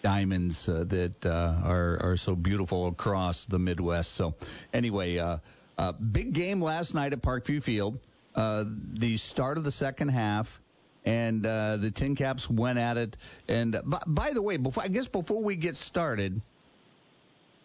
diamonds 0.00 0.68
uh, 0.68 0.84
that 0.86 1.26
are 1.26 1.98
are 2.00 2.16
so 2.16 2.36
beautiful 2.36 2.86
across 2.86 3.46
the 3.46 3.58
Midwest. 3.58 4.12
So, 4.12 4.34
anyway, 4.72 5.20
big 6.12 6.34
game 6.34 6.60
last 6.60 6.94
night 6.94 7.12
at 7.12 7.20
Parkview 7.20 7.64
Field. 7.64 7.98
The 8.36 9.16
start 9.16 9.58
of 9.58 9.64
the 9.64 9.72
second 9.72 10.10
half 10.10 10.60
and 11.04 11.44
uh, 11.46 11.76
the 11.76 11.90
Tin 11.90 12.16
Caps 12.16 12.48
went 12.48 12.78
at 12.78 12.96
it. 12.96 13.16
And 13.48 13.76
uh, 13.76 13.82
by, 13.84 14.02
by 14.06 14.32
the 14.32 14.42
way, 14.42 14.56
before 14.56 14.82
I 14.82 14.88
guess 14.88 15.08
before 15.08 15.42
we 15.42 15.56
get 15.56 15.76
started, 15.76 16.40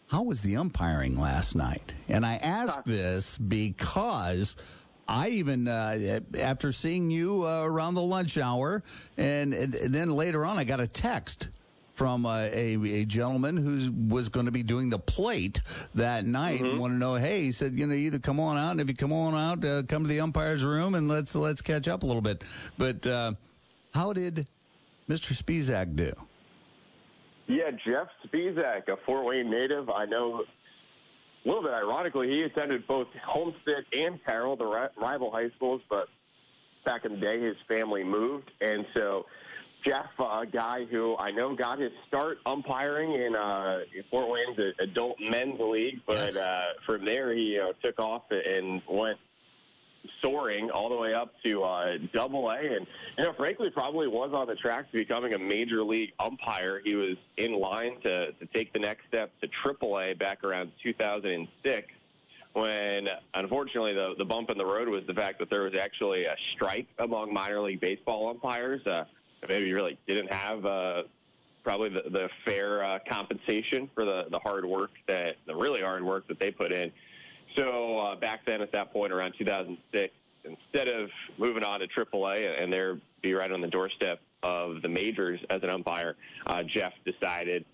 how 0.08 0.24
was 0.24 0.42
the 0.42 0.58
umpiring 0.58 1.20
last 1.20 1.56
night? 1.56 1.96
And 2.08 2.26
I 2.26 2.36
ask 2.36 2.84
this 2.84 3.38
because. 3.38 4.56
I 5.12 5.30
even 5.30 5.68
uh, 5.68 6.20
after 6.40 6.72
seeing 6.72 7.10
you 7.10 7.44
uh, 7.44 7.64
around 7.64 7.96
the 7.96 8.02
lunch 8.04 8.38
hour, 8.38 8.84
and, 9.18 9.56
and 9.56 9.74
then 9.74 10.12
later 10.12 10.46
on, 10.46 10.60
I 10.60 10.66
got 10.66 10.82
a 10.82 10.86
text 10.86 11.48
from 12.00 12.26
uh, 12.26 12.38
a, 12.54 12.76
a 12.76 13.04
gentleman 13.04 13.58
who 13.58 13.92
was 14.16 14.30
going 14.30 14.46
to 14.46 14.54
be 14.54 14.64
doing 14.64 14.90
the 14.90 14.98
plate 14.98 15.60
that 15.96 16.26
night. 16.26 16.62
and 16.62 16.80
Want 16.80 16.94
to 16.94 16.98
know? 16.98 17.16
Hey, 17.16 17.42
he 17.42 17.52
said, 17.52 17.74
you 17.78 17.88
know, 17.88 17.94
either 17.94 18.20
come 18.20 18.40
on 18.40 18.58
out, 18.58 18.72
and 18.72 18.80
if 18.80 18.88
you 18.88 18.96
come 18.96 19.12
on 19.12 19.36
out, 19.36 19.66
uh, 19.66 19.84
come 19.84 20.04
to 20.04 20.08
the 20.08 20.22
umpire's 20.22 20.64
room, 20.64 20.96
and 20.96 21.10
let's 21.10 21.36
let's 21.36 21.62
catch 21.62 21.90
up 21.90 22.04
a 22.04 22.06
little 22.06 22.22
bit. 22.22 22.46
But 22.78 23.06
uh, 23.06 23.34
how 23.94 24.14
did 24.14 24.48
Mr. 25.10 25.34
Spisak 25.34 25.98
do? 25.98 26.14
Yeah, 27.48 27.72
Jeff 27.72 28.08
Spisak, 28.26 28.88
a 28.88 28.96
Fort 29.06 29.26
Wayne 29.26 29.52
native. 29.52 29.90
I 29.90 30.06
know 30.06 30.46
a 31.44 31.48
little 31.48 31.64
bit 31.64 31.74
ironically, 31.74 32.30
he 32.30 32.44
attended 32.44 32.88
both 32.88 33.08
Homestead 33.26 33.84
and 33.92 34.24
Carroll, 34.24 34.56
the 34.56 34.66
ri- 34.66 34.88
rival 34.96 35.32
high 35.32 35.50
schools, 35.58 35.82
but 35.90 36.08
back 36.86 37.04
in 37.04 37.20
the 37.20 37.20
day, 37.20 37.42
his 37.42 37.58
family 37.68 38.06
moved. 38.06 38.52
And 38.62 38.86
so 38.94 39.26
Jeff, 39.84 40.08
a 40.20 40.46
guy 40.46 40.86
who 40.86 41.16
I 41.18 41.32
know 41.32 41.56
got 41.56 41.80
his 41.80 41.92
start 42.08 42.40
umpiring 42.46 43.14
in, 43.14 43.36
uh, 43.36 43.80
Fort 44.12 44.28
Wayne's 44.30 44.74
adult 44.80 45.20
men's 45.22 45.60
league, 45.60 46.02
but 46.06 46.16
Yes. 46.34 46.38
uh, 46.38 46.74
from 46.86 47.06
there 47.06 47.32
he 47.34 47.54
you 47.54 47.60
know, 47.60 47.74
took 47.82 48.00
off 48.00 48.24
and 48.32 48.82
went 48.90 49.18
soaring 50.22 50.70
all 50.72 50.90
the 50.90 50.96
way 50.96 51.14
up 51.14 51.34
to 51.44 51.64
uh, 51.64 51.98
Double 52.14 52.50
A, 52.50 52.58
and 52.58 52.88
you 53.18 53.24
know, 53.24 53.34
frankly, 53.34 53.70
probably 53.70 54.08
was 54.08 54.32
on 54.34 54.48
the 54.48 54.56
track 54.56 54.92
to 54.92 54.98
becoming 54.98 55.34
a 55.34 55.40
major 55.40 55.84
league 55.84 56.14
umpire. 56.20 56.82
He 56.84 56.96
was 56.96 57.16
in 57.38 57.54
line 57.54 58.00
to 58.02 58.32
to 58.34 58.46
take 58.48 58.74
the 58.74 58.80
next 58.80 59.08
step 59.08 59.32
to 59.42 59.48
Triple 59.48 60.00
A 60.00 60.14
back 60.14 60.44
around 60.44 60.72
2006 60.84 61.88
when 62.54 63.08
unfortunately 63.34 63.94
the 63.94 64.16
the 64.18 64.26
bump 64.26 64.50
in 64.50 64.58
the 64.58 64.66
road 64.66 64.90
was 64.90 65.06
the 65.06 65.14
fact 65.14 65.40
that 65.40 65.50
there 65.50 65.64
was 65.64 65.76
actually 65.76 66.26
a 66.26 66.36
strike 66.38 66.88
among 66.98 67.34
minor 67.34 67.62
league 67.62 67.80
baseball 67.80 68.30
umpires. 68.30 68.86
Uh, 68.88 69.06
maybe 69.48 69.72
really 69.74 69.98
didn't 70.08 70.32
have 70.34 70.66
uh, 70.66 71.04
probably 71.64 71.90
the, 71.90 72.04
the 72.10 72.30
fair 72.46 72.84
uh, 72.84 73.00
compensation 73.08 73.90
for 73.94 74.06
the 74.06 74.26
the 74.32 74.40
hard 74.40 74.66
work 74.66 74.92
that 75.08 75.38
the 75.46 75.56
really 75.56 75.82
hard 75.82 76.04
work 76.04 76.28
that 76.28 76.40
they 76.40 76.52
put 76.52 76.72
in. 76.72 76.92
So 77.56 77.98
uh, 78.00 78.16
back 78.16 78.46
then, 78.46 78.62
at 78.62 78.72
that 78.74 78.94
point, 78.94 79.12
around 79.12 79.34
2006, 79.38 80.14
instead 80.44 80.88
of 80.88 81.10
moving 81.38 81.64
on 81.64 81.80
to 81.80 81.88
AAA 81.88 82.62
and 82.62 82.72
there 82.72 83.00
be 83.22 83.34
right 83.34 83.52
on 83.52 83.62
the 83.62 83.68
doorstep 83.68 84.22
of 84.44 84.82
the 84.82 84.90
majors 84.90 85.40
as 85.50 85.62
an 85.64 85.70
umpire, 85.70 86.16
uh, 86.48 86.64
Jeff 86.64 86.94
decided 87.06 87.66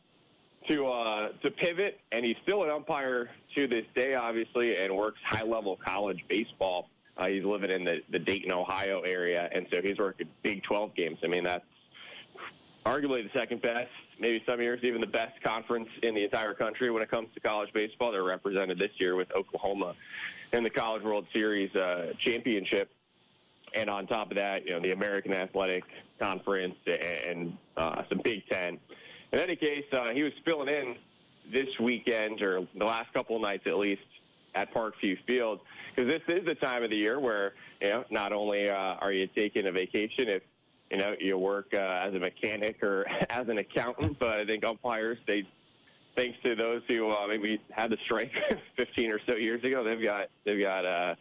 to 0.67 0.87
uh, 0.87 1.29
to 1.43 1.51
pivot, 1.51 1.99
and 2.11 2.25
he's 2.25 2.37
still 2.43 2.63
an 2.63 2.69
umpire 2.69 3.29
to 3.55 3.67
this 3.67 3.85
day, 3.93 4.15
obviously, 4.15 4.77
and 4.77 4.95
works 4.95 5.19
high 5.23 5.43
level 5.43 5.77
college 5.83 6.23
baseball. 6.27 6.89
Uh, 7.17 7.27
he's 7.27 7.43
living 7.43 7.71
in 7.71 7.83
the, 7.85 8.01
the 8.09 8.19
Dayton, 8.19 8.51
Ohio 8.51 9.01
area, 9.01 9.49
and 9.51 9.65
so 9.71 9.81
he's 9.81 9.97
working 9.97 10.27
Big 10.43 10.63
12 10.63 10.93
games. 10.95 11.17
I 11.23 11.27
mean, 11.27 11.45
that's 11.45 11.65
arguably 12.85 13.23
the 13.23 13.37
second 13.37 13.61
best, 13.61 13.89
maybe 14.19 14.43
some 14.45 14.61
years 14.61 14.79
even 14.83 15.01
the 15.01 15.07
best 15.07 15.41
conference 15.41 15.89
in 16.03 16.13
the 16.13 16.23
entire 16.23 16.53
country 16.53 16.91
when 16.91 17.01
it 17.01 17.09
comes 17.09 17.29
to 17.33 17.39
college 17.39 17.71
baseball. 17.73 18.11
They're 18.11 18.23
represented 18.23 18.77
this 18.79 18.91
year 18.97 19.15
with 19.15 19.31
Oklahoma 19.33 19.95
in 20.53 20.63
the 20.63 20.69
College 20.69 21.03
World 21.03 21.25
Series 21.33 21.73
uh, 21.75 22.13
championship. 22.17 22.89
And 23.73 23.89
on 23.89 24.07
top 24.07 24.31
of 24.31 24.37
that, 24.37 24.65
you 24.65 24.73
know, 24.73 24.79
the 24.79 24.91
American 24.91 25.33
Athletic 25.33 25.83
Conference 26.19 26.75
and 26.87 27.57
uh, 27.75 28.03
some 28.07 28.21
Big 28.23 28.47
Ten. 28.47 28.79
In 29.33 29.39
any 29.39 29.55
case, 29.55 29.85
uh, 29.91 30.11
he 30.11 30.23
was 30.23 30.31
filling 30.45 30.69
in 30.69 30.95
this 31.51 31.79
weekend 31.79 32.41
or 32.41 32.67
the 32.75 32.85
last 32.85 33.11
couple 33.13 33.35
of 33.35 33.41
nights 33.41 33.67
at 33.67 33.77
least 33.77 34.01
at 34.55 34.73
Parkview 34.73 35.17
Field 35.27 35.59
because 35.95 36.11
this 36.11 36.21
is 36.35 36.45
the 36.45 36.55
time 36.55 36.83
of 36.83 36.89
the 36.89 36.97
year 36.97 37.19
where 37.19 37.53
you 37.81 37.89
know 37.89 38.03
not 38.09 38.33
only 38.33 38.69
uh, 38.69 38.75
are 38.75 39.11
you 39.11 39.27
taking 39.27 39.67
a 39.67 39.71
vacation 39.71 40.27
if 40.27 40.43
you 40.91 40.97
know 40.97 41.15
you 41.19 41.37
work 41.37 41.73
uh, 41.73 42.01
as 42.03 42.13
a 42.13 42.19
mechanic 42.19 42.81
or 42.83 43.05
as 43.29 43.47
an 43.47 43.57
accountant, 43.57 44.17
but 44.19 44.39
I 44.39 44.45
think 44.45 44.65
umpires 44.65 45.17
they 45.27 45.47
thanks 46.15 46.37
to 46.43 46.55
those 46.55 46.81
who 46.87 47.11
uh, 47.11 47.27
maybe 47.27 47.59
had 47.71 47.89
the 47.89 47.97
strike 48.05 48.31
15 48.77 49.11
or 49.11 49.19
so 49.27 49.35
years 49.35 49.63
ago, 49.63 49.83
they've 49.83 50.01
got 50.01 50.29
they've 50.43 50.61
got 50.61 50.85
uh, 50.85 51.15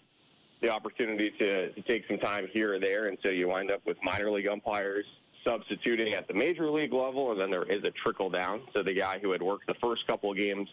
the 0.61 0.71
opportunity 0.71 1.31
to, 1.31 1.73
to 1.73 1.83
take 1.83 2.07
some 2.09 2.19
time 2.19 2.49
here 2.53 2.75
or 2.75 2.79
there, 2.79 3.07
and 3.07 3.19
so 3.23 3.31
you 3.31 3.49
wind 3.49 3.71
up 3.71 3.85
with 3.87 3.97
minor 4.03 4.31
league 4.31 4.49
umpires 4.49 5.07
substituting 5.45 6.15
at 6.15 6.27
the 6.27 6.33
major 6.33 6.71
league 6.71 6.95
level, 6.95 7.31
and 7.31 7.39
then 7.39 7.51
there 7.51 7.65
is 7.65 7.85
a 7.85 7.91
trickle 7.91 8.31
down. 8.31 8.63
So 8.73 8.83
the 8.83 8.95
guy 8.95 9.19
who 9.21 9.31
had 9.31 9.43
worked 9.43 9.67
the 9.67 9.75
first 9.75 10.07
couple 10.07 10.31
of 10.31 10.39
games 10.39 10.71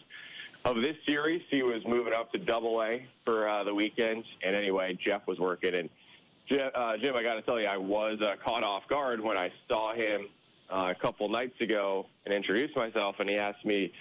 of 0.64 0.82
this 0.82 0.96
series, 1.06 1.42
he 1.50 1.62
was 1.62 1.82
moving 1.86 2.14
up 2.14 2.32
to 2.32 2.38
Double 2.38 2.82
A 2.82 3.06
for 3.24 3.48
uh, 3.48 3.64
the 3.64 3.74
weekend. 3.74 4.24
And 4.42 4.54
anyway, 4.54 4.98
Jeff 5.02 5.26
was 5.26 5.38
working, 5.38 5.74
and 5.74 5.88
Jim, 6.48 6.70
uh, 6.74 6.96
Jim 6.96 7.14
I 7.16 7.22
got 7.22 7.34
to 7.34 7.42
tell 7.42 7.60
you, 7.60 7.66
I 7.66 7.76
was 7.76 8.20
uh, 8.20 8.36
caught 8.44 8.62
off 8.62 8.86
guard 8.88 9.20
when 9.20 9.36
I 9.36 9.50
saw 9.68 9.94
him 9.94 10.28
uh, 10.70 10.92
a 10.96 11.00
couple 11.00 11.28
nights 11.28 11.60
ago 11.60 12.06
and 12.24 12.34
introduced 12.34 12.76
myself, 12.76 13.16
and 13.18 13.28
he 13.28 13.36
asked 13.36 13.64
me 13.64 13.92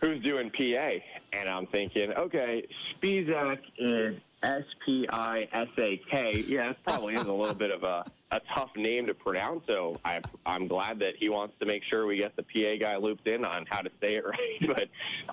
who's 0.00 0.22
doing 0.22 0.50
PA, 0.50 0.90
and 1.32 1.48
I'm 1.48 1.66
thinking, 1.66 2.12
okay, 2.12 2.66
Spisak 2.94 3.58
is 3.78 4.16
S 4.42 4.64
P 4.84 5.06
I 5.10 5.48
S 5.52 5.68
A 5.78 5.96
K. 5.96 6.44
Yeah, 6.46 6.70
it 6.70 6.76
probably 6.84 7.14
is 7.14 7.24
a 7.24 7.32
little 7.32 7.54
bit 7.54 7.70
of 7.70 7.82
a, 7.82 8.04
a 8.30 8.40
tough 8.54 8.70
name 8.76 9.06
to 9.06 9.14
pronounce. 9.14 9.64
So 9.68 9.96
I, 10.04 10.20
I'm 10.46 10.68
glad 10.68 10.98
that 11.00 11.16
he 11.16 11.28
wants 11.28 11.54
to 11.60 11.66
make 11.66 11.82
sure 11.82 12.06
we 12.06 12.16
get 12.16 12.36
the 12.36 12.44
PA 12.44 12.76
guy 12.84 12.96
looped 12.96 13.26
in 13.26 13.44
on 13.44 13.66
how 13.68 13.80
to 13.80 13.90
say 14.00 14.16
it 14.16 14.24
right. 14.26 14.66
But 14.66 14.88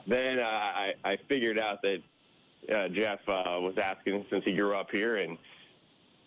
then 0.08 0.40
uh, 0.40 0.44
I, 0.44 0.94
I 1.04 1.18
figured 1.28 1.60
out 1.60 1.82
that 1.84 2.02
uh, 2.74 2.88
Jeff 2.90 3.20
uh, 3.28 3.60
was 3.62 3.78
asking 3.78 4.26
since 4.30 4.44
he 4.44 4.54
grew 4.54 4.76
up 4.76 4.90
here 4.90 5.18
and 5.18 5.38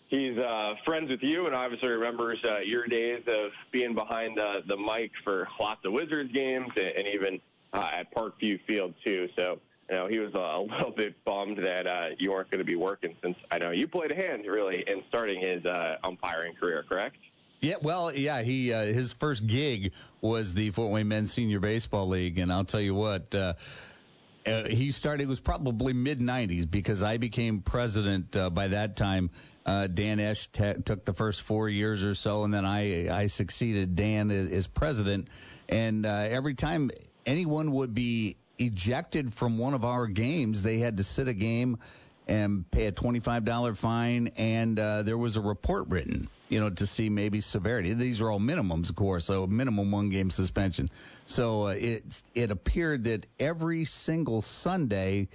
he's 0.07 0.37
uh, 0.37 0.75
friends 0.85 1.09
with 1.11 1.23
you 1.23 1.45
and 1.47 1.55
obviously 1.55 1.89
remembers 1.89 2.39
uh, 2.45 2.59
your 2.59 2.87
days 2.87 3.23
of 3.27 3.51
being 3.71 3.93
behind 3.93 4.37
the, 4.37 4.63
the 4.67 4.77
mic 4.77 5.11
for 5.23 5.47
lots 5.59 5.85
of 5.85 5.91
Wizards 5.91 6.31
games 6.31 6.69
and, 6.77 6.87
and 6.95 7.07
even 7.07 7.41
uh, 7.73 7.89
at 7.93 8.13
Parkview 8.13 8.59
Field 8.65 8.93
too. 9.03 9.29
So 9.35 9.59
you 9.89 9.95
know, 9.95 10.07
he 10.07 10.19
was 10.19 10.33
a 10.33 10.59
little 10.59 10.91
bit 10.91 11.23
bummed 11.23 11.57
that 11.59 11.87
uh, 11.87 12.09
you 12.17 12.31
weren't 12.31 12.49
going 12.49 12.59
to 12.59 12.65
be 12.65 12.75
working 12.75 13.15
since 13.21 13.37
I 13.49 13.57
know 13.57 13.71
you 13.71 13.87
played 13.87 14.11
a 14.11 14.15
hand 14.15 14.45
really 14.45 14.83
in 14.87 15.03
starting 15.07 15.39
his 15.39 15.65
uh, 15.65 15.97
umpiring 16.03 16.55
career, 16.55 16.85
correct? 16.87 17.17
Yeah, 17.61 17.75
well, 17.81 18.13
yeah, 18.13 18.41
he 18.41 18.71
uh, 18.71 18.83
his 18.83 19.11
first 19.11 19.45
gig 19.45 19.91
was 20.21 20.53
the 20.53 20.69
Fort 20.69 20.91
Wayne 20.91 21.09
Men's 21.09 21.33
Senior 21.33 21.59
Baseball 21.59 22.07
League, 22.07 22.37
and 22.39 22.51
I'll 22.51 22.65
tell 22.65 22.81
you 22.81 22.95
what. 22.95 23.33
Uh, 23.33 23.53
uh, 24.45 24.63
he 24.63 24.91
started. 24.91 25.23
It 25.23 25.27
was 25.27 25.41
probably 25.41 25.91
mid 25.91 26.19
'90s 26.19 26.69
because 26.69 27.03
I 27.03 27.17
became 27.17 27.61
president 27.61 28.35
uh, 28.37 28.49
by 28.49 28.69
that 28.69 28.95
time. 28.95 29.29
Uh, 29.65 29.87
Dan 29.87 30.19
Esch 30.19 30.47
t- 30.47 30.73
took 30.85 31.03
the 31.03 31.13
first 31.13 31.41
four 31.41 31.67
years 31.67 32.03
or 32.05 32.15
so, 32.15 32.45
and 32.45 32.53
then 32.53 32.65
I 32.65 33.09
I 33.09 33.27
succeeded 33.27 33.97
Dan 33.97 34.31
as, 34.31 34.49
as 34.49 34.67
president. 34.67 35.29
And 35.67 36.05
uh, 36.05 36.09
every 36.09 36.55
time 36.55 36.89
anyone 37.25 37.71
would 37.73 37.93
be 37.93 38.37
ejected 38.59 39.33
from 39.33 39.57
one 39.57 39.73
of 39.73 39.85
our 39.85 40.05
games. 40.07 40.61
They 40.61 40.77
had 40.77 40.97
to 40.97 41.03
sit 41.03 41.27
a 41.27 41.33
game 41.33 41.79
and 42.27 42.69
pay 42.69 42.85
a 42.85 42.91
$25 42.91 43.75
fine, 43.75 44.31
and 44.37 44.79
uh, 44.79 45.01
there 45.01 45.17
was 45.17 45.35
a 45.35 45.41
report 45.41 45.87
written, 45.87 46.27
you 46.47 46.59
know, 46.59 46.69
to 46.69 46.85
see 46.85 47.09
maybe 47.09 47.41
severity. 47.41 47.93
These 47.93 48.21
are 48.21 48.29
all 48.29 48.39
minimums, 48.39 48.91
of 48.91 48.95
course, 48.95 49.25
so 49.25 49.47
minimum 49.47 49.91
one 49.91 50.09
game 50.09 50.29
suspension. 50.29 50.89
So 51.25 51.67
uh, 51.67 51.71
it 51.71 52.21
it 52.35 52.51
appeared 52.51 53.05
that 53.05 53.25
every 53.39 53.85
single 53.85 54.43
Sunday, 54.43 55.27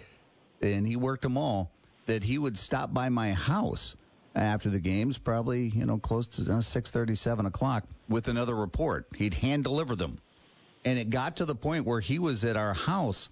and 0.62 0.86
he 0.86 0.94
worked 0.94 1.22
them 1.22 1.36
all, 1.36 1.72
that 2.06 2.22
he 2.22 2.38
would 2.38 2.56
stop 2.56 2.94
by 2.94 3.08
my 3.08 3.32
house 3.32 3.96
after 4.36 4.70
the 4.70 4.80
games, 4.80 5.18
probably 5.18 5.70
you 5.70 5.86
know 5.86 5.98
close 5.98 6.28
to 6.28 6.42
uh, 6.42 6.58
6:30, 6.58 7.18
7 7.18 7.46
o'clock, 7.46 7.84
with 8.08 8.28
another 8.28 8.54
report. 8.54 9.08
He'd 9.16 9.34
hand 9.34 9.64
deliver 9.64 9.96
them 9.96 10.18
and 10.84 10.98
it 10.98 11.10
got 11.10 11.36
to 11.36 11.44
the 11.44 11.54
point 11.54 11.86
where 11.86 12.00
he 12.00 12.18
was 12.18 12.44
at 12.44 12.56
our 12.56 12.74
house 12.74 13.28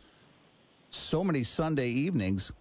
so 0.90 1.24
many 1.24 1.44
Sunday 1.44 1.88
evenings. 1.88 2.52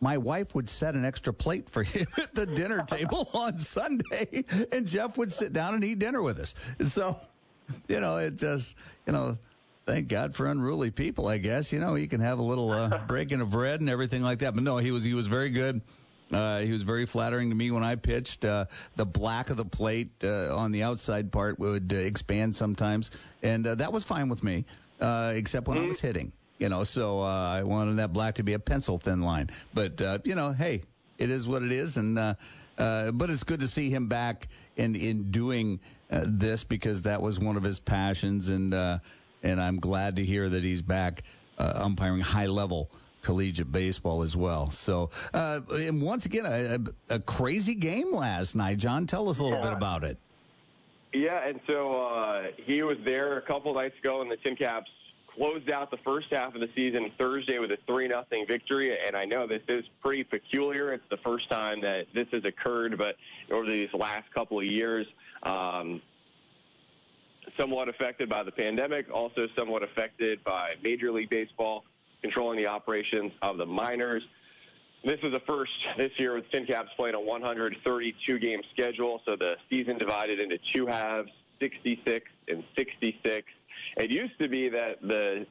My 0.00 0.18
wife 0.18 0.54
would 0.54 0.68
set 0.68 0.94
an 0.94 1.04
extra 1.04 1.32
plate 1.32 1.68
for 1.68 1.82
him 1.84 2.06
at 2.16 2.34
the 2.34 2.46
dinner 2.46 2.82
table 2.82 3.28
on 3.34 3.58
Sunday, 3.58 4.44
and 4.72 4.86
Jeff 4.86 5.18
would 5.18 5.32
sit 5.32 5.52
down 5.52 5.74
and 5.74 5.84
eat 5.84 5.98
dinner 5.98 6.22
with 6.22 6.38
us. 6.40 6.54
So, 6.80 7.16
you 7.88 8.00
know, 8.00 8.18
it 8.18 8.36
just, 8.36 8.76
you 9.06 9.12
know, 9.12 9.36
thank 9.86 10.08
God 10.08 10.34
for 10.34 10.46
unruly 10.46 10.90
people, 10.90 11.26
I 11.26 11.38
guess. 11.38 11.72
You 11.72 11.80
know, 11.80 11.94
he 11.94 12.06
can 12.06 12.20
have 12.20 12.38
a 12.38 12.42
little 12.42 12.70
uh, 12.70 12.98
breaking 13.06 13.40
of 13.40 13.50
bread 13.50 13.80
and 13.80 13.90
everything 13.90 14.22
like 14.22 14.40
that. 14.40 14.54
But 14.54 14.62
no, 14.62 14.76
he 14.76 14.90
was 14.90 15.02
he 15.02 15.14
was 15.14 15.26
very 15.26 15.50
good. 15.50 15.80
Uh, 16.32 16.60
he 16.60 16.72
was 16.72 16.82
very 16.82 17.06
flattering 17.06 17.50
to 17.50 17.54
me 17.54 17.70
when 17.70 17.82
I 17.82 17.94
pitched. 17.96 18.44
Uh, 18.44 18.66
the 18.96 19.06
black 19.06 19.50
of 19.50 19.56
the 19.56 19.64
plate 19.64 20.10
uh, 20.22 20.54
on 20.56 20.72
the 20.72 20.82
outside 20.82 21.32
part 21.32 21.58
would 21.58 21.92
uh, 21.92 21.96
expand 21.96 22.54
sometimes, 22.54 23.10
and 23.42 23.66
uh, 23.66 23.74
that 23.76 23.92
was 23.92 24.04
fine 24.04 24.28
with 24.28 24.44
me, 24.44 24.64
uh, 25.00 25.32
except 25.34 25.68
when 25.68 25.78
I 25.78 25.86
was 25.86 26.00
hitting. 26.00 26.32
You 26.58 26.68
know, 26.68 26.84
so 26.84 27.22
uh, 27.22 27.24
I 27.24 27.62
wanted 27.62 27.96
that 27.96 28.12
black 28.12 28.36
to 28.36 28.42
be 28.42 28.52
a 28.52 28.58
pencil 28.58 28.98
thin 28.98 29.22
line. 29.22 29.48
But 29.72 30.00
uh, 30.00 30.18
you 30.24 30.34
know, 30.34 30.50
hey, 30.52 30.82
it 31.16 31.30
is 31.30 31.48
what 31.48 31.62
it 31.62 31.72
is, 31.72 31.96
and 31.96 32.18
uh, 32.18 32.34
uh, 32.76 33.10
but 33.12 33.30
it's 33.30 33.44
good 33.44 33.60
to 33.60 33.68
see 33.68 33.90
him 33.90 34.08
back 34.08 34.48
in 34.76 34.96
in 34.96 35.30
doing 35.30 35.80
uh, 36.10 36.24
this 36.26 36.64
because 36.64 37.02
that 37.02 37.22
was 37.22 37.38
one 37.38 37.56
of 37.56 37.62
his 37.62 37.80
passions, 37.80 38.48
and 38.48 38.74
uh, 38.74 38.98
and 39.42 39.60
I'm 39.60 39.78
glad 39.78 40.16
to 40.16 40.24
hear 40.24 40.48
that 40.48 40.62
he's 40.62 40.82
back 40.82 41.22
uh, 41.58 41.72
umpiring 41.76 42.20
high 42.20 42.46
level 42.46 42.90
collegiate 43.22 43.70
baseball 43.70 44.22
as 44.22 44.36
well. 44.36 44.70
So, 44.70 45.10
uh, 45.34 45.60
and 45.70 46.00
once 46.00 46.26
again, 46.26 46.46
a, 46.46 47.14
a, 47.14 47.18
crazy 47.20 47.74
game 47.74 48.12
last 48.12 48.54
night. 48.54 48.78
John, 48.78 49.06
tell 49.06 49.28
us 49.28 49.38
a 49.40 49.44
little 49.44 49.58
yeah. 49.58 49.64
bit 49.64 49.72
about 49.74 50.04
it. 50.04 50.18
Yeah, 51.12 51.46
and 51.46 51.60
so 51.66 52.02
uh, 52.02 52.46
he 52.56 52.82
was 52.82 52.98
there 53.04 53.38
a 53.38 53.42
couple 53.42 53.72
nights 53.74 53.98
ago, 53.98 54.20
and 54.20 54.30
the 54.30 54.36
Tin 54.36 54.56
Caps 54.56 54.90
closed 55.34 55.70
out 55.70 55.90
the 55.90 55.96
first 55.98 56.28
half 56.32 56.54
of 56.54 56.60
the 56.60 56.68
season 56.74 57.10
Thursday 57.16 57.58
with 57.58 57.70
a 57.70 57.78
three 57.86 58.08
nothing 58.08 58.46
victory. 58.46 58.96
And 58.98 59.16
I 59.16 59.24
know 59.24 59.46
this 59.46 59.62
is 59.68 59.84
pretty 60.02 60.24
peculiar. 60.24 60.92
It's 60.92 61.08
the 61.10 61.16
first 61.18 61.48
time 61.48 61.80
that 61.82 62.06
this 62.12 62.26
has 62.32 62.44
occurred, 62.44 62.98
but 62.98 63.16
over 63.50 63.70
these 63.70 63.92
last 63.94 64.32
couple 64.32 64.58
of 64.58 64.66
years. 64.66 65.06
Um, 65.44 66.02
somewhat 67.56 67.88
affected 67.88 68.28
by 68.28 68.42
the 68.42 68.52
pandemic, 68.52 69.10
also 69.10 69.48
somewhat 69.56 69.82
affected 69.82 70.42
by 70.44 70.74
Major 70.82 71.10
League 71.10 71.30
Baseball 71.30 71.84
controlling 72.22 72.58
the 72.58 72.66
operations 72.66 73.32
of 73.42 73.58
the 73.58 73.66
minors. 73.66 74.22
This 75.04 75.20
is 75.22 75.32
the 75.32 75.40
first 75.40 75.88
this 75.96 76.12
year 76.18 76.34
with 76.34 76.50
Tin 76.50 76.66
Caps 76.66 76.90
playing 76.96 77.14
a 77.14 77.20
132 77.20 78.38
game 78.38 78.60
schedule, 78.72 79.22
so 79.24 79.36
the 79.36 79.56
season 79.70 79.96
divided 79.96 80.40
into 80.40 80.58
two 80.58 80.86
halves, 80.86 81.30
66 81.60 82.28
and 82.48 82.64
66. 82.76 83.46
It 83.96 84.10
used 84.10 84.38
to 84.40 84.48
be 84.48 84.68
that 84.70 85.00
the 85.02 85.46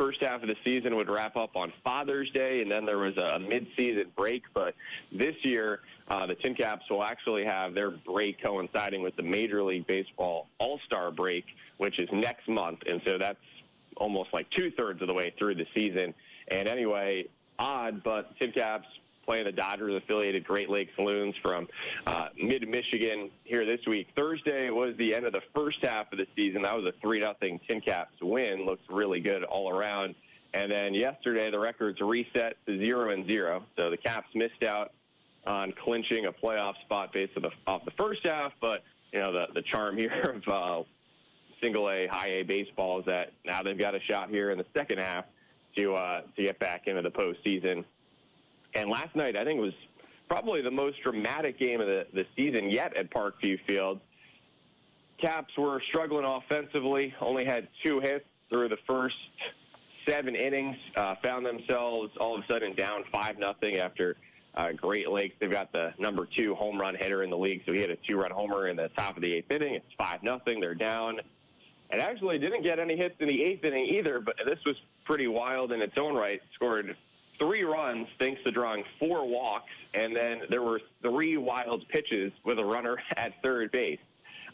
first 0.00 0.22
half 0.22 0.42
of 0.42 0.48
the 0.48 0.56
season 0.64 0.96
would 0.96 1.10
wrap 1.10 1.36
up 1.36 1.56
on 1.56 1.70
Father's 1.84 2.30
Day, 2.30 2.62
and 2.62 2.70
then 2.72 2.86
there 2.86 2.96
was 2.96 3.16
a 3.18 3.38
mid-season 3.38 4.06
break. 4.16 4.42
But 4.54 4.74
this 5.12 5.36
year, 5.42 5.80
uh, 6.08 6.26
the 6.26 6.34
Tin 6.34 6.54
Caps 6.54 6.88
will 6.88 7.04
actually 7.04 7.44
have 7.44 7.74
their 7.74 7.90
break 7.90 8.42
coinciding 8.42 9.02
with 9.02 9.14
the 9.16 9.22
Major 9.22 9.62
League 9.62 9.86
Baseball 9.86 10.48
All-Star 10.58 11.10
break, 11.10 11.44
which 11.76 11.98
is 11.98 12.08
next 12.12 12.48
month, 12.48 12.78
and 12.88 13.02
so 13.04 13.18
that's 13.18 13.38
almost 14.00 14.32
like 14.32 14.50
two-thirds 14.50 15.00
of 15.00 15.06
the 15.06 15.14
way 15.14 15.32
through 15.38 15.54
the 15.54 15.66
season. 15.72 16.12
And 16.48 16.66
anyway, 16.66 17.26
odd, 17.58 18.02
but 18.02 18.36
Tin 18.38 18.50
Caps 18.50 18.88
playing 19.24 19.44
the 19.44 19.52
Dodgers 19.52 19.94
affiliated 19.94 20.42
Great 20.42 20.68
Lakes 20.68 20.98
Loons 20.98 21.36
from 21.40 21.68
uh, 22.06 22.30
mid 22.42 22.68
Michigan 22.68 23.30
here 23.44 23.64
this 23.64 23.86
week. 23.86 24.08
Thursday 24.16 24.70
was 24.70 24.96
the 24.96 25.14
end 25.14 25.26
of 25.26 25.32
the 25.32 25.42
first 25.54 25.84
half 25.84 26.10
of 26.10 26.18
the 26.18 26.26
season. 26.34 26.62
That 26.62 26.74
was 26.74 26.86
a 26.86 26.92
3 27.00 27.20
0 27.20 27.36
Tin 27.40 27.80
Caps 27.80 28.20
win. 28.20 28.66
Looks 28.66 28.82
really 28.90 29.20
good 29.20 29.44
all 29.44 29.70
around. 29.70 30.16
And 30.52 30.72
then 30.72 30.94
yesterday, 30.94 31.48
the 31.50 31.60
records 31.60 32.00
reset 32.00 32.56
to 32.66 32.76
0 32.76 33.10
and 33.10 33.24
0. 33.28 33.62
So 33.76 33.90
the 33.90 33.96
Caps 33.96 34.34
missed 34.34 34.64
out 34.64 34.92
on 35.46 35.72
clinching 35.72 36.26
a 36.26 36.32
playoff 36.32 36.74
spot 36.80 37.12
based 37.12 37.36
off 37.36 37.42
the, 37.44 37.50
off 37.66 37.84
the 37.84 37.92
first 37.92 38.26
half, 38.26 38.52
but 38.60 38.82
you 39.12 39.20
know 39.20 39.32
the 39.32 39.48
the 39.54 39.62
charm 39.62 39.96
here 39.96 40.40
of 40.46 40.48
uh, 40.48 40.82
single 41.60 41.90
A, 41.90 42.06
high 42.06 42.28
A 42.28 42.42
baseball 42.42 43.00
is 43.00 43.06
that 43.06 43.32
now 43.44 43.62
they've 43.62 43.78
got 43.78 43.94
a 43.94 44.00
shot 44.00 44.30
here 44.30 44.50
in 44.50 44.58
the 44.58 44.66
second 44.74 44.98
half 44.98 45.24
to 45.76 45.94
uh, 45.94 46.22
to 46.36 46.42
get 46.42 46.58
back 46.58 46.86
into 46.86 47.02
the 47.02 47.10
postseason. 47.10 47.84
And 48.74 48.88
last 48.88 49.14
night, 49.16 49.36
I 49.36 49.44
think 49.44 49.60
was 49.60 49.74
probably 50.28 50.62
the 50.62 50.70
most 50.70 51.02
dramatic 51.02 51.58
game 51.58 51.80
of 51.80 51.88
the, 51.88 52.06
the 52.14 52.24
season 52.36 52.70
yet 52.70 52.96
at 52.96 53.10
Parkview 53.10 53.58
Field. 53.66 54.00
Caps 55.18 55.56
were 55.58 55.80
struggling 55.80 56.24
offensively, 56.24 57.14
only 57.20 57.44
had 57.44 57.68
two 57.82 58.00
hits 58.00 58.24
through 58.48 58.68
the 58.68 58.78
first 58.86 59.18
seven 60.06 60.34
innings, 60.34 60.76
uh, 60.96 61.14
found 61.22 61.44
themselves 61.44 62.12
all 62.18 62.36
of 62.36 62.44
a 62.44 62.46
sudden 62.46 62.74
down 62.74 63.04
5 63.12 63.38
nothing 63.38 63.76
after 63.76 64.16
uh, 64.54 64.72
Great 64.72 65.10
Lakes. 65.10 65.34
They've 65.38 65.50
got 65.50 65.72
the 65.72 65.92
number 65.98 66.26
two 66.26 66.54
home 66.54 66.80
run 66.80 66.94
hitter 66.94 67.22
in 67.22 67.30
the 67.30 67.38
league, 67.38 67.62
so 67.66 67.72
he 67.72 67.80
had 67.80 67.90
a 67.90 67.96
two 67.96 68.16
run 68.16 68.30
homer 68.30 68.68
in 68.68 68.76
the 68.76 68.88
top 68.96 69.16
of 69.16 69.22
the 69.22 69.32
eighth 69.32 69.50
inning. 69.50 69.74
It's 69.74 69.94
5 69.98 70.22
nothing. 70.22 70.60
They're 70.60 70.74
down. 70.74 71.20
And 71.92 72.00
actually 72.00 72.38
didn't 72.38 72.62
get 72.62 72.78
any 72.78 72.96
hits 72.96 73.16
in 73.20 73.28
the 73.28 73.42
eighth 73.42 73.64
inning 73.64 73.86
either, 73.86 74.20
but 74.20 74.36
this 74.44 74.58
was 74.64 74.76
pretty 75.04 75.26
wild 75.26 75.72
in 75.72 75.82
its 75.82 75.98
own 75.98 76.14
right. 76.14 76.40
Scored 76.54 76.96
three 77.38 77.64
runs 77.64 78.06
thanks 78.18 78.42
to 78.44 78.52
drawing 78.52 78.84
four 78.98 79.26
walks, 79.26 79.72
and 79.94 80.14
then 80.14 80.42
there 80.50 80.62
were 80.62 80.80
three 81.02 81.36
wild 81.36 81.88
pitches 81.88 82.32
with 82.44 82.58
a 82.58 82.64
runner 82.64 82.98
at 83.16 83.42
third 83.42 83.72
base. 83.72 83.98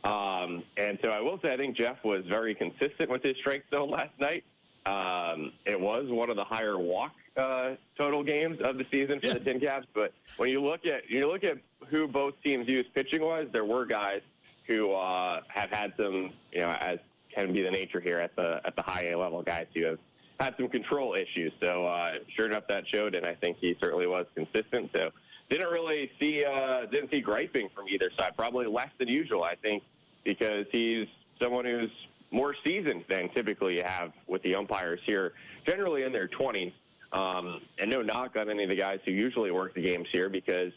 Um, 0.05 0.62
and 0.77 0.99
so 1.03 1.11
I 1.11 1.20
will 1.20 1.40
say 1.42 1.53
I 1.53 1.57
think 1.57 1.77
Jeff 1.77 2.03
was 2.05 2.25
very 2.27 2.55
consistent 2.55 3.11
with 3.11 3.22
his 3.22 3.37
strike 3.38 3.64
zone 3.70 3.90
last 3.90 4.18
night. 4.18 4.44
Um, 4.87 5.53
it 5.64 5.79
was 5.79 6.09
one 6.09 6.31
of 6.31 6.37
the 6.37 6.44
higher 6.44 6.79
walk 6.79 7.12
uh, 7.37 7.75
total 7.99 8.22
games 8.22 8.61
of 8.61 8.79
the 8.79 8.85
season 8.85 9.20
for 9.20 9.27
yeah. 9.27 9.33
the 9.35 9.40
Tin 9.40 9.61
Caps. 9.61 9.87
But 9.92 10.12
when 10.37 10.51
you 10.51 10.62
look 10.62 10.87
at 10.87 11.11
you 11.11 11.27
look 11.29 11.44
at 11.44 11.59
who 11.88 12.07
both 12.07 12.35
teams 12.42 12.68
used 12.68 12.94
pitching 12.94 13.22
wise, 13.22 13.49
there 13.53 13.64
were 13.64 13.85
guys 13.85 14.22
who 14.66 14.92
uh, 14.92 15.40
have 15.49 15.70
had 15.70 15.92
some, 15.96 16.33
you 16.53 16.61
know, 16.61 16.70
as 16.81 16.99
can 17.37 17.53
be 17.53 17.62
the 17.62 17.70
nature 17.70 18.01
here 18.01 18.18
at 18.18 18.35
the 18.37 18.61
at 18.64 18.75
the 18.77 18.83
high 18.83 19.11
A 19.11 19.18
level, 19.18 19.42
guys 19.42 19.66
who 19.75 19.85
have 19.85 19.99
had 20.40 20.55
some 20.57 20.68
control 20.68 21.14
issues. 21.14 21.53
So 21.61 21.87
uh, 21.87 22.14
sure 22.35 22.46
enough, 22.46 22.66
that 22.68 22.88
showed, 22.88 23.14
and 23.14 23.27
I 23.27 23.35
think 23.35 23.59
he 23.61 23.77
certainly 23.81 24.07
was 24.07 24.27
consistent. 24.35 24.90
So 24.94 25.11
didn't 25.49 25.68
really 25.68 26.11
see 26.20 26.44
uh, 26.44 26.87
didn't 26.87 27.11
see 27.11 27.20
griping 27.20 27.68
from 27.75 27.88
either 27.88 28.11
side. 28.18 28.33
Probably 28.37 28.66
less 28.66 28.90
than 28.99 29.09
usual, 29.09 29.44
I 29.44 29.55
think, 29.57 29.83
because 30.25 30.66
he's 30.72 31.07
someone 31.40 31.64
who's 31.64 31.90
more 32.31 32.55
seasoned 32.64 33.05
than 33.09 33.29
typically 33.31 33.77
you 33.77 33.85
have 33.85 34.12
with 34.27 34.42
the 34.42 34.55
umpires 34.55 35.01
here, 35.05 35.33
generally 35.66 36.03
in 36.03 36.12
their 36.12 36.29
20s. 36.29 36.72
Um, 37.12 37.61
and 37.79 37.88
no 37.88 38.03
knock 38.03 38.37
on 38.37 38.51
any 38.51 38.64
of 38.64 38.68
the 38.68 38.77
guys 38.77 38.99
who 39.05 39.12
usually 39.12 39.53
work 39.53 39.75
the 39.75 39.81
games 39.81 40.09
here 40.11 40.29
because, 40.29 40.72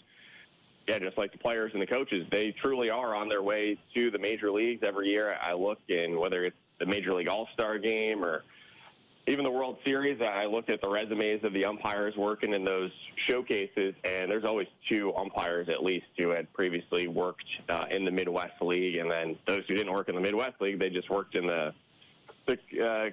yeah, 0.89 0.97
just 0.97 1.19
like 1.19 1.31
the 1.31 1.37
players 1.37 1.71
and 1.73 1.81
the 1.81 1.87
coaches, 1.87 2.25
they 2.31 2.51
truly 2.51 2.89
are 2.89 3.15
on 3.15 3.29
their 3.29 3.43
way 3.43 3.77
to 3.93 4.09
the 4.09 4.17
major 4.17 4.51
leagues 4.51 4.81
every 4.83 5.09
year. 5.09 5.37
I 5.39 5.53
look 5.53 5.79
in 5.87 6.19
whether 6.19 6.43
it's 6.43 6.57
the 6.79 6.87
Major 6.87 7.13
League 7.13 7.27
All 7.27 7.47
Star 7.53 7.77
game 7.77 8.25
or 8.25 8.43
even 9.27 9.45
the 9.45 9.51
World 9.51 9.77
Series, 9.85 10.19
I 10.19 10.45
looked 10.45 10.71
at 10.71 10.81
the 10.81 10.89
resumes 10.89 11.43
of 11.43 11.53
the 11.53 11.63
umpires 11.65 12.15
working 12.17 12.55
in 12.55 12.65
those 12.65 12.89
showcases, 13.17 13.93
and 14.03 14.31
there's 14.31 14.45
always 14.45 14.67
two 14.87 15.13
umpires 15.15 15.69
at 15.69 15.83
least 15.83 16.07
who 16.17 16.29
had 16.29 16.51
previously 16.53 17.07
worked 17.07 17.59
uh, 17.69 17.85
in 17.91 18.03
the 18.03 18.09
Midwest 18.09 18.59
League, 18.59 18.97
and 18.97 19.11
then 19.11 19.37
those 19.45 19.63
who 19.67 19.75
didn't 19.75 19.93
work 19.93 20.09
in 20.09 20.15
the 20.15 20.21
Midwest 20.21 20.59
League, 20.59 20.79
they 20.79 20.89
just 20.89 21.11
worked 21.11 21.35
in 21.35 21.45
the, 21.45 21.71
the 22.47 22.57
uh, 22.83 23.09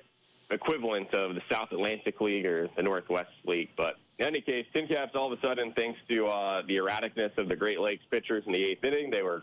equivalent 0.49 1.12
of 1.12 1.35
the 1.35 1.43
South 1.51 1.71
Atlantic 1.73 2.19
League 2.23 2.47
or 2.47 2.71
the 2.75 2.83
Northwest 2.83 3.33
League. 3.45 3.69
But 3.77 3.97
in 4.18 4.26
any 4.26 4.40
case, 4.40 4.66
Tin 4.72 4.87
Caps 4.87 5.12
all 5.14 5.33
of 5.33 5.38
a 5.38 5.42
sudden, 5.42 5.72
thanks 5.72 5.98
to 6.09 6.26
uh, 6.26 6.62
the 6.66 6.76
erraticness 6.76 7.37
of 7.38 7.48
the 7.48 7.57
Great 7.57 7.81
Lakes 7.81 8.05
pitchers 8.11 8.44
in 8.46 8.52
the 8.52 8.64
eighth 8.64 8.85
inning, 8.85 9.11
they 9.11 9.22
were 9.22 9.42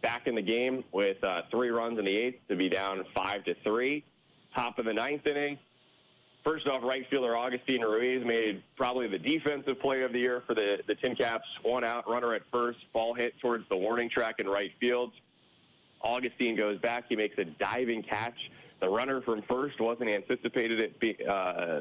back 0.00 0.26
in 0.26 0.34
the 0.34 0.42
game 0.42 0.84
with 0.92 1.22
uh, 1.22 1.42
three 1.50 1.70
runs 1.70 1.98
in 1.98 2.04
the 2.04 2.16
eighth 2.16 2.40
to 2.48 2.56
be 2.56 2.68
down 2.68 3.04
five 3.14 3.44
to 3.44 3.54
three. 3.62 4.04
Top 4.54 4.78
of 4.78 4.84
the 4.84 4.92
ninth 4.92 5.26
inning, 5.26 5.58
First 6.44 6.66
off, 6.66 6.82
right 6.82 7.08
fielder 7.08 7.36
Agustin 7.36 7.82
Ruiz 7.82 8.24
made 8.24 8.64
probably 8.76 9.06
the 9.06 9.18
defensive 9.18 9.78
play 9.80 10.02
of 10.02 10.12
the 10.12 10.18
year 10.18 10.42
for 10.44 10.54
the, 10.54 10.80
the 10.88 10.96
Tin 10.96 11.14
Caps. 11.14 11.46
One 11.62 11.84
out, 11.84 12.08
runner 12.08 12.34
at 12.34 12.42
first, 12.50 12.80
ball 12.92 13.14
hit 13.14 13.38
towards 13.38 13.68
the 13.68 13.76
warning 13.76 14.08
track 14.08 14.40
in 14.40 14.48
right 14.48 14.72
field. 14.80 15.12
Agustin 16.04 16.56
goes 16.56 16.78
back. 16.80 17.04
He 17.08 17.14
makes 17.14 17.38
a 17.38 17.44
diving 17.44 18.02
catch. 18.02 18.50
The 18.80 18.88
runner 18.88 19.20
from 19.20 19.42
first 19.42 19.80
wasn't 19.80 20.10
anticipated 20.10 20.80
it 20.80 20.98
be, 20.98 21.16
uh, 21.24 21.80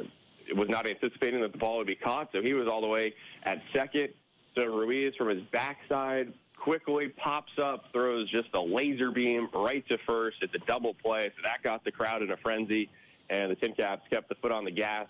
was 0.55 0.69
not 0.69 0.87
anticipating 0.87 1.41
that 1.41 1.51
the 1.51 1.57
ball 1.57 1.77
would 1.77 1.87
be 1.87 1.95
caught, 1.95 2.29
so 2.33 2.41
he 2.41 2.53
was 2.53 2.67
all 2.67 2.81
the 2.81 2.87
way 2.87 3.13
at 3.43 3.61
second. 3.73 4.09
So 4.55 4.65
Ruiz 4.65 5.15
from 5.15 5.29
his 5.29 5.41
backside 5.51 6.33
quickly 6.57 7.09
pops 7.09 7.53
up, 7.57 7.85
throws 7.93 8.29
just 8.29 8.49
a 8.53 8.61
laser 8.61 9.11
beam 9.11 9.47
right 9.53 9.87
to 9.89 9.97
first. 9.99 10.37
It's 10.41 10.53
a 10.53 10.59
double 10.59 10.93
play, 10.93 11.31
so 11.35 11.41
that 11.43 11.63
got 11.63 11.83
the 11.83 11.91
crowd 11.91 12.21
in 12.21 12.31
a 12.31 12.37
frenzy 12.37 12.89
and 13.29 13.49
the 13.49 13.55
Tin 13.55 13.73
Caps 13.73 14.05
kept 14.09 14.27
the 14.27 14.35
foot 14.35 14.51
on 14.51 14.65
the 14.65 14.71
gas 14.71 15.07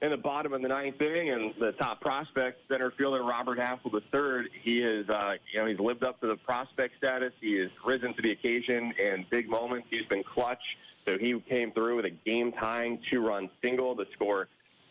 in 0.00 0.10
the 0.10 0.16
bottom 0.16 0.52
of 0.52 0.62
the 0.62 0.68
ninth 0.68 1.00
inning, 1.00 1.30
and 1.30 1.52
the 1.58 1.72
top 1.72 2.00
prospect, 2.00 2.60
center 2.68 2.92
fielder 2.92 3.22
Robert 3.22 3.58
Hassel 3.58 3.90
III, 3.92 4.48
he 4.62 4.80
is, 4.80 5.08
uh, 5.08 5.34
you 5.52 5.58
know, 5.58 5.66
he's 5.66 5.80
lived 5.80 6.04
up 6.04 6.20
to 6.20 6.28
the 6.28 6.36
prospect 6.36 6.96
status. 6.98 7.32
He 7.40 7.58
has 7.58 7.70
risen 7.84 8.14
to 8.14 8.22
the 8.22 8.30
occasion 8.30 8.92
in 8.98 9.26
big 9.30 9.48
moments. 9.48 9.88
He's 9.90 10.04
been 10.04 10.22
clutch. 10.22 10.62
So 11.06 11.18
he 11.18 11.40
came 11.40 11.72
through 11.72 11.96
with 11.96 12.04
a 12.04 12.10
game-tying 12.10 13.00
two-run 13.08 13.50
single 13.62 13.96
to 13.96 14.04
score 14.12 14.46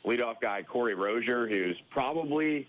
leadoff 0.07 0.39
guy 0.41 0.63
Corey 0.63 0.95
Rosier, 0.95 1.47
who's 1.47 1.77
probably 1.89 2.67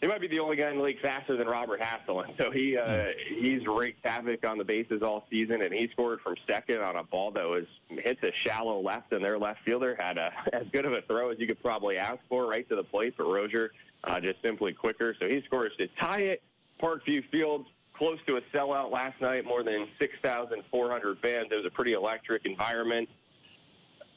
he 0.00 0.06
might 0.06 0.20
be 0.20 0.28
the 0.28 0.40
only 0.40 0.56
guy 0.56 0.70
in 0.70 0.76
the 0.76 0.82
league 0.82 1.00
faster 1.00 1.36
than 1.36 1.46
Robert 1.46 1.82
Hassel. 1.82 2.20
And 2.20 2.34
so 2.38 2.50
he 2.50 2.76
uh, 2.76 3.06
he's 3.28 3.66
wreaked 3.66 4.06
havoc 4.06 4.46
on 4.46 4.58
the 4.58 4.64
bases 4.64 5.02
all 5.02 5.24
season, 5.30 5.62
and 5.62 5.72
he 5.72 5.88
scored 5.88 6.20
from 6.20 6.34
second 6.46 6.80
on 6.80 6.96
a 6.96 7.02
ball 7.02 7.30
that 7.32 7.46
was 7.46 7.64
hits 7.88 8.22
a 8.22 8.32
shallow 8.32 8.80
left, 8.80 9.12
and 9.12 9.24
their 9.24 9.38
left 9.38 9.64
fielder 9.64 9.96
had 9.98 10.18
a, 10.18 10.32
as 10.52 10.66
good 10.72 10.84
of 10.84 10.92
a 10.92 11.00
throw 11.02 11.30
as 11.30 11.38
you 11.38 11.46
could 11.46 11.62
probably 11.62 11.96
ask 11.96 12.18
for 12.28 12.46
right 12.46 12.68
to 12.68 12.76
the 12.76 12.84
plate, 12.84 13.14
but 13.16 13.24
Rosier 13.24 13.72
uh, 14.04 14.20
just 14.20 14.40
simply 14.42 14.72
quicker. 14.72 15.14
So 15.18 15.28
he 15.28 15.42
scores 15.46 15.72
to 15.78 15.88
tie 15.98 16.20
it. 16.20 16.42
Parkview 16.80 17.24
Field 17.30 17.64
close 17.94 18.18
to 18.26 18.36
a 18.36 18.42
sellout 18.54 18.92
last 18.92 19.18
night, 19.22 19.46
more 19.46 19.62
than 19.62 19.88
6,400 19.98 21.18
fans. 21.20 21.46
It 21.50 21.54
was 21.54 21.64
a 21.64 21.70
pretty 21.70 21.94
electric 21.94 22.44
environment. 22.44 23.08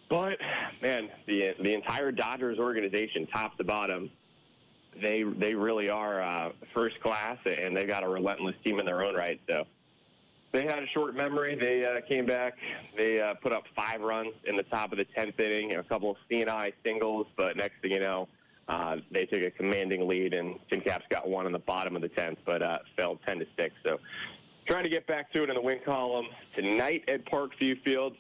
But 0.10 0.40
man, 0.82 1.10
the 1.28 1.56
the 1.62 1.74
entire 1.74 2.12
Dodgers 2.12 2.58
organization, 2.58 3.28
top 3.28 3.58
to 3.58 3.64
bottom, 3.64 4.10
they 5.00 5.24
they 5.24 5.54
really 5.54 5.90
are 5.90 6.22
uh, 6.22 6.52
first 6.74 7.00
class, 7.02 7.38
and 7.46 7.78
they've 7.78 7.88
got 7.88 8.04
a 8.04 8.10
relentless 8.10 8.56
team 8.64 8.80
in 8.80 8.86
their 8.86 9.04
own 9.04 9.16
right. 9.16 9.40
So 9.48 9.66
they 10.52 10.64
had 10.64 10.82
a 10.82 10.88
short 10.88 11.16
memory. 11.16 11.56
They 11.56 11.86
uh, 11.86 12.02
came 12.08 12.26
back. 12.26 12.56
They 12.98 13.22
uh, 13.22 13.36
put 13.36 13.54
up 13.54 13.66
five 13.76 14.02
runs 14.02 14.34
in 14.46 14.56
the 14.56 14.64
top 14.64 14.92
of 14.92 14.98
the 14.98 15.06
tenth 15.06 15.40
inning, 15.40 15.76
a 15.76 15.84
couple 15.84 16.10
of 16.10 16.18
seeing-eye 16.28 16.74
singles. 16.84 17.28
But 17.38 17.56
next 17.56 17.76
thing 17.84 17.92
you 17.92 18.00
know, 18.00 18.28
uh, 18.68 18.98
they 19.12 19.28
took 19.28 19.44
a 19.44 19.52
commanding 19.52 20.08
lead, 20.08 20.34
and 20.34 20.56
Tin 20.72 20.82
Caps 20.82 21.06
got 21.12 21.30
one 21.30 21.46
in 21.46 21.52
the 21.52 21.60
bottom 21.60 21.96
of 21.96 22.02
the 22.02 22.10
tenth, 22.10 22.40
but 22.46 22.64
uh, 22.64 22.80
fell 22.98 23.20
ten 23.28 23.38
to 23.38 23.46
six. 23.56 23.76
So 23.86 24.00
trying 24.66 24.86
to 24.86 24.90
get 24.90 25.06
back 25.06 25.32
to 25.34 25.44
it 25.44 25.50
in 25.50 25.56
the 25.56 25.62
win 25.62 25.80
column 25.86 26.26
tonight 26.56 27.04
at 27.08 27.26
Parkview 27.26 27.80
Field. 27.84 28.18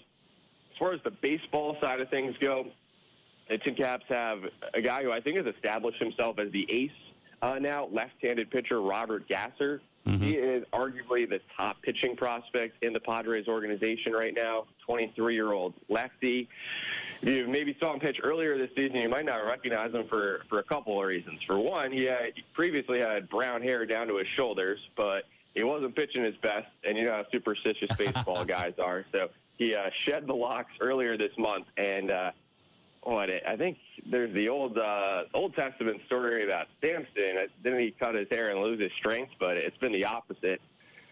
As 0.79 0.85
far 0.87 0.93
as 0.93 1.01
the 1.03 1.11
baseball 1.11 1.75
side 1.81 1.99
of 1.99 2.09
things 2.09 2.37
go, 2.39 2.65
the 3.49 3.57
Tin 3.57 3.75
Caps 3.75 4.05
have 4.07 4.45
a 4.73 4.81
guy 4.81 5.03
who 5.03 5.11
I 5.11 5.19
think 5.19 5.35
has 5.35 5.45
established 5.45 5.99
himself 5.99 6.39
as 6.39 6.53
the 6.53 6.65
ace 6.71 6.91
uh, 7.41 7.59
now, 7.59 7.89
left-handed 7.91 8.49
pitcher 8.49 8.79
Robert 8.79 9.27
Gasser. 9.27 9.81
Mm-hmm. 10.07 10.23
He 10.23 10.35
is 10.35 10.63
arguably 10.71 11.29
the 11.29 11.41
top 11.57 11.81
pitching 11.81 12.15
prospect 12.15 12.81
in 12.81 12.93
the 12.93 12.99
Padres 13.01 13.49
organization 13.49 14.13
right 14.13 14.33
now. 14.33 14.67
23-year-old 14.87 15.73
lefty. 15.89 16.47
If 17.21 17.27
you 17.27 17.47
maybe 17.49 17.75
saw 17.77 17.91
him 17.91 17.99
pitch 17.99 18.21
earlier 18.23 18.57
this 18.57 18.69
season, 18.73 18.99
you 18.99 19.09
might 19.09 19.25
not 19.25 19.45
recognize 19.45 19.93
him 19.93 20.07
for 20.07 20.43
for 20.47 20.59
a 20.59 20.63
couple 20.63 20.97
of 20.97 21.05
reasons. 21.05 21.43
For 21.43 21.59
one, 21.59 21.91
he 21.91 22.05
had 22.05 22.31
previously 22.53 22.99
had 22.99 23.27
brown 23.27 23.61
hair 23.61 23.85
down 23.85 24.07
to 24.07 24.15
his 24.15 24.29
shoulders, 24.29 24.79
but 24.95 25.25
he 25.53 25.63
wasn't 25.63 25.93
pitching 25.93 26.23
his 26.23 26.37
best, 26.37 26.67
and 26.85 26.97
you 26.97 27.03
know 27.03 27.11
how 27.11 27.25
superstitious 27.29 27.93
baseball 27.97 28.45
guys 28.45 28.75
are. 28.79 29.03
So 29.11 29.29
he 29.59 29.75
uh, 29.75 29.89
shed 29.93 30.25
the 30.25 30.33
locks 30.33 30.71
earlier 30.79 31.17
this 31.17 31.37
month, 31.37 31.67
and 31.77 32.09
uh, 32.09 32.31
what 33.03 33.29
I 33.29 33.55
think 33.57 33.77
there's 34.09 34.33
the 34.33 34.49
old 34.49 34.77
uh, 34.77 35.23
Old 35.33 35.53
Testament 35.53 36.01
story 36.05 36.43
about 36.43 36.67
Samson. 36.81 37.47
Didn't 37.63 37.79
he 37.79 37.91
cut 37.91 38.15
his 38.15 38.27
hair 38.31 38.49
and 38.49 38.61
lose 38.61 38.81
his 38.81 38.91
strength? 38.93 39.33
But 39.39 39.57
it's 39.57 39.77
been 39.77 39.91
the 39.91 40.05
opposite 40.05 40.61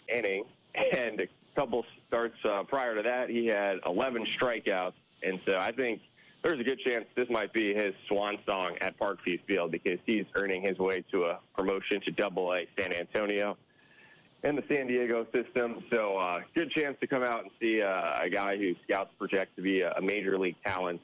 inning. 0.07 0.45
And 0.75 1.21
a 1.21 1.27
couple 1.55 1.85
starts 2.07 2.37
uh, 2.45 2.63
prior 2.63 2.95
to 2.95 3.01
that, 3.01 3.29
he 3.29 3.47
had 3.47 3.79
11 3.85 4.25
strikeouts. 4.25 4.93
And 5.23 5.39
so 5.47 5.57
I 5.57 5.71
think 5.71 6.01
there's 6.43 6.59
a 6.59 6.63
good 6.63 6.79
chance 6.79 7.05
this 7.15 7.29
might 7.29 7.51
be 7.51 7.73
his 7.73 7.95
swan 8.07 8.37
song 8.45 8.77
at 8.79 8.97
Parkview 8.99 9.39
Field 9.47 9.71
because 9.71 9.97
he's 10.05 10.25
earning 10.35 10.61
his 10.61 10.77
way 10.77 11.03
to 11.11 11.25
a 11.25 11.39
promotion 11.55 11.99
to 12.01 12.11
Double 12.11 12.53
A 12.53 12.67
San 12.77 12.93
Antonio 12.93 13.57
in 14.43 14.55
the 14.55 14.63
San 14.69 14.87
Diego 14.87 15.25
system. 15.33 15.83
So 15.91 16.17
uh, 16.17 16.41
good 16.53 16.69
chance 16.69 16.97
to 17.01 17.07
come 17.07 17.23
out 17.23 17.43
and 17.43 17.51
see 17.59 17.81
uh, 17.81 18.21
a 18.21 18.29
guy 18.29 18.57
who 18.57 18.75
scouts 18.83 19.11
project 19.17 19.55
to 19.55 19.61
be 19.61 19.81
a, 19.81 19.99
major 20.01 20.37
league 20.37 20.55
talent. 20.65 21.01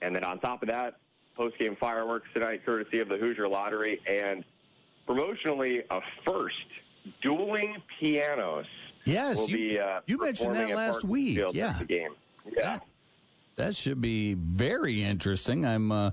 And 0.00 0.14
then 0.14 0.24
on 0.24 0.38
top 0.40 0.62
of 0.62 0.68
that, 0.68 0.96
post-game 1.36 1.76
fireworks 1.76 2.28
tonight, 2.34 2.64
courtesy 2.66 3.00
of 3.00 3.08
the 3.08 3.16
Hoosier 3.16 3.48
Lottery, 3.48 4.00
and 4.06 4.44
promotionally 5.08 5.84
a 5.90 6.00
first 6.24 6.66
dueling 7.20 7.76
pianos. 7.98 8.66
Yes, 9.04 9.36
will 9.36 9.50
you, 9.50 9.56
be, 9.56 9.78
uh, 9.78 10.00
you 10.06 10.18
mentioned 10.18 10.54
that 10.54 10.70
last 10.70 11.04
week. 11.04 11.40
Yeah, 11.52 11.78
game. 11.88 12.14
Yeah. 12.44 12.62
That, 12.62 12.86
that 13.56 13.76
should 13.76 14.00
be 14.00 14.34
very 14.34 15.02
interesting. 15.02 15.66
I'm 15.66 15.90
uh, 15.92 16.10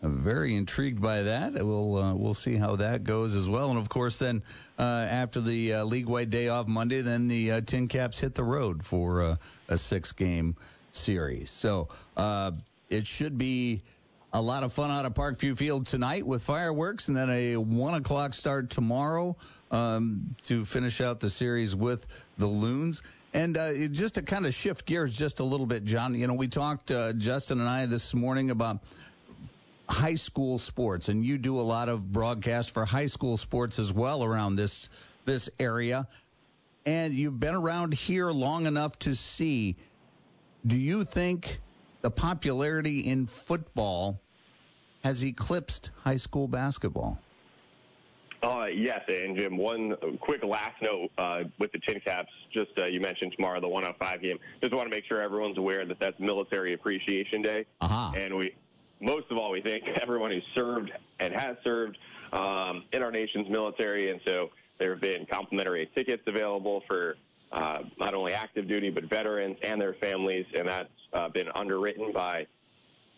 I'm 0.00 0.22
very 0.22 0.54
intrigued 0.54 1.02
by 1.02 1.22
that. 1.22 1.54
We'll 1.54 1.96
uh, 1.96 2.14
we'll 2.14 2.34
see 2.34 2.54
how 2.54 2.76
that 2.76 3.02
goes 3.02 3.34
as 3.34 3.48
well. 3.48 3.70
And 3.70 3.78
of 3.78 3.88
course, 3.88 4.18
then 4.18 4.42
uh, 4.78 4.82
after 4.82 5.40
the 5.40 5.74
uh, 5.74 5.84
league-wide 5.84 6.30
day 6.30 6.48
off 6.48 6.68
Monday, 6.68 7.00
then 7.00 7.26
the 7.26 7.52
uh, 7.52 7.60
Tin 7.62 7.88
Caps 7.88 8.20
hit 8.20 8.34
the 8.34 8.44
road 8.44 8.84
for 8.84 9.22
uh, 9.22 9.36
a 9.68 9.76
six-game 9.76 10.56
series. 10.92 11.50
So 11.50 11.88
uh, 12.16 12.52
it 12.88 13.08
should 13.08 13.38
be 13.38 13.82
a 14.32 14.40
lot 14.40 14.62
of 14.62 14.72
fun 14.72 14.90
out 14.90 15.04
of 15.04 15.14
Parkview 15.14 15.56
Field 15.56 15.86
tonight 15.86 16.24
with 16.24 16.42
fireworks, 16.42 17.08
and 17.08 17.16
then 17.16 17.30
a 17.30 17.56
one 17.56 17.94
o'clock 17.94 18.34
start 18.34 18.70
tomorrow 18.70 19.36
um, 19.72 20.36
to 20.44 20.64
finish 20.64 21.00
out 21.00 21.18
the 21.18 21.30
series 21.30 21.74
with 21.74 22.06
the 22.36 22.46
Loons. 22.46 23.02
And 23.34 23.58
uh, 23.58 23.88
just 23.88 24.14
to 24.14 24.22
kind 24.22 24.46
of 24.46 24.54
shift 24.54 24.86
gears 24.86 25.16
just 25.16 25.40
a 25.40 25.44
little 25.44 25.66
bit, 25.66 25.84
John, 25.84 26.14
you 26.14 26.26
know, 26.26 26.34
we 26.34 26.48
talked, 26.48 26.90
uh, 26.90 27.12
Justin 27.12 27.60
and 27.60 27.68
I, 27.68 27.84
this 27.86 28.14
morning 28.14 28.50
about 28.50 28.78
high 29.88 30.14
school 30.16 30.58
sports, 30.58 31.08
and 31.08 31.24
you 31.24 31.38
do 31.38 31.58
a 31.60 31.62
lot 31.62 31.88
of 31.88 32.12
broadcast 32.12 32.70
for 32.72 32.84
high 32.84 33.06
school 33.06 33.36
sports 33.36 33.78
as 33.78 33.92
well 33.92 34.22
around 34.24 34.56
this 34.56 34.88
this 35.24 35.48
area. 35.58 36.06
And 36.86 37.12
you've 37.12 37.38
been 37.38 37.54
around 37.54 37.92
here 37.92 38.30
long 38.30 38.66
enough 38.66 38.98
to 39.00 39.14
see. 39.14 39.76
Do 40.66 40.76
you 40.76 41.04
think 41.04 41.60
the 42.00 42.10
popularity 42.10 43.00
in 43.00 43.26
football 43.26 44.20
has 45.04 45.22
eclipsed 45.24 45.90
high 46.02 46.16
school 46.16 46.48
basketball? 46.48 47.18
Uh, 48.42 48.66
yes, 48.72 49.00
and 49.08 49.36
Jim, 49.36 49.56
one 49.56 49.96
quick 50.20 50.44
last 50.44 50.80
note 50.80 51.10
uh, 51.18 51.42
with 51.58 51.72
the 51.72 51.80
Tin 51.80 52.00
Caps. 52.00 52.30
Just 52.52 52.70
uh, 52.78 52.84
you 52.84 53.00
mentioned 53.00 53.32
tomorrow 53.36 53.60
the 53.60 53.68
105 53.68 54.22
game. 54.22 54.38
Just 54.62 54.72
want 54.72 54.88
to 54.88 54.94
make 54.94 55.04
sure 55.06 55.20
everyone's 55.20 55.58
aware 55.58 55.84
that 55.84 55.98
that's 55.98 56.18
Military 56.20 56.72
Appreciation 56.72 57.42
Day, 57.42 57.66
Uh-huh. 57.80 58.12
and 58.16 58.36
we 58.36 58.54
most 59.00 59.26
of 59.30 59.38
all 59.38 59.50
we 59.50 59.60
thank 59.60 59.86
everyone 60.00 60.30
who 60.30 60.40
served 60.54 60.92
and 61.20 61.32
has 61.34 61.56
served 61.64 61.98
um, 62.32 62.84
in 62.92 63.02
our 63.02 63.10
nation's 63.10 63.48
military, 63.48 64.10
and 64.10 64.20
so 64.26 64.50
there 64.78 64.90
have 64.90 65.00
been 65.00 65.26
complimentary 65.26 65.90
tickets 65.94 66.22
available 66.26 66.82
for 66.86 67.16
uh, 67.52 67.80
not 67.98 68.14
only 68.14 68.32
active 68.34 68.68
duty 68.68 68.90
but 68.90 69.04
veterans 69.04 69.56
and 69.62 69.80
their 69.80 69.94
families, 69.94 70.46
and 70.56 70.68
that's 70.68 70.88
uh, 71.12 71.28
been 71.28 71.48
underwritten 71.54 72.12
by 72.12 72.46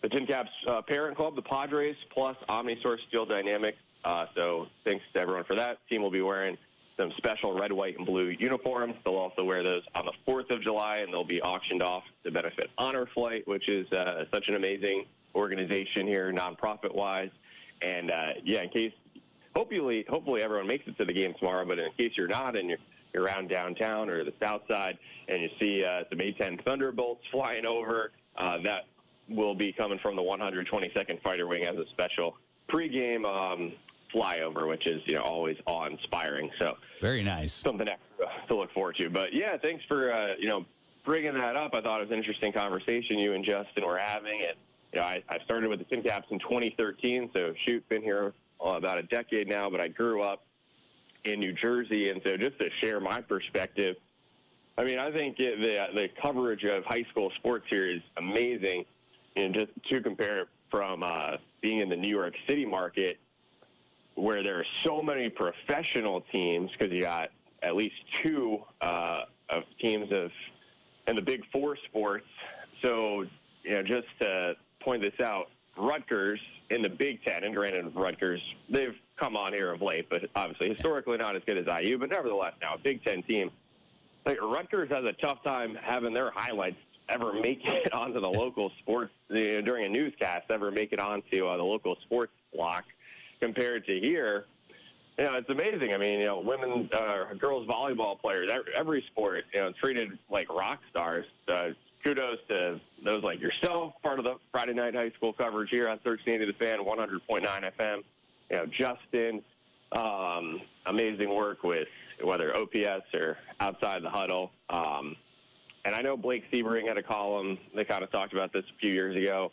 the 0.01 0.09
Tin 0.09 0.25
Caps 0.25 0.49
uh, 0.67 0.81
parent 0.81 1.15
club, 1.15 1.35
the 1.35 1.41
Padres, 1.41 1.95
plus 2.11 2.35
Omnisource 2.49 2.97
Steel 3.07 3.25
Dynamics. 3.25 3.77
Uh, 4.03 4.25
so 4.35 4.67
thanks 4.83 5.03
to 5.13 5.19
everyone 5.19 5.43
for 5.43 5.55
that. 5.55 5.77
Team 5.89 6.01
will 6.01 6.09
be 6.09 6.21
wearing 6.21 6.57
some 6.97 7.11
special 7.17 7.57
red, 7.57 7.71
white, 7.71 7.97
and 7.97 8.05
blue 8.05 8.35
uniforms. 8.39 8.95
They'll 9.03 9.15
also 9.15 9.43
wear 9.43 9.63
those 9.63 9.83
on 9.93 10.05
the 10.05 10.13
4th 10.27 10.49
of 10.49 10.61
July, 10.61 10.97
and 10.97 11.13
they'll 11.13 11.23
be 11.23 11.41
auctioned 11.41 11.83
off 11.83 12.03
to 12.23 12.31
benefit 12.31 12.69
Honor 12.77 13.07
Flight, 13.13 13.47
which 13.47 13.69
is 13.69 13.91
uh, 13.91 14.25
such 14.33 14.49
an 14.49 14.55
amazing 14.55 15.05
organization 15.35 16.07
here, 16.07 16.31
nonprofit-wise. 16.31 17.31
And 17.81 18.11
uh, 18.11 18.33
yeah, 18.43 18.61
in 18.61 18.69
case 18.69 18.93
hopefully 19.55 20.05
hopefully 20.09 20.41
everyone 20.41 20.67
makes 20.67 20.87
it 20.87 20.97
to 20.97 21.05
the 21.05 21.13
game 21.13 21.33
tomorrow. 21.39 21.65
But 21.65 21.79
in 21.79 21.91
case 21.97 22.17
you're 22.17 22.27
not 22.27 22.55
and 22.55 22.69
you're, 22.69 22.77
you're 23.13 23.23
around 23.23 23.49
downtown 23.49 24.09
or 24.09 24.23
the 24.23 24.33
south 24.41 24.61
side 24.69 24.97
and 25.27 25.41
you 25.41 25.49
see 25.59 25.83
uh, 25.83 26.03
some 26.09 26.21
A-10 26.21 26.63
Thunderbolts 26.63 27.25
flying 27.31 27.65
over, 27.65 28.11
uh, 28.37 28.57
that 28.59 28.85
will 29.29 29.55
be 29.55 29.71
coming 29.71 29.99
from 29.99 30.15
the 30.15 30.21
122nd 30.21 31.21
Fighter 31.21 31.47
Wing 31.47 31.63
as 31.63 31.77
a 31.77 31.85
special 31.87 32.37
pregame 32.69 33.25
um, 33.25 33.73
flyover, 34.13 34.67
which 34.67 34.87
is 34.87 35.01
you 35.05 35.15
know 35.15 35.21
always 35.21 35.57
awe-inspiring. 35.65 36.51
So 36.59 36.77
Very 37.01 37.23
nice. 37.23 37.53
something 37.53 37.87
extra 37.87 38.27
to 38.47 38.55
look 38.55 38.71
forward 38.73 38.97
to. 38.97 39.09
But 39.09 39.33
yeah, 39.33 39.57
thanks 39.57 39.83
for 39.85 40.13
uh, 40.13 40.35
you 40.37 40.47
know 40.47 40.65
bringing 41.03 41.33
that 41.33 41.55
up. 41.55 41.73
I 41.73 41.81
thought 41.81 41.99
it 41.99 42.03
was 42.03 42.11
an 42.11 42.17
interesting 42.17 42.53
conversation 42.53 43.17
you 43.17 43.33
and 43.33 43.43
Justin 43.43 43.85
were 43.85 43.97
having. 43.97 44.41
And 44.41 44.55
you 44.93 44.99
know, 44.99 45.05
I, 45.05 45.23
I 45.29 45.39
started 45.45 45.69
with 45.69 45.79
the 45.79 45.85
Tin 45.85 46.03
Caps 46.03 46.27
in 46.31 46.39
2013, 46.39 47.29
so 47.33 47.53
shoot, 47.55 47.87
been 47.89 48.01
here 48.01 48.33
about 48.59 48.97
a 48.97 49.03
decade 49.03 49.47
now. 49.47 49.69
But 49.69 49.81
I 49.81 49.87
grew 49.87 50.21
up 50.21 50.43
in 51.23 51.39
New 51.39 51.53
Jersey, 51.53 52.09
and 52.09 52.21
so 52.23 52.37
just 52.37 52.59
to 52.59 52.69
share 52.71 52.99
my 52.99 53.21
perspective. 53.21 53.95
I 54.77 54.83
mean, 54.83 54.99
I 54.99 55.11
think 55.11 55.39
it, 55.39 55.61
the 55.61 55.87
the 55.99 56.09
coverage 56.21 56.63
of 56.65 56.83
high 56.85 57.03
school 57.03 57.31
sports 57.31 57.65
here 57.69 57.85
is 57.85 58.01
amazing, 58.17 58.85
and 59.35 59.53
just 59.53 59.69
to 59.87 60.01
compare 60.01 60.41
it 60.41 60.47
from 60.69 61.03
uh, 61.03 61.37
being 61.61 61.79
in 61.79 61.89
the 61.89 61.95
New 61.95 62.07
York 62.07 62.33
City 62.47 62.65
market, 62.65 63.17
where 64.15 64.43
there 64.43 64.59
are 64.59 64.65
so 64.83 65.01
many 65.01 65.29
professional 65.29 66.21
teams 66.31 66.71
because 66.71 66.93
you 66.93 67.01
got 67.01 67.29
at 67.61 67.75
least 67.75 67.95
two 68.21 68.59
uh, 68.81 69.23
of 69.49 69.63
teams 69.79 70.11
of 70.11 70.31
in 71.07 71.15
the 71.15 71.21
Big 71.21 71.43
Four 71.51 71.77
sports. 71.77 72.27
So 72.81 73.25
you 73.63 73.71
know, 73.71 73.83
just 73.83 74.07
to 74.19 74.55
point 74.81 75.01
this 75.01 75.19
out, 75.25 75.49
Rutgers 75.77 76.39
in 76.69 76.81
the 76.81 76.89
Big 76.89 77.23
Ten, 77.23 77.43
and 77.43 77.55
granted, 77.55 77.93
Rutgers 77.95 78.41
they've 78.69 78.95
come 79.17 79.35
on 79.35 79.53
here 79.53 79.71
of 79.71 79.81
late, 79.81 80.07
but 80.09 80.23
obviously 80.35 80.69
historically 80.69 81.17
not 81.17 81.35
as 81.35 81.43
good 81.45 81.57
as 81.57 81.83
IU, 81.83 81.97
but 81.97 82.09
nevertheless 82.09 82.53
now 82.61 82.75
a 82.75 82.77
Big 82.77 83.03
Ten 83.03 83.23
team. 83.23 83.51
Like 84.25 84.41
Rutgers 84.41 84.89
has 84.91 85.05
a 85.05 85.13
tough 85.13 85.43
time 85.43 85.77
having 85.81 86.13
their 86.13 86.31
highlights 86.31 86.77
ever 87.09 87.33
make 87.33 87.65
it 87.65 87.93
onto 87.93 88.19
the 88.19 88.29
local 88.29 88.71
sports 88.79 89.11
you 89.29 89.53
know, 89.53 89.61
during 89.61 89.85
a 89.85 89.89
newscast, 89.89 90.45
ever 90.49 90.71
make 90.71 90.93
it 90.93 90.99
onto 90.99 91.45
uh, 91.47 91.57
the 91.57 91.63
local 91.63 91.95
sports 92.03 92.31
block 92.53 92.85
compared 93.39 93.85
to 93.87 93.99
here. 93.99 94.45
You 95.17 95.25
know, 95.25 95.35
it's 95.35 95.49
amazing. 95.49 95.93
I 95.93 95.97
mean, 95.97 96.19
you 96.19 96.25
know, 96.25 96.39
women, 96.39 96.89
uh, 96.93 97.33
girls 97.37 97.67
volleyball 97.67 98.19
players, 98.19 98.49
every, 98.49 98.73
every 98.75 99.03
sport, 99.11 99.43
you 99.53 99.61
know, 99.61 99.71
treated 99.73 100.17
like 100.29 100.51
rock 100.51 100.79
stars. 100.89 101.25
Uh, 101.47 101.69
kudos 102.03 102.37
to 102.49 102.79
those 103.03 103.23
like 103.23 103.39
yourself, 103.39 103.93
part 104.03 104.19
of 104.19 104.25
the 104.25 104.35
Friday 104.51 104.73
night 104.73 104.95
high 104.95 105.11
school 105.11 105.33
coverage 105.33 105.69
here 105.69 105.87
on 105.87 105.99
1380 106.03 106.45
The 106.45 106.57
Fan, 106.57 106.79
100.9 106.79 107.71
FM. 107.77 108.03
You 108.49 108.57
know, 108.57 108.65
Justin, 108.65 109.41
um, 109.91 110.61
amazing 110.85 111.33
work 111.33 111.63
with 111.63 111.87
whether 112.23 112.55
OPS 112.55 113.13
or 113.13 113.37
outside 113.59 114.03
the 114.03 114.09
huddle. 114.09 114.51
Um, 114.69 115.15
and 115.85 115.95
I 115.95 116.01
know 116.01 116.15
Blake 116.15 116.43
Sebring 116.51 116.87
had 116.87 116.97
a 116.97 117.03
column 117.03 117.57
that 117.75 117.87
kind 117.87 118.03
of 118.03 118.11
talked 118.11 118.33
about 118.33 118.53
this 118.53 118.63
a 118.63 118.79
few 118.79 118.93
years 118.93 119.15
ago. 119.15 119.51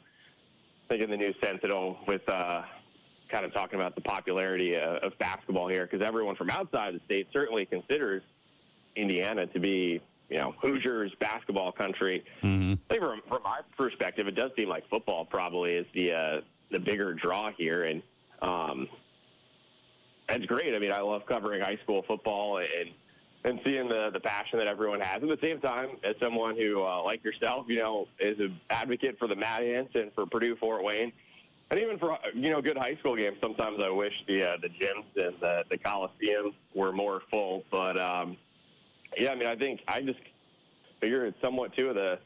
I 0.84 0.88
think 0.88 1.02
in 1.02 1.10
the 1.10 1.16
News 1.16 1.36
Sentinel 1.42 1.98
with 2.06 2.26
uh, 2.28 2.62
kind 3.28 3.44
of 3.44 3.52
talking 3.52 3.78
about 3.78 3.94
the 3.94 4.00
popularity 4.00 4.74
of, 4.74 4.96
of 5.02 5.18
basketball 5.18 5.68
here 5.68 5.86
because 5.86 6.06
everyone 6.06 6.36
from 6.36 6.50
outside 6.50 6.94
the 6.94 7.00
state 7.04 7.28
certainly 7.32 7.66
considers 7.66 8.22
Indiana 8.96 9.46
to 9.46 9.60
be, 9.60 10.00
you 10.28 10.38
know, 10.38 10.54
Hoosiers 10.60 11.12
basketball 11.20 11.72
country. 11.72 12.24
Mm-hmm. 12.42 12.74
I 12.90 12.94
think 12.94 13.02
from, 13.02 13.20
from 13.28 13.42
my 13.42 13.60
perspective, 13.76 14.26
it 14.26 14.34
does 14.34 14.50
seem 14.56 14.68
like 14.68 14.88
football 14.88 15.24
probably 15.24 15.74
is 15.74 15.86
the 15.94 16.12
uh, 16.12 16.40
the 16.70 16.78
bigger 16.78 17.14
draw 17.14 17.50
here, 17.56 17.84
and 17.84 18.02
um, 18.42 18.88
that's 20.28 20.44
great. 20.44 20.74
I 20.74 20.78
mean, 20.78 20.92
I 20.92 21.00
love 21.00 21.22
covering 21.26 21.62
high 21.62 21.78
school 21.82 22.04
football 22.06 22.58
and 22.58 22.90
and 23.44 23.60
seeing 23.64 23.88
the 23.88 24.10
the 24.12 24.20
passion 24.20 24.58
that 24.58 24.68
everyone 24.68 25.00
has. 25.00 25.22
At 25.22 25.28
the 25.28 25.38
same 25.42 25.60
time, 25.60 25.90
as 26.04 26.14
someone 26.20 26.56
who, 26.56 26.82
uh, 26.82 27.02
like 27.02 27.24
yourself, 27.24 27.66
you 27.68 27.78
know, 27.78 28.06
is 28.20 28.38
an 28.38 28.60
advocate 28.68 29.18
for 29.18 29.28
the 29.28 29.36
Mad 29.36 29.62
Ants 29.62 29.92
and 29.94 30.12
for 30.14 30.26
Purdue 30.26 30.56
Fort 30.56 30.84
Wayne, 30.84 31.12
and 31.70 31.80
even 31.80 31.98
for 31.98 32.18
you 32.34 32.50
know 32.50 32.60
good 32.60 32.76
high 32.76 32.96
school 32.96 33.16
games. 33.16 33.38
Sometimes 33.42 33.82
I 33.82 33.88
wish 33.88 34.12
the 34.26 34.42
uh, 34.42 34.56
the 34.60 34.68
gyms 34.68 35.26
and 35.26 35.34
the 35.40 35.64
the 35.70 35.78
Coliseum 35.78 36.52
were 36.74 36.92
more 36.92 37.22
full. 37.30 37.64
But 37.70 37.98
um, 37.98 38.36
yeah, 39.16 39.30
I 39.30 39.34
mean, 39.34 39.48
I 39.48 39.56
think 39.56 39.80
I 39.88 40.00
just 40.00 40.18
figure 41.00 41.24
it's 41.26 41.40
somewhat 41.40 41.76
too 41.76 41.88
of 41.88 41.94
the 41.94 42.18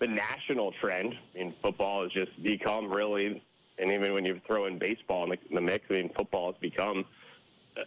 the 0.00 0.06
national 0.08 0.72
trend. 0.72 1.14
I 1.34 1.38
mean, 1.38 1.54
football 1.62 2.02
has 2.02 2.12
just 2.12 2.42
become 2.42 2.92
really, 2.92 3.42
and 3.78 3.90
even 3.90 4.12
when 4.12 4.24
you 4.24 4.40
throw 4.46 4.66
in 4.66 4.78
baseball 4.78 5.24
in 5.24 5.30
the, 5.30 5.38
in 5.48 5.54
the 5.54 5.60
mix, 5.60 5.86
I 5.90 5.94
mean, 5.94 6.10
football 6.16 6.52
has 6.52 6.60
become 6.60 7.04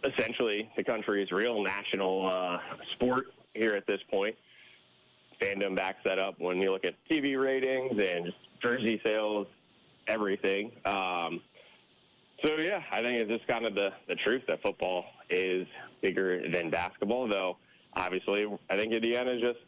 essentially 0.04 0.70
the 0.76 0.84
country's 0.84 1.30
real 1.30 1.62
national 1.62 2.26
uh, 2.26 2.58
sport 2.92 3.26
here 3.54 3.74
at 3.74 3.86
this 3.86 4.00
point. 4.10 4.34
Fandom 5.40 5.76
backs 5.76 6.00
that 6.04 6.18
up 6.18 6.34
when 6.38 6.60
you 6.60 6.72
look 6.72 6.84
at 6.84 6.94
TV 7.08 7.40
ratings 7.40 7.98
and 8.02 8.32
jersey 8.60 9.00
sales. 9.04 9.46
everything. 10.08 10.72
Um, 10.84 11.40
so 12.44 12.56
yeah, 12.56 12.82
I 12.90 13.02
think 13.02 13.18
it's 13.20 13.30
just 13.30 13.46
kind 13.46 13.66
of 13.66 13.74
the 13.74 13.92
the 14.08 14.14
truth 14.14 14.42
that 14.48 14.62
football 14.62 15.04
is 15.30 15.66
bigger 16.00 16.48
than 16.48 16.70
basketball. 16.70 17.28
Though 17.28 17.56
obviously, 17.98 18.46
I 18.70 18.76
think 18.76 18.92
Indiana 18.92 19.32
is 19.32 19.40
just 19.40 19.58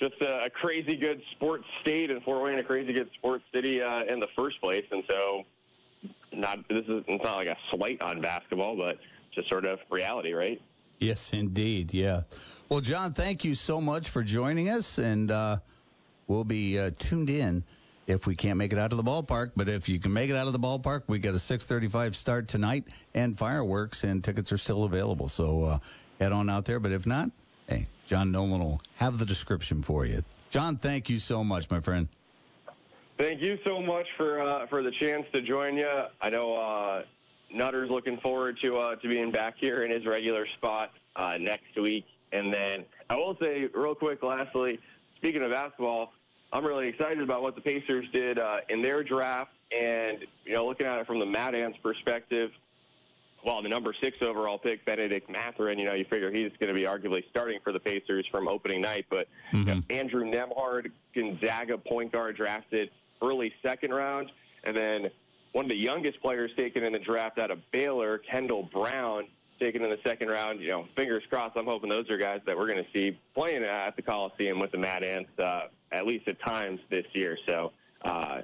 just 0.00 0.20
a, 0.22 0.44
a 0.44 0.50
crazy 0.50 0.96
good 0.96 1.22
sports 1.32 1.64
state, 1.80 2.10
and 2.10 2.22
Fort 2.22 2.42
Wayne 2.44 2.58
a 2.58 2.64
crazy 2.64 2.92
good 2.92 3.10
sports 3.14 3.44
city 3.52 3.80
uh, 3.80 4.04
in 4.04 4.20
the 4.20 4.28
first 4.36 4.60
place. 4.60 4.84
And 4.90 5.02
so, 5.08 5.44
not 6.32 6.68
this 6.68 6.84
is 6.86 7.04
it's 7.08 7.24
not 7.24 7.36
like 7.36 7.48
a 7.48 7.56
slight 7.70 8.02
on 8.02 8.20
basketball, 8.20 8.76
but 8.76 8.98
just 9.34 9.48
sort 9.48 9.64
of 9.64 9.78
reality, 9.90 10.32
right? 10.32 10.60
Yes, 11.00 11.32
indeed. 11.32 11.92
Yeah. 11.92 12.22
Well, 12.68 12.80
John, 12.80 13.12
thank 13.12 13.44
you 13.44 13.54
so 13.54 13.80
much 13.80 14.08
for 14.08 14.22
joining 14.22 14.68
us, 14.68 14.98
and 14.98 15.30
uh, 15.30 15.58
we'll 16.26 16.44
be 16.44 16.78
uh, 16.78 16.90
tuned 16.98 17.30
in 17.30 17.64
if 18.06 18.26
we 18.26 18.36
can't 18.36 18.58
make 18.58 18.72
it 18.72 18.78
out 18.78 18.92
of 18.92 18.96
the 18.96 19.04
ballpark. 19.04 19.52
But 19.56 19.68
if 19.68 19.88
you 19.88 19.98
can 19.98 20.12
make 20.12 20.30
it 20.30 20.36
out 20.36 20.46
of 20.46 20.52
the 20.52 20.58
ballpark, 20.58 21.02
we 21.06 21.18
got 21.18 21.34
a 21.34 21.38
6:35 21.38 22.14
start 22.14 22.48
tonight 22.48 22.84
and 23.14 23.36
fireworks, 23.36 24.04
and 24.04 24.22
tickets 24.22 24.52
are 24.52 24.58
still 24.58 24.84
available. 24.84 25.28
So 25.28 25.64
uh, 25.64 25.78
head 26.24 26.32
on 26.32 26.48
out 26.50 26.64
there. 26.64 26.80
But 26.80 26.92
if 26.92 27.06
not, 27.06 27.30
hey, 27.68 27.86
John 28.06 28.32
Nolan 28.32 28.60
will 28.60 28.80
have 28.96 29.18
the 29.18 29.26
description 29.26 29.82
for 29.82 30.06
you. 30.06 30.24
John, 30.50 30.76
thank 30.76 31.08
you 31.08 31.18
so 31.18 31.44
much, 31.44 31.70
my 31.70 31.80
friend. 31.80 32.08
Thank 33.18 33.42
you 33.42 33.58
so 33.64 33.80
much 33.80 34.06
for 34.16 34.40
uh, 34.40 34.66
for 34.66 34.82
the 34.82 34.90
chance 34.90 35.26
to 35.32 35.40
join 35.40 35.76
you. 35.76 36.04
I 36.20 36.30
know 36.30 36.56
uh, 36.56 37.02
Nutter's 37.52 37.90
looking 37.90 38.18
forward 38.18 38.58
to 38.60 38.78
uh, 38.78 38.96
to 38.96 39.08
being 39.08 39.30
back 39.30 39.54
here 39.58 39.84
in 39.84 39.90
his 39.90 40.04
regular 40.04 40.46
spot 40.56 40.90
uh, 41.14 41.38
next 41.38 41.78
week. 41.80 42.06
And 42.32 42.52
then 42.52 42.84
I 43.08 43.14
will 43.14 43.36
say 43.40 43.68
real 43.72 43.94
quick, 43.94 44.22
lastly, 44.24 44.80
speaking 45.16 45.42
of 45.42 45.52
basketball, 45.52 46.12
I'm 46.52 46.64
really 46.64 46.88
excited 46.88 47.20
about 47.20 47.42
what 47.42 47.54
the 47.54 47.60
Pacers 47.60 48.06
did 48.12 48.40
uh, 48.40 48.58
in 48.68 48.82
their 48.82 49.04
draft, 49.04 49.52
and 49.70 50.18
you 50.44 50.54
know, 50.54 50.66
looking 50.66 50.86
at 50.86 50.98
it 50.98 51.06
from 51.06 51.20
the 51.20 51.26
Mad 51.26 51.54
Ants 51.54 51.78
perspective. 51.82 52.50
Well, 53.44 53.60
the 53.60 53.68
number 53.68 53.94
six 54.00 54.22
overall 54.22 54.58
pick, 54.58 54.84
Bennedict 54.86 55.28
Mathurin, 55.28 55.78
you 55.78 55.84
know, 55.84 55.92
you 55.92 56.06
figure 56.06 56.30
he's 56.30 56.50
going 56.58 56.68
to 56.68 56.74
be 56.74 56.84
arguably 56.84 57.28
starting 57.28 57.60
for 57.62 57.72
the 57.72 57.80
Pacers 57.80 58.26
from 58.26 58.48
opening 58.48 58.80
night. 58.80 59.04
But 59.10 59.28
mm-hmm. 59.52 59.68
you 59.68 59.74
know, 59.74 59.82
Andrew 59.90 60.24
Nembhard, 60.24 60.90
Gonzaga 61.14 61.76
point 61.76 62.12
guard, 62.12 62.36
drafted 62.36 62.90
early 63.22 63.52
second 63.62 63.92
round, 63.92 64.32
and 64.64 64.74
then 64.74 65.10
one 65.52 65.66
of 65.66 65.68
the 65.68 65.76
youngest 65.76 66.20
players 66.22 66.52
taken 66.56 66.84
in 66.84 66.92
the 66.94 66.98
draft 66.98 67.38
out 67.38 67.50
of 67.50 67.58
Baylor, 67.70 68.18
Kendall 68.18 68.62
Brown, 68.72 69.26
taken 69.60 69.82
in 69.82 69.90
the 69.90 70.00
second 70.06 70.28
round. 70.28 70.60
You 70.60 70.68
know, 70.68 70.88
fingers 70.96 71.22
crossed. 71.28 71.56
I'm 71.56 71.66
hoping 71.66 71.90
those 71.90 72.08
are 72.08 72.16
guys 72.16 72.40
that 72.46 72.56
we're 72.56 72.66
going 72.66 72.82
to 72.82 72.90
see 72.94 73.18
playing 73.34 73.62
at 73.62 73.94
the 73.94 74.02
Coliseum 74.02 74.58
with 74.58 74.72
the 74.72 74.78
Mad 74.78 75.02
Ants 75.04 75.38
uh, 75.38 75.68
at 75.92 76.06
least 76.06 76.28
at 76.28 76.40
times 76.40 76.80
this 76.88 77.06
year. 77.12 77.36
So. 77.46 77.72
Uh, 78.02 78.42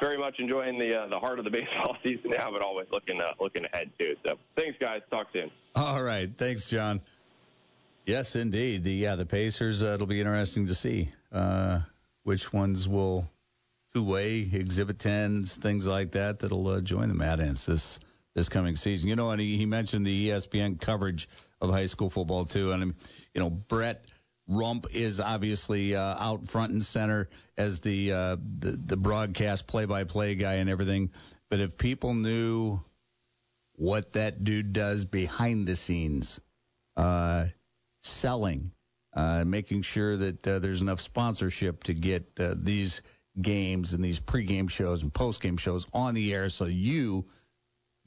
very 0.00 0.18
much 0.18 0.38
enjoying 0.38 0.78
the 0.78 1.02
uh, 1.02 1.06
the 1.06 1.18
heart 1.18 1.38
of 1.38 1.44
the 1.44 1.50
baseball 1.50 1.96
season 2.02 2.30
now, 2.30 2.50
but 2.50 2.62
always 2.62 2.88
looking 2.90 3.20
uh, 3.20 3.32
looking 3.40 3.64
ahead 3.66 3.90
too. 3.98 4.16
So 4.24 4.38
thanks, 4.56 4.78
guys. 4.78 5.02
Talk 5.10 5.28
soon. 5.32 5.50
All 5.74 6.02
right, 6.02 6.30
thanks, 6.36 6.68
John. 6.68 7.00
Yes, 8.06 8.34
indeed. 8.36 8.84
The 8.84 8.92
yeah, 8.92 9.14
the 9.14 9.26
Pacers. 9.26 9.82
Uh, 9.82 9.94
it'll 9.94 10.06
be 10.06 10.20
interesting 10.20 10.66
to 10.66 10.74
see 10.74 11.08
uh, 11.30 11.80
which 12.24 12.52
ones 12.52 12.88
will 12.88 13.26
two 13.94 14.04
way 14.04 14.48
exhibit 14.52 14.98
tens, 14.98 15.56
things 15.56 15.86
like 15.86 16.12
that 16.12 16.40
that'll 16.40 16.66
uh, 16.66 16.80
join 16.80 17.08
the 17.08 17.14
Mad 17.14 17.40
Ants 17.40 17.66
this 17.66 17.98
this 18.34 18.48
coming 18.48 18.76
season. 18.76 19.08
You 19.08 19.16
know, 19.16 19.30
and 19.30 19.40
he, 19.40 19.56
he 19.56 19.66
mentioned 19.66 20.06
the 20.06 20.30
ESPN 20.30 20.80
coverage 20.80 21.28
of 21.60 21.70
high 21.70 21.86
school 21.86 22.10
football 22.10 22.44
too, 22.44 22.72
and 22.72 22.94
you 23.34 23.40
know 23.40 23.50
Brett 23.50 24.04
Rump 24.52 24.86
is 24.92 25.20
obviously 25.20 25.96
uh, 25.96 26.16
out 26.18 26.46
front 26.46 26.72
and 26.72 26.84
center 26.84 27.28
as 27.56 27.80
the, 27.80 28.12
uh, 28.12 28.36
the 28.58 28.72
the 28.86 28.96
broadcast 28.96 29.66
play-by-play 29.66 30.34
guy 30.34 30.54
and 30.54 30.68
everything. 30.68 31.10
But 31.50 31.60
if 31.60 31.76
people 31.76 32.14
knew 32.14 32.80
what 33.76 34.12
that 34.12 34.44
dude 34.44 34.72
does 34.72 35.04
behind 35.04 35.66
the 35.66 35.76
scenes, 35.76 36.40
uh, 36.96 37.46
selling, 38.02 38.72
uh, 39.14 39.44
making 39.44 39.82
sure 39.82 40.16
that 40.16 40.46
uh, 40.46 40.58
there's 40.58 40.82
enough 40.82 41.00
sponsorship 41.00 41.84
to 41.84 41.94
get 41.94 42.24
uh, 42.38 42.54
these 42.56 43.02
games 43.40 43.94
and 43.94 44.04
these 44.04 44.20
pregame 44.20 44.68
shows 44.68 45.02
and 45.02 45.12
postgame 45.12 45.58
shows 45.58 45.86
on 45.92 46.14
the 46.14 46.34
air, 46.34 46.50
so 46.50 46.66
you 46.66 47.24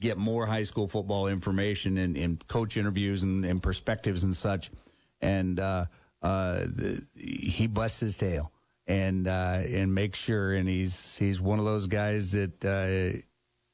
get 0.00 0.18
more 0.18 0.46
high 0.46 0.62
school 0.64 0.86
football 0.86 1.26
information 1.26 1.98
and, 1.98 2.16
and 2.16 2.46
coach 2.46 2.76
interviews 2.76 3.22
and, 3.22 3.44
and 3.44 3.62
perspectives 3.62 4.24
and 4.24 4.36
such. 4.36 4.70
And 5.20 5.58
the, 6.26 7.02
he 7.16 7.66
busts 7.66 8.00
his 8.00 8.16
tail 8.16 8.52
and 8.86 9.26
uh, 9.26 9.60
and 9.66 9.94
makes 9.94 10.18
sure. 10.18 10.54
And 10.54 10.68
he's 10.68 11.16
he's 11.16 11.40
one 11.40 11.58
of 11.58 11.64
those 11.64 11.86
guys 11.86 12.32
that 12.32 12.64
uh, 12.64 13.18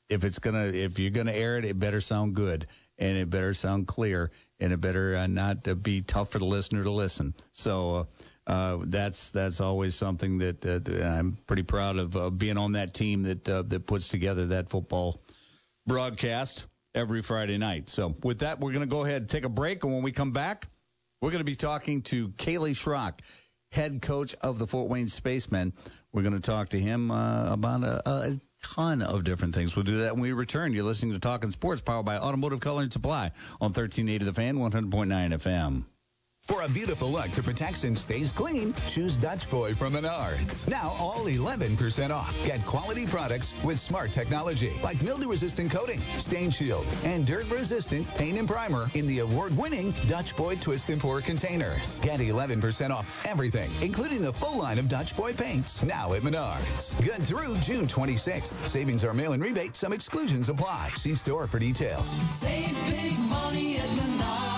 if 0.09 0.25
it's 0.25 0.39
gonna 0.39 0.67
if 0.67 0.99
you're 0.99 1.11
gonna 1.11 1.33
air 1.33 1.59
it, 1.59 1.65
it 1.65 1.79
better 1.79 2.01
sound 2.01 2.35
good 2.35 2.67
and 2.99 3.19
it 3.19 3.31
better 3.31 3.55
sound 3.55 3.87
clear 3.87 4.31
and 4.61 4.73
it 4.73 4.81
better 4.81 5.17
uh, 5.17 5.27
not 5.27 5.67
uh, 5.69 5.75
be 5.75 6.03
tough 6.03 6.31
for 6.31 6.39
the 6.39 6.47
listener 6.47 6.83
to 6.83 6.91
listen. 6.91 7.35
So. 7.53 7.97
Uh, 7.97 8.05
uh, 8.45 8.79
that's 8.87 9.31
that's 9.31 9.61
always 9.61 9.95
something 9.95 10.39
that 10.39 10.67
uh, 10.67 11.05
I'm 11.05 11.39
pretty 11.47 11.63
proud 11.63 11.97
of 11.97 12.17
uh, 12.17 12.29
being 12.29 12.59
on 12.59 12.73
that 12.73 12.93
team 12.93 13.23
that 13.23 13.49
uh, 13.49 13.63
that 13.63 13.87
puts 13.87 14.09
together 14.09 14.47
that 14.47 14.69
football 14.69 15.17
broadcast 15.87 16.67
every 16.93 17.23
Friday 17.23 17.57
night. 17.57 17.89
So 17.89 18.17
with 18.25 18.41
that, 18.41 18.59
we're 18.59 18.73
going 18.73 18.81
to 18.81 18.93
go 18.93 19.05
ahead 19.05 19.23
and 19.23 19.31
take 19.31 19.45
a 19.45 19.49
break, 19.49 19.85
and 19.85 19.93
when 19.93 20.03
we 20.03 20.11
come 20.11 20.33
back, 20.33 20.67
we're 21.23 21.31
going 21.31 21.41
to 21.41 21.45
be 21.45 21.55
talking 21.55 22.03
to 22.03 22.29
Kaleigh 22.31 22.75
Schrock, 22.75 23.21
head 23.71 24.03
coach 24.03 24.35
of 24.43 24.59
the 24.59 24.67
Fort 24.67 24.91
Wayne 24.91 25.07
Spacemen. 25.07 25.73
We're 26.13 26.23
going 26.23 26.35
to 26.35 26.41
talk 26.41 26.71
to 26.71 26.81
him 26.81 27.13
uh, 27.13 27.53
about 27.53 27.85
a, 27.85 28.11
a, 28.11 28.41
ton 28.63 29.03
of 29.03 29.25
different 29.25 29.55
things. 29.55 29.75
We'll 29.75 29.85
do 29.85 29.99
that 30.03 30.13
when 30.13 30.23
we 30.23 30.33
return. 30.33 30.73
You're 30.73 30.85
listening 30.85 31.15
to 31.15 31.19
Talking 31.19 31.51
Sports, 31.51 31.81
powered 31.81 32.07
by 32.07 32.19
Automotive 32.19 32.61
Color 32.61 32.83
and 32.83 32.93
Supply 32.93 33.33
on 33.61 33.71
1380 33.71 34.25
The 34.25 34.33
Fan, 34.33 34.57
100.9 34.57 34.91
FM. 34.91 35.85
For 36.49 36.63
a 36.63 36.69
beautiful 36.69 37.09
look 37.09 37.29
that 37.29 37.45
protects 37.45 37.85
and 37.85 37.97
stays 37.97 38.33
clean, 38.33 38.75
choose 38.89 39.17
Dutch 39.17 39.49
Boy 39.49 39.75
from 39.75 39.93
Menards. 39.93 40.67
Now 40.67 40.93
all 40.99 41.25
11% 41.27 42.11
off. 42.11 42.45
Get 42.45 42.67
quality 42.67 43.07
products 43.07 43.55
with 43.63 43.79
smart 43.79 44.13
technology 44.13 44.73
like 44.83 45.01
mildew-resistant 45.03 45.71
coating, 45.71 46.03
stain 46.19 46.51
shield, 46.51 46.85
and 47.05 47.25
dirt-resistant 47.25 48.09
paint 48.17 48.39
and 48.39 48.49
primer 48.49 48.91
in 48.95 49.07
the 49.07 49.21
award-winning 49.21 49.95
Dutch 50.09 50.37
Boy 50.37 50.57
Twist 50.57 50.91
and 50.91 51.01
Pour 51.01 51.21
containers. 51.21 52.01
Get 52.01 52.19
11% 52.19 52.91
off 52.91 53.25
everything, 53.25 53.71
including 53.81 54.21
the 54.21 54.33
full 54.33 54.59
line 54.59 54.81
of 54.81 54.89
Dutch 54.89 55.17
Boy 55.17 55.33
paints, 55.33 55.81
now 55.85 56.13
at 56.13 56.23
Menards. 56.23 57.01
Good 57.05 57.23
through 57.23 57.57
June 57.59 57.87
26th. 57.87 58.53
Savings 58.67 59.05
are 59.05 59.15
mail 59.15 59.33
and 59.33 59.43
rebate. 59.43 59.77
Some 59.77 59.93
exclusions 59.93 60.49
apply. 60.49 60.91
See 60.97 61.15
store 61.15 61.47
for 61.47 61.61
details. 61.61 62.09
Save 62.41 62.77
big 62.91 63.17
money 63.21 63.77
at 63.79 63.85
Menards. 63.85 64.52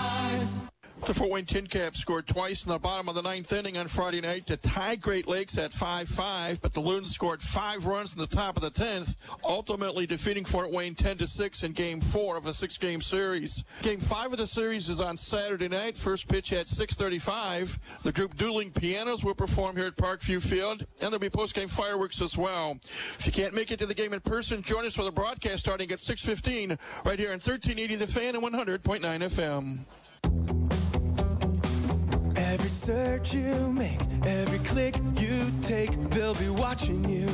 The 1.01 1.13
Fort 1.13 1.29
Wayne 1.29 1.45
Tin 1.45 1.67
Caps 1.67 1.99
scored 1.99 2.25
twice 2.25 2.65
in 2.65 2.71
the 2.71 2.79
bottom 2.79 3.09
of 3.09 3.15
the 3.15 3.21
ninth 3.21 3.53
inning 3.53 3.77
on 3.77 3.87
Friday 3.87 4.21
night 4.21 4.47
to 4.47 4.57
tie 4.57 4.95
Great 4.95 5.27
Lakes 5.27 5.55
at 5.57 5.71
5-5, 5.71 6.61
but 6.61 6.73
the 6.73 6.79
Loons 6.79 7.13
scored 7.13 7.43
five 7.43 7.85
runs 7.85 8.15
in 8.15 8.19
the 8.19 8.27
top 8.27 8.55
of 8.55 8.63
the 8.63 8.71
10th, 8.71 9.15
ultimately 9.43 10.07
defeating 10.07 10.45
Fort 10.45 10.71
Wayne 10.71 10.95
10-6 10.95 11.63
in 11.63 11.73
Game 11.73 12.01
4 12.01 12.37
of 12.37 12.47
a 12.47 12.53
six-game 12.55 13.01
series. 13.01 13.63
Game 13.83 13.99
5 13.99 14.31
of 14.31 14.37
the 14.39 14.47
series 14.47 14.89
is 14.89 14.99
on 14.99 15.15
Saturday 15.15 15.67
night. 15.67 15.95
First 15.95 16.27
pitch 16.27 16.51
at 16.53 16.67
6:35. 16.67 17.77
The 18.01 18.11
group 18.11 18.35
Dueling 18.35 18.71
Pianos 18.71 19.23
will 19.23 19.35
perform 19.35 19.75
here 19.75 19.87
at 19.87 19.97
Parkview 19.97 20.41
Field, 20.41 20.81
and 20.81 20.87
there'll 21.01 21.19
be 21.19 21.29
post-game 21.29 21.67
fireworks 21.67 22.19
as 22.21 22.35
well. 22.35 22.79
If 23.19 23.27
you 23.27 23.31
can't 23.31 23.53
make 23.53 23.69
it 23.69 23.79
to 23.79 23.85
the 23.85 23.93
game 23.93 24.13
in 24.13 24.21
person, 24.21 24.63
join 24.63 24.85
us 24.85 24.95
for 24.95 25.03
the 25.03 25.11
broadcast 25.11 25.59
starting 25.59 25.91
at 25.91 25.99
6:15 25.99 26.79
right 27.03 27.19
here 27.19 27.29
on 27.29 27.39
1380 27.39 27.95
The 27.95 28.07
Fan 28.07 28.35
and 28.35 28.43
100.9 28.43 29.21
FM. 29.21 30.54
Every 32.65 32.73
search 32.73 33.35
you 33.35 33.71
make, 33.71 34.01
every 34.25 34.57
click 34.57 34.95
you 35.17 35.51
take, 35.61 35.91
they'll 36.09 36.33
be 36.33 36.49
watching 36.49 37.07
you. 37.07 37.29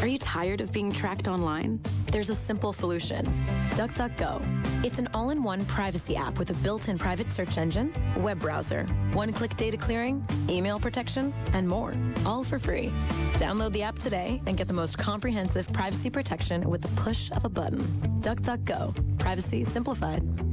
Are 0.00 0.06
you 0.06 0.16
tired 0.16 0.62
of 0.62 0.72
being 0.72 0.90
tracked 0.90 1.28
online? 1.28 1.78
There's 2.10 2.30
a 2.30 2.34
simple 2.34 2.72
solution 2.72 3.26
DuckDuckGo. 3.72 4.82
It's 4.82 4.98
an 4.98 5.10
all 5.12 5.28
in 5.28 5.42
one 5.42 5.66
privacy 5.66 6.16
app 6.16 6.38
with 6.38 6.48
a 6.48 6.54
built 6.54 6.88
in 6.88 6.96
private 6.96 7.30
search 7.30 7.58
engine, 7.58 7.92
web 8.16 8.38
browser, 8.38 8.86
one 9.12 9.30
click 9.34 9.56
data 9.58 9.76
clearing, 9.76 10.24
email 10.48 10.80
protection, 10.80 11.34
and 11.52 11.68
more, 11.68 11.94
all 12.24 12.42
for 12.42 12.58
free. 12.58 12.90
Download 13.34 13.72
the 13.72 13.82
app 13.82 13.98
today 13.98 14.40
and 14.46 14.56
get 14.56 14.68
the 14.68 14.74
most 14.74 14.96
comprehensive 14.96 15.70
privacy 15.70 16.08
protection 16.08 16.66
with 16.66 16.80
the 16.80 17.02
push 17.02 17.30
of 17.32 17.44
a 17.44 17.50
button. 17.50 17.82
DuckDuckGo. 18.22 19.18
Privacy 19.18 19.64
simplified. 19.64 20.49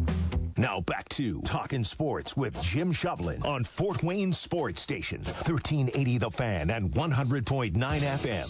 Now 0.59 0.81
back 0.81 1.07
to 1.09 1.39
Talking 1.41 1.83
Sports 1.83 2.35
with 2.35 2.59
Jim 2.63 2.91
Shovlin 2.91 3.45
on 3.45 3.63
Fort 3.63 4.01
Wayne 4.01 4.33
Sports 4.33 4.81
Station, 4.81 5.19
1380 5.19 6.17
The 6.17 6.31
Fan 6.31 6.71
and 6.71 6.91
100.9 6.91 7.73
FM. 7.75 8.47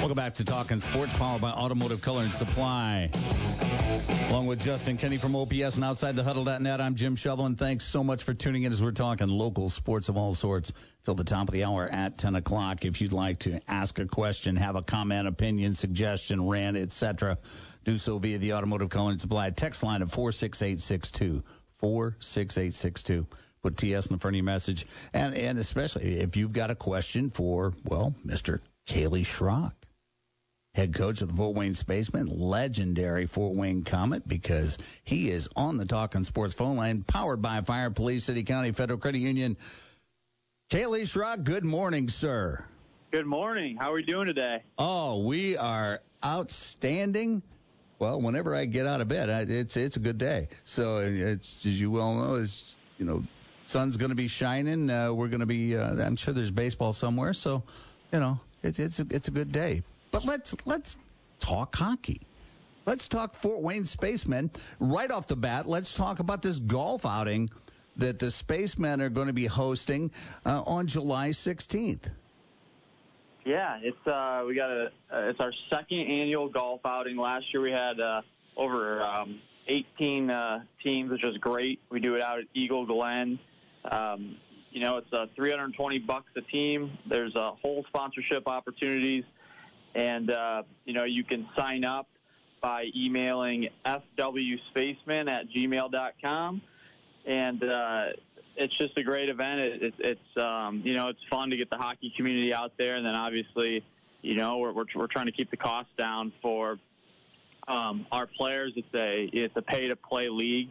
Welcome 0.00 0.16
back 0.16 0.32
to 0.36 0.46
Talking 0.46 0.78
Sports, 0.78 1.12
powered 1.12 1.42
by 1.42 1.50
Automotive 1.50 2.00
Color 2.00 2.22
and 2.22 2.32
Supply. 2.32 3.10
Along 4.30 4.46
with 4.46 4.64
Justin 4.64 4.96
Kenny 4.96 5.18
from 5.18 5.36
OPS 5.36 5.74
and 5.74 5.84
Outside 5.84 6.16
the 6.16 6.24
Huddle.net, 6.24 6.80
I'm 6.80 6.94
Jim 6.94 7.16
Shovlin. 7.16 7.54
Thanks 7.58 7.84
so 7.84 8.02
much 8.02 8.24
for 8.24 8.32
tuning 8.32 8.62
in 8.62 8.72
as 8.72 8.82
we're 8.82 8.92
talking 8.92 9.28
local 9.28 9.68
sports 9.68 10.08
of 10.08 10.16
all 10.16 10.32
sorts 10.32 10.72
till 11.04 11.14
the 11.14 11.22
top 11.22 11.48
of 11.48 11.52
the 11.52 11.64
hour 11.64 11.86
at 11.86 12.16
10 12.16 12.34
o'clock. 12.34 12.86
If 12.86 13.02
you'd 13.02 13.12
like 13.12 13.40
to 13.40 13.60
ask 13.68 13.98
a 13.98 14.06
question, 14.06 14.56
have 14.56 14.74
a 14.74 14.80
comment, 14.80 15.28
opinion, 15.28 15.74
suggestion, 15.74 16.48
rant, 16.48 16.78
etc., 16.78 17.36
do 17.84 17.98
so 17.98 18.18
via 18.18 18.38
the 18.38 18.54
Automotive 18.54 18.88
Color 18.88 19.10
and 19.10 19.20
Supply 19.20 19.50
text 19.50 19.82
line 19.82 20.00
of 20.00 20.10
46862. 20.10 21.44
46862. 21.76 23.26
Put 23.62 23.76
TS 23.76 24.06
in 24.06 24.14
the 24.14 24.18
front 24.18 24.34
of 24.34 24.38
your 24.38 24.44
message. 24.44 24.86
And, 25.12 25.34
and 25.34 25.58
especially 25.58 26.20
if 26.20 26.38
you've 26.38 26.54
got 26.54 26.70
a 26.70 26.74
question 26.74 27.28
for, 27.28 27.74
well, 27.84 28.14
Mr. 28.24 28.60
Kaleigh 28.86 29.26
Schrock 29.26 29.72
head 30.74 30.94
coach 30.94 31.20
of 31.20 31.28
the 31.28 31.34
Fort 31.34 31.56
Wayne 31.56 31.74
Spacemen, 31.74 32.26
legendary 32.26 33.26
Fort 33.26 33.54
Wayne 33.56 33.82
Komet, 33.82 34.22
because 34.26 34.78
he 35.02 35.30
is 35.30 35.48
on 35.56 35.76
the 35.76 35.84
Talking 35.84 36.24
Sports 36.24 36.54
phone 36.54 36.76
line, 36.76 37.02
powered 37.02 37.42
by 37.42 37.60
Fire 37.62 37.90
Police 37.90 38.24
City 38.24 38.44
County 38.44 38.72
Federal 38.72 38.98
Credit 38.98 39.18
Union. 39.18 39.56
Kaleigh 40.70 41.02
Schrock, 41.02 41.42
good 41.42 41.64
morning, 41.64 42.08
sir. 42.08 42.64
Good 43.10 43.26
morning. 43.26 43.76
How 43.76 43.90
are 43.90 43.94
we 43.94 44.04
doing 44.04 44.28
today? 44.28 44.62
Oh, 44.78 45.24
we 45.24 45.56
are 45.56 46.00
outstanding. 46.24 47.42
Well, 47.98 48.20
whenever 48.20 48.54
I 48.54 48.66
get 48.66 48.86
out 48.86 49.00
of 49.00 49.08
bed, 49.08 49.28
I, 49.28 49.40
it's 49.40 49.76
it's 49.76 49.96
a 49.96 50.00
good 50.00 50.16
day. 50.16 50.48
So 50.64 50.98
it's 50.98 51.66
as 51.66 51.80
you 51.80 51.90
well 51.90 52.14
know, 52.14 52.34
is 52.36 52.74
you 52.98 53.04
know, 53.04 53.24
sun's 53.64 53.96
going 53.96 54.10
to 54.10 54.14
be 54.16 54.28
shining. 54.28 54.88
Uh, 54.88 55.12
we're 55.12 55.28
going 55.28 55.40
to 55.40 55.46
be. 55.46 55.76
Uh, 55.76 55.96
I'm 55.96 56.14
sure 56.14 56.32
there's 56.32 56.52
baseball 56.52 56.92
somewhere. 56.92 57.34
So, 57.34 57.64
you 58.12 58.20
know, 58.20 58.38
it's 58.62 58.78
it's 58.78 59.00
a, 59.00 59.06
it's 59.10 59.26
a 59.26 59.32
good 59.32 59.50
day. 59.50 59.82
But 60.10 60.24
let's 60.24 60.54
let's 60.66 60.96
talk 61.38 61.74
hockey. 61.74 62.20
Let's 62.86 63.08
talk 63.08 63.34
Fort 63.34 63.62
Wayne 63.62 63.84
Spacemen 63.84 64.50
right 64.78 65.10
off 65.10 65.26
the 65.26 65.36
bat. 65.36 65.66
Let's 65.66 65.94
talk 65.94 66.18
about 66.18 66.42
this 66.42 66.58
golf 66.58 67.06
outing 67.06 67.50
that 67.96 68.18
the 68.18 68.30
Spacemen 68.30 69.00
are 69.00 69.10
going 69.10 69.26
to 69.26 69.32
be 69.32 69.46
hosting 69.46 70.10
uh, 70.46 70.62
on 70.62 70.86
July 70.86 71.30
16th. 71.30 72.10
Yeah, 73.44 73.78
it's 73.82 74.06
uh, 74.06 74.44
we 74.46 74.54
got 74.54 74.70
a 74.70 74.86
uh, 75.12 75.28
it's 75.28 75.40
our 75.40 75.52
second 75.72 76.00
annual 76.00 76.48
golf 76.48 76.80
outing. 76.84 77.16
Last 77.16 77.52
year 77.52 77.62
we 77.62 77.70
had 77.70 77.98
uh, 77.98 78.22
over 78.56 79.02
um, 79.02 79.40
18 79.66 80.30
uh, 80.30 80.62
teams, 80.82 81.10
which 81.10 81.22
was 81.22 81.38
great. 81.38 81.80
We 81.90 82.00
do 82.00 82.16
it 82.16 82.22
out 82.22 82.38
at 82.38 82.44
Eagle 82.54 82.86
Glen. 82.86 83.38
Um, 83.84 84.36
you 84.70 84.80
know, 84.80 84.98
it's 84.98 85.12
uh, 85.12 85.26
320 85.34 85.98
bucks 86.00 86.30
a 86.36 86.42
team. 86.42 86.98
There's 87.06 87.34
a 87.34 87.40
uh, 87.40 87.50
whole 87.62 87.84
sponsorship 87.88 88.46
opportunities 88.46 89.24
and 89.94 90.30
uh, 90.30 90.62
you 90.84 90.92
know 90.92 91.04
you 91.04 91.24
can 91.24 91.46
sign 91.56 91.84
up 91.84 92.08
by 92.60 92.90
emailing 92.94 93.68
fwspaceman 93.84 95.30
at 95.30 95.48
gmail.com, 95.50 96.62
and 97.26 97.64
uh, 97.64 98.06
it's 98.56 98.76
just 98.76 98.96
a 98.98 99.02
great 99.02 99.28
event. 99.28 99.60
It, 99.60 99.82
it, 99.82 99.94
it's 99.98 100.36
um, 100.36 100.82
you 100.84 100.94
know 100.94 101.08
it's 101.08 101.24
fun 101.30 101.50
to 101.50 101.56
get 101.56 101.70
the 101.70 101.76
hockey 101.76 102.12
community 102.16 102.52
out 102.52 102.72
there, 102.78 102.94
and 102.94 103.04
then 103.04 103.14
obviously 103.14 103.84
you 104.22 104.34
know 104.34 104.58
we're 104.58 104.72
we're, 104.72 104.86
we're 104.94 105.06
trying 105.06 105.26
to 105.26 105.32
keep 105.32 105.50
the 105.50 105.56
costs 105.56 105.92
down 105.96 106.32
for 106.42 106.78
um, 107.68 108.06
our 108.12 108.26
players. 108.26 108.72
It's 108.76 108.94
a 108.94 109.24
it's 109.32 109.56
a 109.56 109.62
pay 109.62 109.88
to 109.88 109.96
play 109.96 110.28
league, 110.28 110.70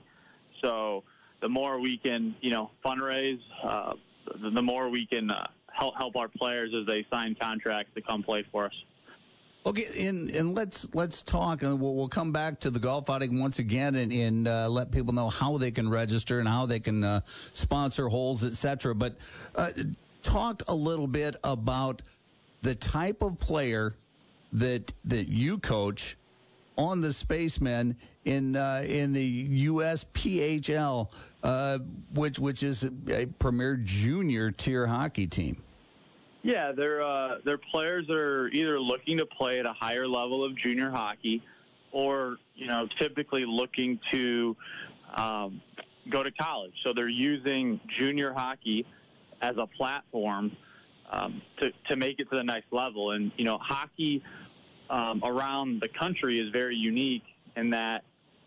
so 0.61 1.03
the 1.41 1.49
more 1.49 1.79
we 1.79 1.97
can 1.97 2.35
you 2.41 2.51
know 2.51 2.71
fundraise, 2.85 3.41
uh, 3.63 3.93
the, 4.41 4.51
the 4.51 4.61
more 4.61 4.89
we 4.89 5.05
can 5.05 5.31
uh, 5.31 5.47
help 5.71 5.95
help 5.97 6.15
our 6.15 6.27
players 6.27 6.73
as 6.79 6.85
they 6.85 7.05
sign 7.11 7.35
contracts 7.39 7.91
to 7.95 8.01
come 8.01 8.23
play 8.23 8.45
for 8.51 8.65
us. 8.65 8.73
Okay, 9.65 10.07
and 10.07 10.29
and 10.29 10.55
let's 10.55 10.87
let's 10.95 11.21
talk, 11.21 11.63
and 11.63 11.81
we'll, 11.81 11.93
we'll 11.93 12.07
come 12.07 12.31
back 12.31 12.61
to 12.61 12.69
the 12.69 12.79
golf 12.79 13.09
outing 13.09 13.39
once 13.39 13.59
again, 13.59 13.95
and, 13.95 14.11
and 14.11 14.47
uh, 14.47 14.69
let 14.69 14.89
people 14.91 15.13
know 15.13 15.29
how 15.29 15.57
they 15.57 15.71
can 15.71 15.89
register 15.89 16.39
and 16.39 16.47
how 16.47 16.65
they 16.65 16.79
can 16.79 17.03
uh, 17.03 17.21
sponsor 17.51 18.07
holes, 18.07 18.45
etc. 18.45 18.95
But 18.95 19.17
uh, 19.55 19.71
talk 20.23 20.63
a 20.69 20.73
little 20.73 21.07
bit 21.07 21.35
about 21.43 22.01
the 22.61 22.73
type 22.73 23.21
of 23.21 23.37
player 23.37 23.93
that 24.53 24.93
that 25.05 25.27
you 25.27 25.57
coach 25.57 26.15
on 26.77 27.01
the 27.01 27.11
Spacemen 27.11 27.97
in 28.23 28.55
uh, 28.55 28.85
in 28.87 29.11
the 29.11 29.67
USPHL, 29.67 31.11
uh, 31.43 31.79
which 32.13 32.39
which 32.39 32.63
is 32.63 32.85
a 33.09 33.25
premier 33.25 33.75
junior 33.75 34.51
tier 34.51 34.87
hockey 34.87 35.27
team. 35.27 35.61
Yeah, 36.41 36.71
they're 36.71 37.03
uh, 37.03 37.39
they're 37.43 37.57
players 37.57 38.09
are 38.09 38.47
either 38.49 38.79
looking 38.79 39.17
to 39.17 39.25
play 39.25 39.59
at 39.59 39.65
a 39.65 39.73
higher 39.73 40.07
level 40.07 40.43
of 40.43 40.55
junior 40.55 40.89
hockey, 40.89 41.43
or 41.91 42.37
you 42.55 42.67
know, 42.67 42.87
typically 42.87 43.45
looking 43.45 43.99
to 44.11 44.55
um, 45.15 45.61
go 46.09 46.23
to 46.23 46.31
college. 46.31 46.73
So 46.81 46.93
they're 46.93 47.09
using 47.09 47.79
junior 47.87 48.33
hockey 48.33 48.85
as 49.41 49.57
a 49.57 49.67
platform 49.67 50.55
um, 51.09 51.41
to 51.57 51.73
to 51.87 51.97
make 51.97 52.19
it 52.19 52.29
to 52.29 52.37
the 52.37 52.43
next 52.43 52.71
level. 52.71 53.11
And 53.11 53.31
you 53.37 53.43
know, 53.43 53.57
hockey 53.57 54.23
um, 54.89 55.21
around 55.25 55.81
the 55.81 55.89
country 55.89 56.39
is 56.39 56.49
very 56.51 56.75
unique 56.75 57.25
in 57.57 57.69
that 57.71 58.05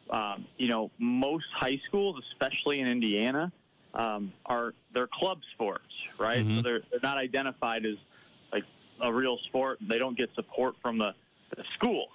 um, 0.08 0.46
you 0.56 0.68
know 0.68 0.90
most 0.98 1.46
high 1.54 1.78
schools, 1.86 2.22
especially 2.32 2.80
in 2.80 2.86
Indiana 2.86 3.52
um, 3.94 4.32
are 4.46 4.74
they're 4.94 5.08
club 5.08 5.40
sports, 5.52 5.84
right? 6.18 6.44
Mm-hmm. 6.44 6.56
So 6.56 6.62
they're 6.62 6.80
they're 6.90 7.00
not 7.02 7.18
identified 7.18 7.84
as 7.84 7.96
like 8.52 8.64
a 9.00 9.12
real 9.12 9.38
sport. 9.38 9.78
They 9.80 9.98
don't 9.98 10.16
get 10.16 10.30
support 10.34 10.76
from 10.80 10.98
the, 10.98 11.14
the 11.56 11.64
school, 11.74 12.08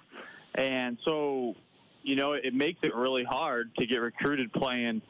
and 0.54 0.98
so 1.04 1.54
you 2.02 2.16
know 2.16 2.32
it 2.32 2.54
makes 2.54 2.80
it 2.82 2.94
really 2.94 3.24
hard 3.24 3.74
to 3.76 3.86
get 3.86 4.00
recruited 4.00 4.52
playing 4.52 5.02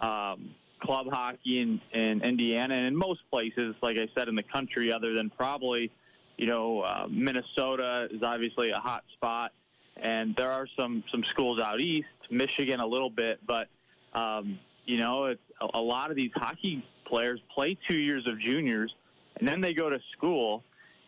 um, 0.00 0.54
club 0.80 1.06
hockey 1.10 1.60
in, 1.60 1.80
in 1.92 2.22
Indiana 2.22 2.74
and 2.74 2.86
in 2.86 2.96
most 2.96 3.20
places, 3.30 3.74
like 3.82 3.96
I 3.96 4.08
said, 4.16 4.28
in 4.28 4.34
the 4.34 4.42
country, 4.42 4.92
other 4.92 5.14
than 5.14 5.30
probably 5.30 5.90
you 6.36 6.46
know 6.46 6.80
uh, 6.80 7.06
Minnesota 7.10 8.08
is 8.10 8.22
obviously 8.22 8.70
a 8.70 8.78
hot 8.78 9.04
spot, 9.14 9.52
and 9.96 10.36
there 10.36 10.50
are 10.50 10.68
some 10.78 11.02
some 11.10 11.24
schools 11.24 11.60
out 11.60 11.80
east, 11.80 12.06
Michigan 12.30 12.78
a 12.78 12.86
little 12.86 13.10
bit, 13.10 13.40
but 13.44 13.68
um, 14.14 14.58
you 14.84 14.98
know, 14.98 15.26
it's 15.26 15.40
a, 15.60 15.68
a 15.74 15.80
lot 15.80 16.10
of 16.10 16.16
these 16.16 16.30
hockey 16.34 16.84
players 17.04 17.40
play 17.54 17.76
two 17.88 17.96
years 17.96 18.26
of 18.26 18.38
juniors, 18.38 18.94
and 19.36 19.46
then 19.46 19.60
they 19.60 19.74
go 19.74 19.90
to 19.90 19.98
school, 20.12 20.62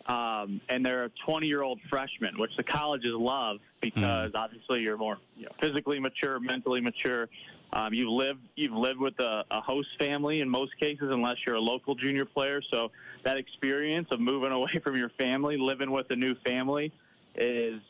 um, 0.06 0.60
and 0.68 0.84
they're 0.84 1.04
a 1.04 1.10
20-year-old 1.26 1.80
freshman, 1.88 2.38
which 2.38 2.54
the 2.56 2.62
colleges 2.62 3.12
love 3.12 3.58
because 3.80 4.32
mm. 4.32 4.38
obviously 4.38 4.82
you're 4.82 4.98
more 4.98 5.18
you 5.36 5.44
know, 5.44 5.52
physically 5.60 5.98
mature, 5.98 6.38
mentally 6.40 6.80
mature. 6.80 7.28
Um, 7.72 7.92
you've 7.92 8.08
lived 8.08 8.40
you've 8.54 8.72
lived 8.72 9.00
with 9.00 9.18
a, 9.18 9.44
a 9.50 9.60
host 9.60 9.88
family 9.98 10.42
in 10.42 10.48
most 10.48 10.78
cases, 10.78 11.10
unless 11.10 11.38
you're 11.44 11.56
a 11.56 11.60
local 11.60 11.94
junior 11.94 12.24
player. 12.24 12.62
So 12.70 12.92
that 13.24 13.36
experience 13.36 14.08
of 14.10 14.20
moving 14.20 14.52
away 14.58 14.80
from 14.82 14.96
your 14.96 15.10
family, 15.10 15.56
living 15.56 15.90
with 15.90 16.10
a 16.10 16.16
new 16.16 16.34
family, 16.46 16.92
is 17.34 17.80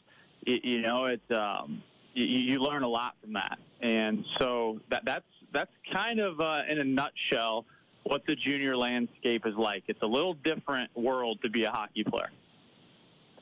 you 0.47 0.81
know 0.81 1.07
it's 1.07 1.31
um, 1.31 1.83
you, 2.15 2.25
you 2.25 2.59
learn 2.61 2.83
a 2.83 2.89
lot 2.89 3.17
from 3.21 3.35
that, 3.35 3.59
and 3.81 4.25
so 4.39 4.81
that 4.89 5.05
that's 5.05 5.25
that's 5.55 5.73
kind 5.91 6.21
of 6.21 6.41
uh, 6.41 6.63
in 6.69 6.79
a 6.79 6.85
nutshell 6.85 7.65
what 8.03 8.27
the 8.27 8.37
junior 8.37 8.77
landscape 8.77 9.47
is 9.47 9.55
like. 9.55 9.85
It's 9.89 10.03
a 10.03 10.07
little 10.07 10.35
different 10.35 10.95
world 10.95 11.41
to 11.43 11.49
be 11.49 11.65
a 11.65 11.71
hockey 11.71 12.05
player. 12.05 12.31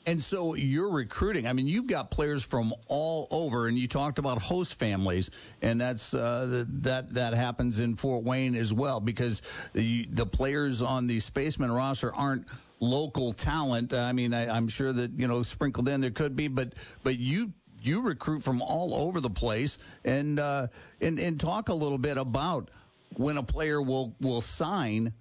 And 0.05 0.21
so 0.21 0.53
you're 0.55 0.89
recruiting. 0.89 1.47
I 1.47 1.53
mean, 1.53 1.67
you've 1.67 1.87
got 1.87 2.11
players 2.11 2.43
from 2.43 2.73
all 2.87 3.27
over, 3.31 3.67
and 3.67 3.77
you 3.77 3.87
talked 3.87 4.19
about 4.19 4.41
host 4.41 4.75
families, 4.75 5.31
and 5.61 5.79
that's 5.79 6.13
uh, 6.13 6.65
that 6.81 7.13
that 7.13 7.33
happens 7.33 7.79
in 7.79 7.95
Fort 7.95 8.25
Wayne 8.25 8.55
as 8.55 8.73
well 8.73 8.99
because 8.99 9.41
the 9.71 10.05
the 10.11 10.25
players 10.25 10.81
on 10.81 11.07
the 11.07 11.21
Spaceman 11.21 11.71
roster 11.71 12.13
aren't 12.13 12.47
local 12.81 13.31
talent. 13.31 13.93
I 13.93 14.11
mean, 14.11 14.33
I, 14.33 14.53
I'm 14.53 14.67
sure 14.67 14.91
that 14.91 15.11
you 15.17 15.29
know 15.29 15.41
sprinkled 15.41 15.87
in 15.87 16.01
there 16.01 16.11
could 16.11 16.35
be, 16.35 16.49
but 16.49 16.73
but 17.03 17.17
you 17.17 17.53
you 17.85 18.01
recruit 18.01 18.39
from 18.39 18.61
all 18.61 18.93
over 18.93 19.21
the 19.21 19.29
place, 19.29 19.77
and 20.03 20.39
uh, 20.39 20.67
and 21.01 21.19
and 21.19 21.39
talk 21.39 21.69
a 21.69 21.73
little 21.73 21.97
bit 21.97 22.17
about 22.17 22.69
when 23.15 23.37
a 23.37 23.43
player 23.43 23.81
will 23.81 24.13
will 24.21 24.41
sign. 24.41 25.13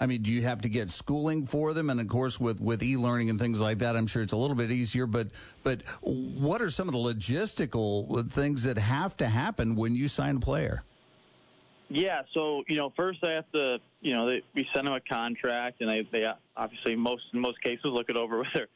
I 0.00 0.06
mean, 0.06 0.22
do 0.22 0.30
you 0.30 0.42
have 0.42 0.60
to 0.60 0.68
get 0.68 0.90
schooling 0.90 1.44
for 1.44 1.74
them? 1.74 1.90
And 1.90 2.00
of 2.00 2.08
course, 2.08 2.38
with 2.38 2.60
with 2.60 2.82
e-learning 2.82 3.30
and 3.30 3.38
things 3.38 3.60
like 3.60 3.78
that, 3.78 3.96
I'm 3.96 4.06
sure 4.06 4.22
it's 4.22 4.32
a 4.32 4.36
little 4.36 4.56
bit 4.56 4.70
easier. 4.70 5.06
But 5.06 5.28
but 5.64 5.82
what 6.02 6.62
are 6.62 6.70
some 6.70 6.88
of 6.88 6.92
the 6.92 6.98
logistical 6.98 8.28
things 8.30 8.64
that 8.64 8.78
have 8.78 9.16
to 9.18 9.26
happen 9.26 9.74
when 9.74 9.96
you 9.96 10.08
sign 10.08 10.36
a 10.36 10.40
player? 10.40 10.82
Yeah, 11.90 12.22
so 12.34 12.64
you 12.68 12.76
know, 12.76 12.92
first 12.94 13.24
I 13.24 13.32
have 13.32 13.50
to, 13.52 13.80
you 14.02 14.14
know, 14.14 14.26
they, 14.26 14.42
we 14.54 14.68
send 14.74 14.86
them 14.86 14.94
a 14.94 15.00
contract, 15.00 15.80
and 15.80 15.90
they 15.90 16.06
they 16.12 16.30
obviously 16.56 16.94
most 16.94 17.24
in 17.32 17.40
most 17.40 17.60
cases 17.62 17.86
look 17.86 18.10
it 18.10 18.16
over 18.16 18.38
with 18.38 18.52
their 18.54 18.68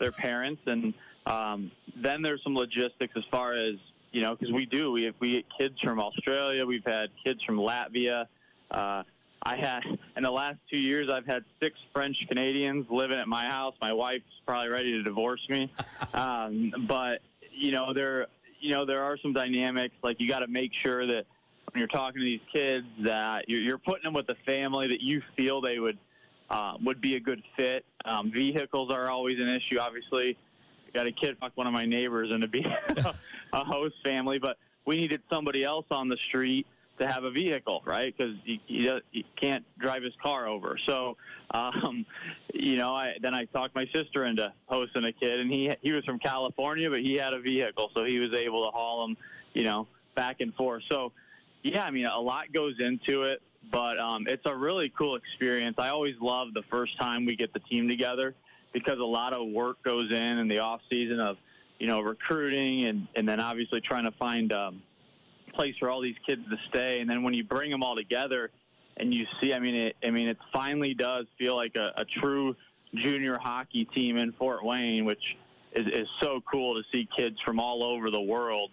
their 0.00 0.12
parents, 0.12 0.62
and 0.66 0.94
um, 1.26 1.70
then 1.96 2.22
there's 2.22 2.42
some 2.42 2.54
logistics 2.54 3.14
as 3.16 3.24
far 3.30 3.52
as 3.54 3.74
you 4.14 4.20
know, 4.20 4.36
because 4.36 4.52
we 4.52 4.64
do 4.64 4.92
we 4.92 5.12
we 5.18 5.32
get 5.32 5.46
kids 5.58 5.80
from 5.80 5.98
Australia, 5.98 6.64
we've 6.64 6.86
had 6.86 7.10
kids 7.22 7.42
from 7.42 7.56
Latvia. 7.56 8.26
Uh, 8.70 9.02
I 9.42 9.56
had 9.56 9.84
in 10.16 10.22
the 10.22 10.30
last 10.30 10.58
two 10.70 10.78
years, 10.78 11.10
I've 11.10 11.26
had 11.26 11.44
six 11.60 11.78
French 11.92 12.26
Canadians 12.28 12.86
living 12.90 13.18
at 13.18 13.28
my 13.28 13.44
house. 13.46 13.74
My 13.80 13.92
wife's 13.92 14.40
probably 14.46 14.68
ready 14.68 14.92
to 14.92 15.02
divorce 15.02 15.46
me, 15.50 15.70
um, 16.14 16.72
but 16.86 17.22
you 17.52 17.72
know 17.72 17.92
there, 17.92 18.28
you 18.60 18.70
know 18.70 18.84
there 18.84 19.02
are 19.02 19.18
some 19.18 19.32
dynamics. 19.32 19.94
Like 20.02 20.20
you 20.20 20.28
got 20.28 20.40
to 20.40 20.48
make 20.48 20.72
sure 20.72 21.06
that 21.06 21.26
when 21.72 21.80
you're 21.80 21.88
talking 21.88 22.20
to 22.20 22.24
these 22.24 22.40
kids, 22.52 22.86
that 23.00 23.48
you're, 23.48 23.60
you're 23.60 23.78
putting 23.78 24.04
them 24.04 24.14
with 24.14 24.28
a 24.28 24.36
family 24.46 24.86
that 24.86 25.02
you 25.02 25.22
feel 25.36 25.60
they 25.60 25.80
would 25.80 25.98
uh, 26.50 26.74
would 26.84 27.00
be 27.00 27.16
a 27.16 27.20
good 27.20 27.42
fit. 27.56 27.84
Um, 28.04 28.30
vehicles 28.30 28.92
are 28.92 29.10
always 29.10 29.40
an 29.40 29.48
issue. 29.48 29.78
Obviously, 29.80 30.38
got 30.94 31.06
a 31.06 31.12
kid 31.12 31.36
fuck 31.40 31.52
one 31.56 31.66
of 31.66 31.72
my 31.72 31.84
neighbors 31.84 32.32
and 32.32 32.40
to 32.40 32.48
be 32.48 32.64
a 33.52 33.64
host 33.64 33.96
family, 34.02 34.38
but 34.38 34.56
we 34.86 34.96
needed 34.96 35.20
somebody 35.28 35.64
else 35.64 35.86
on 35.90 36.08
the 36.08 36.16
street 36.16 36.66
to 36.98 37.06
have 37.08 37.24
a 37.24 37.30
vehicle, 37.30 37.82
right? 37.84 38.14
Because 38.16 38.36
he, 38.44 38.60
he, 38.66 39.00
he 39.10 39.26
can't 39.34 39.64
drive 39.78 40.02
his 40.02 40.14
car 40.22 40.46
over. 40.46 40.78
So, 40.78 41.16
um, 41.50 42.06
you 42.52 42.76
know, 42.76 42.94
I 42.94 43.14
then 43.20 43.34
I 43.34 43.46
talked 43.46 43.74
my 43.74 43.86
sister 43.92 44.24
into 44.24 44.52
hosting 44.66 45.04
a 45.04 45.12
kid, 45.12 45.40
and 45.40 45.50
he 45.50 45.74
he 45.82 45.92
was 45.92 46.04
from 46.04 46.18
California, 46.18 46.88
but 46.88 47.00
he 47.00 47.14
had 47.16 47.34
a 47.34 47.40
vehicle, 47.40 47.90
so 47.94 48.04
he 48.04 48.18
was 48.20 48.32
able 48.32 48.64
to 48.64 48.70
haul 48.70 49.04
him, 49.04 49.16
you 49.54 49.64
know, 49.64 49.88
back 50.14 50.40
and 50.40 50.54
forth. 50.54 50.84
So, 50.88 51.12
yeah, 51.62 51.84
I 51.84 51.90
mean, 51.90 52.06
a 52.06 52.20
lot 52.20 52.52
goes 52.52 52.78
into 52.78 53.24
it, 53.24 53.42
but 53.72 53.98
um, 53.98 54.26
it's 54.28 54.46
a 54.46 54.56
really 54.56 54.90
cool 54.90 55.16
experience. 55.16 55.76
I 55.78 55.88
always 55.88 56.14
love 56.20 56.54
the 56.54 56.62
first 56.70 56.96
time 56.98 57.24
we 57.24 57.34
get 57.34 57.52
the 57.52 57.60
team 57.60 57.88
together 57.88 58.34
because 58.74 58.98
a 58.98 59.04
lot 59.04 59.32
of 59.32 59.48
work 59.48 59.82
goes 59.82 60.12
in 60.12 60.38
in 60.38 60.48
the 60.48 60.58
off 60.58 60.82
season 60.90 61.18
of, 61.18 61.38
you 61.78 61.86
know, 61.86 62.02
recruiting 62.02 62.84
and 62.84 63.08
and 63.14 63.26
then 63.26 63.40
obviously 63.40 63.80
trying 63.80 64.04
to 64.04 64.12
find. 64.12 64.52
Um, 64.52 64.82
place 65.54 65.74
for 65.78 65.88
all 65.88 66.00
these 66.00 66.16
kids 66.26 66.42
to 66.50 66.58
stay. 66.68 67.00
And 67.00 67.08
then 67.08 67.22
when 67.22 67.32
you 67.34 67.44
bring 67.44 67.70
them 67.70 67.82
all 67.82 67.96
together 67.96 68.50
and 68.96 69.14
you 69.14 69.26
see, 69.40 69.54
I 69.54 69.58
mean, 69.58 69.74
it, 69.74 69.96
I 70.04 70.10
mean, 70.10 70.28
it 70.28 70.38
finally 70.52 70.94
does 70.94 71.26
feel 71.38 71.56
like 71.56 71.76
a, 71.76 71.92
a 71.96 72.04
true 72.04 72.54
junior 72.94 73.38
hockey 73.38 73.84
team 73.86 74.16
in 74.16 74.32
Fort 74.32 74.64
Wayne, 74.64 75.04
which 75.04 75.36
is, 75.72 75.86
is 75.86 76.08
so 76.20 76.42
cool 76.50 76.74
to 76.74 76.82
see 76.92 77.08
kids 77.16 77.40
from 77.40 77.58
all 77.58 77.82
over 77.82 78.10
the 78.10 78.20
world 78.20 78.70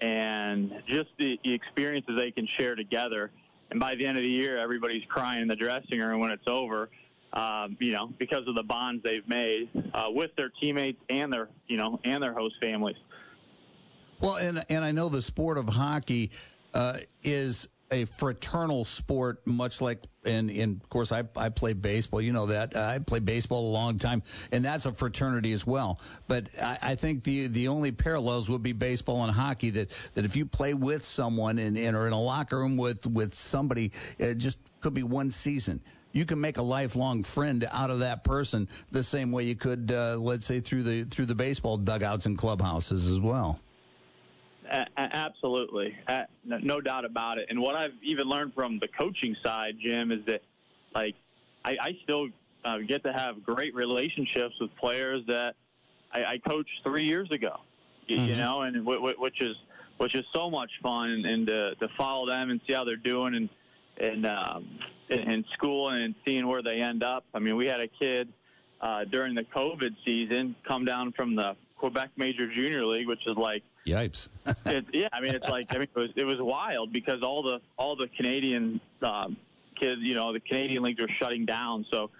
and 0.00 0.82
just 0.86 1.10
the, 1.18 1.38
the 1.44 1.52
experiences 1.52 2.16
they 2.16 2.30
can 2.30 2.46
share 2.46 2.74
together. 2.74 3.30
And 3.70 3.78
by 3.78 3.94
the 3.94 4.04
end 4.04 4.18
of 4.18 4.24
the 4.24 4.30
year, 4.30 4.58
everybody's 4.58 5.04
crying 5.06 5.42
in 5.42 5.48
the 5.48 5.56
dressing 5.56 6.00
room 6.00 6.20
when 6.20 6.30
it's 6.30 6.48
over. 6.48 6.88
Um, 7.34 7.78
you 7.80 7.92
know, 7.92 8.12
because 8.18 8.46
of 8.46 8.54
the 8.54 8.62
bonds 8.62 9.02
they've 9.02 9.26
made 9.26 9.70
uh, 9.94 10.08
with 10.10 10.36
their 10.36 10.50
teammates 10.50 11.00
and 11.08 11.32
their, 11.32 11.48
you 11.66 11.78
know, 11.78 11.98
and 12.04 12.22
their 12.22 12.34
host 12.34 12.56
families. 12.60 12.96
Well, 14.20 14.36
and 14.36 14.64
and 14.68 14.84
I 14.84 14.92
know 14.92 15.08
the 15.08 15.22
sport 15.22 15.56
of 15.56 15.66
hockey 15.66 16.30
uh, 16.74 16.98
is 17.22 17.68
a 17.92 18.06
fraternal 18.06 18.84
sport, 18.84 19.46
much 19.46 19.80
like, 19.80 20.00
and, 20.24 20.50
and 20.50 20.80
of 20.80 20.88
course, 20.88 21.12
I, 21.12 21.24
I 21.36 21.50
play 21.50 21.74
baseball. 21.74 22.22
You 22.22 22.32
know 22.32 22.46
that. 22.46 22.74
I 22.74 22.98
played 22.98 23.24
baseball 23.24 23.68
a 23.68 23.72
long 23.72 23.98
time, 23.98 24.22
and 24.50 24.64
that's 24.64 24.86
a 24.86 24.92
fraternity 24.92 25.52
as 25.52 25.66
well. 25.66 26.00
But 26.26 26.48
I, 26.60 26.78
I 26.82 26.94
think 26.94 27.22
the 27.22 27.48
the 27.48 27.68
only 27.68 27.92
parallels 27.92 28.48
would 28.48 28.62
be 28.62 28.72
baseball 28.72 29.22
and 29.22 29.32
hockey. 29.32 29.70
That 29.70 29.90
that 30.14 30.24
if 30.24 30.36
you 30.36 30.46
play 30.46 30.72
with 30.74 31.04
someone 31.04 31.58
and, 31.58 31.76
and 31.76 31.94
are 31.94 32.06
in 32.06 32.12
a 32.12 32.20
locker 32.20 32.58
room 32.58 32.76
with 32.76 33.06
with 33.06 33.34
somebody, 33.34 33.92
it 34.18 34.38
just 34.38 34.58
could 34.80 34.94
be 34.94 35.02
one 35.02 35.30
season. 35.30 35.80
You 36.12 36.24
can 36.26 36.40
make 36.40 36.58
a 36.58 36.62
lifelong 36.62 37.22
friend 37.22 37.66
out 37.72 37.90
of 37.90 38.00
that 38.00 38.22
person 38.22 38.68
the 38.90 39.02
same 39.02 39.32
way 39.32 39.44
you 39.44 39.56
could, 39.56 39.90
uh, 39.90 40.16
let's 40.18 40.46
say, 40.46 40.60
through 40.60 40.82
the 40.82 41.04
through 41.04 41.26
the 41.26 41.34
baseball 41.34 41.78
dugouts 41.78 42.26
and 42.26 42.36
clubhouses 42.36 43.08
as 43.08 43.18
well. 43.18 43.58
A- 44.70 44.86
absolutely, 44.96 45.96
a- 46.08 46.26
no 46.44 46.80
doubt 46.80 47.04
about 47.04 47.38
it. 47.38 47.46
And 47.50 47.60
what 47.60 47.74
I've 47.76 47.94
even 48.02 48.28
learned 48.28 48.54
from 48.54 48.78
the 48.78 48.88
coaching 48.88 49.36
side, 49.42 49.76
Jim, 49.80 50.12
is 50.12 50.24
that 50.26 50.42
like 50.94 51.16
I, 51.64 51.76
I 51.80 51.98
still 52.02 52.28
uh, 52.64 52.78
get 52.78 53.02
to 53.04 53.12
have 53.12 53.42
great 53.42 53.74
relationships 53.74 54.54
with 54.60 54.74
players 54.76 55.24
that 55.26 55.56
I, 56.12 56.24
I 56.24 56.38
coached 56.38 56.80
three 56.84 57.04
years 57.04 57.30
ago. 57.30 57.60
You, 58.06 58.18
Mm-hmm. 58.18 58.28
you 58.28 58.36
know, 58.36 58.62
and 58.62 58.74
w- 58.76 58.98
w- 58.98 59.16
which 59.18 59.40
is 59.40 59.56
which 59.98 60.14
is 60.14 60.24
so 60.34 60.50
much 60.50 60.70
fun, 60.82 61.10
and, 61.10 61.26
and 61.26 61.46
to, 61.46 61.74
to 61.76 61.88
follow 61.96 62.26
them 62.26 62.50
and 62.50 62.60
see 62.66 62.72
how 62.72 62.84
they're 62.84 62.96
doing, 62.96 63.34
and 63.34 63.48
and 63.98 64.26
um, 64.26 64.68
in, 65.08 65.20
in 65.20 65.44
school 65.52 65.90
and 65.90 66.14
seeing 66.24 66.46
where 66.46 66.62
they 66.62 66.80
end 66.80 67.02
up. 67.02 67.24
I 67.34 67.38
mean, 67.38 67.56
we 67.56 67.66
had 67.66 67.80
a 67.80 67.88
kid 67.88 68.28
uh, 68.80 69.04
during 69.04 69.34
the 69.34 69.44
COVID 69.44 69.94
season 70.04 70.54
come 70.66 70.84
down 70.84 71.12
from 71.12 71.34
the 71.34 71.56
Quebec 71.76 72.10
Major 72.16 72.46
Junior 72.46 72.84
League, 72.84 73.08
which 73.08 73.26
is 73.26 73.36
like 73.36 73.62
Yipes. 73.86 74.28
it, 74.66 74.86
yeah, 74.92 75.08
I 75.12 75.20
mean, 75.20 75.34
it's 75.34 75.48
like 75.48 75.74
I 75.74 75.78
mean, 75.78 75.88
it 75.94 75.98
was 75.98 76.10
it 76.16 76.24
was 76.24 76.40
wild 76.40 76.92
because 76.92 77.22
all 77.22 77.42
the 77.42 77.60
all 77.76 77.96
the 77.96 78.08
Canadian 78.08 78.80
um, 79.02 79.36
kids, 79.74 80.00
you 80.02 80.14
know, 80.14 80.32
the 80.32 80.40
Canadian 80.40 80.82
leagues 80.82 81.02
are 81.02 81.08
shutting 81.08 81.44
down, 81.44 81.84
so 81.90 82.10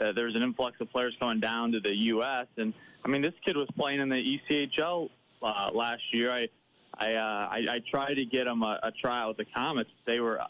uh, 0.00 0.12
there's 0.12 0.34
an 0.34 0.42
influx 0.42 0.80
of 0.80 0.90
players 0.90 1.14
coming 1.20 1.40
down 1.40 1.72
to 1.72 1.80
the 1.80 1.94
U.S. 1.94 2.46
And 2.56 2.72
I 3.04 3.08
mean, 3.08 3.22
this 3.22 3.34
kid 3.44 3.56
was 3.56 3.68
playing 3.76 4.00
in 4.00 4.08
the 4.08 4.40
ECHL 4.50 5.10
uh, 5.42 5.70
last 5.74 6.14
year. 6.14 6.30
I 6.30 6.48
I, 6.98 7.14
uh, 7.14 7.48
I 7.50 7.66
I 7.70 7.82
tried 7.90 8.14
to 8.14 8.24
get 8.24 8.46
him 8.46 8.62
a, 8.62 8.78
a 8.82 8.92
tryout 8.92 9.28
with 9.28 9.36
the 9.38 9.46
Komets. 9.56 9.86
They 10.04 10.20
were 10.20 10.40
uh, 10.40 10.46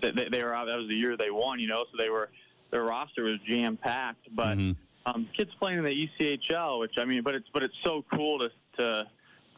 they, 0.00 0.10
they 0.10 0.42
were 0.44 0.54
out. 0.54 0.66
That 0.66 0.78
was 0.78 0.88
the 0.88 0.94
year 0.94 1.16
they 1.16 1.30
won, 1.30 1.58
you 1.58 1.68
know, 1.68 1.84
so 1.90 1.96
they 1.96 2.10
were 2.10 2.28
their 2.70 2.84
roster 2.84 3.24
was 3.24 3.38
jam 3.46 3.76
packed, 3.76 4.28
but. 4.34 4.58
Um, 5.06 5.26
kids 5.34 5.50
playing 5.58 5.78
in 5.78 5.84
the 5.84 5.90
E 5.90 6.10
ECHL, 6.20 6.78
which 6.78 6.98
I 6.98 7.06
mean, 7.06 7.22
but 7.22 7.34
it's 7.34 7.48
but 7.54 7.62
it's 7.62 7.74
so 7.82 8.04
cool 8.12 8.38
to 8.38 8.50
to 8.76 9.06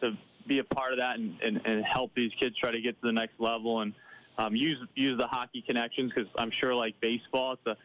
to 0.01 0.16
be 0.47 0.59
a 0.59 0.64
part 0.64 0.93
of 0.93 0.99
that 0.99 1.18
and, 1.18 1.37
and, 1.43 1.61
and 1.64 1.85
help 1.85 2.14
these 2.14 2.33
kids 2.39 2.57
try 2.57 2.70
to 2.70 2.80
get 2.80 3.01
to 3.01 3.07
the 3.07 3.12
next 3.12 3.39
level 3.39 3.80
and 3.80 3.93
um, 4.39 4.55
use 4.55 4.78
use 4.95 5.18
the 5.18 5.26
hockey 5.26 5.62
connections 5.62 6.12
because 6.14 6.30
I'm 6.37 6.51
sure 6.51 6.74
like 6.74 6.99
baseball, 7.01 7.53
it's 7.53 7.66
a, 7.66 7.76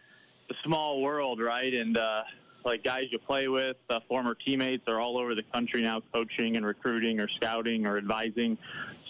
a 0.51 0.55
small 0.63 1.01
world, 1.01 1.41
right? 1.41 1.73
And 1.73 1.97
uh, 1.97 2.23
like 2.63 2.83
guys 2.83 3.07
you 3.11 3.19
play 3.19 3.47
with, 3.47 3.77
uh, 3.89 3.99
former 4.07 4.35
teammates 4.35 4.87
are 4.87 4.99
all 4.99 5.17
over 5.17 5.35
the 5.35 5.43
country 5.43 5.81
now, 5.81 6.01
coaching 6.13 6.57
and 6.57 6.65
recruiting 6.65 7.19
or 7.19 7.27
scouting 7.27 7.85
or 7.85 7.97
advising. 7.97 8.57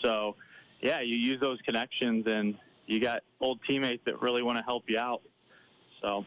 So 0.01 0.35
yeah, 0.81 1.01
you 1.01 1.15
use 1.15 1.39
those 1.39 1.59
connections 1.61 2.27
and 2.27 2.55
you 2.85 2.99
got 2.99 3.23
old 3.41 3.59
teammates 3.67 4.03
that 4.05 4.21
really 4.21 4.43
want 4.43 4.57
to 4.57 4.63
help 4.63 4.89
you 4.89 4.99
out. 4.99 5.21
So. 6.01 6.25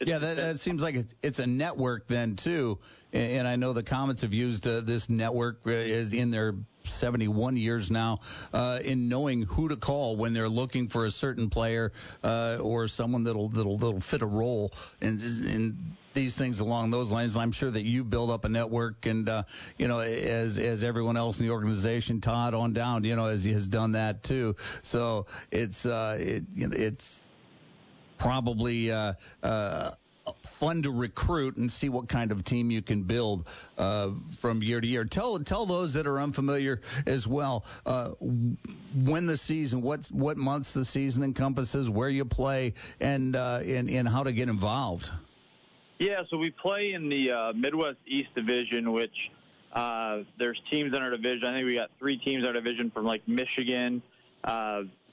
Yeah, 0.00 0.18
that, 0.18 0.36
that 0.36 0.58
seems 0.58 0.82
like 0.82 0.94
it's, 0.94 1.14
it's 1.22 1.38
a 1.40 1.46
network 1.46 2.06
then 2.06 2.36
too, 2.36 2.78
and, 3.12 3.48
I 3.48 3.56
know 3.56 3.72
the 3.72 3.82
Komets 3.82 4.20
have 4.22 4.32
used 4.32 4.66
uh, 4.66 4.80
this 4.80 5.08
network 5.10 5.60
uh, 5.66 5.70
is 5.70 6.12
in 6.12 6.30
their 6.30 6.54
71 6.84 7.56
years 7.56 7.90
now 7.90 8.20
uh, 8.52 8.78
in 8.84 9.08
knowing 9.08 9.42
who 9.42 9.68
to 9.68 9.76
call 9.76 10.16
when 10.16 10.32
they're 10.34 10.48
looking 10.48 10.88
for 10.88 11.04
a 11.04 11.10
certain 11.10 11.50
player 11.50 11.92
uh, 12.22 12.58
or 12.60 12.88
someone 12.88 13.24
that'll 13.24 13.48
that'll 13.48 13.76
that'll 13.76 14.00
fit 14.00 14.22
a 14.22 14.26
role 14.26 14.72
and 15.02 15.20
and 15.20 15.96
these 16.14 16.36
things 16.36 16.60
along 16.60 16.90
those 16.90 17.12
lines. 17.12 17.34
And 17.34 17.42
I'm 17.42 17.52
sure 17.52 17.70
that 17.70 17.82
you 17.82 18.04
build 18.04 18.30
up 18.30 18.44
a 18.44 18.48
network, 18.48 19.06
and 19.06 19.28
uh, 19.28 19.42
you 19.76 19.88
know, 19.88 20.00
as 20.00 20.58
as 20.58 20.82
everyone 20.82 21.16
else 21.16 21.40
in 21.40 21.46
the 21.46 21.52
organization, 21.52 22.20
Todd 22.20 22.54
on 22.54 22.72
down, 22.72 23.04
you 23.04 23.16
know, 23.16 23.26
as 23.26 23.44
he 23.44 23.52
has 23.52 23.68
done 23.68 23.92
that 23.92 24.22
too. 24.22 24.56
So 24.82 25.26
it's 25.50 25.86
uh, 25.86 26.16
it 26.18 26.44
you 26.54 26.68
know, 26.68 26.76
it's 26.76 27.27
probably 28.18 28.92
uh, 28.92 29.14
uh, 29.42 29.90
fun 30.42 30.82
to 30.82 30.90
recruit 30.90 31.56
and 31.56 31.70
see 31.70 31.88
what 31.88 32.08
kind 32.08 32.32
of 32.32 32.44
team 32.44 32.70
you 32.70 32.82
can 32.82 33.02
build 33.02 33.46
uh, 33.76 34.10
from 34.38 34.62
year 34.62 34.80
to 34.80 34.86
year. 34.86 35.04
Tell 35.04 35.38
tell 35.40 35.66
those 35.66 35.94
that 35.94 36.06
are 36.06 36.20
unfamiliar 36.20 36.80
as 37.06 37.26
well 37.26 37.64
uh, 37.86 38.10
when 38.94 39.26
the 39.26 39.36
season, 39.36 39.82
what 39.82 40.06
what 40.06 40.36
months 40.36 40.74
the 40.74 40.84
season 40.84 41.22
encompasses, 41.22 41.88
where 41.88 42.08
you 42.08 42.24
play, 42.24 42.74
and 43.00 43.36
uh, 43.36 43.60
and, 43.64 43.88
and 43.88 44.08
how 44.08 44.22
to 44.24 44.32
get 44.32 44.48
involved. 44.48 45.10
Yeah, 45.98 46.22
so 46.30 46.36
we 46.36 46.50
play 46.50 46.92
in 46.92 47.08
the 47.08 47.32
uh, 47.32 47.52
Midwest 47.54 47.98
East 48.06 48.28
Division, 48.36 48.92
which 48.92 49.30
uh, 49.72 50.20
there's 50.38 50.60
teams 50.70 50.94
in 50.94 51.02
our 51.02 51.10
division. 51.10 51.48
I 51.48 51.54
think 51.54 51.66
we 51.66 51.74
got 51.74 51.90
three 51.98 52.16
teams 52.16 52.42
in 52.42 52.46
our 52.46 52.52
division 52.52 52.90
from 52.90 53.04
like 53.04 53.26
Michigan. 53.26 54.02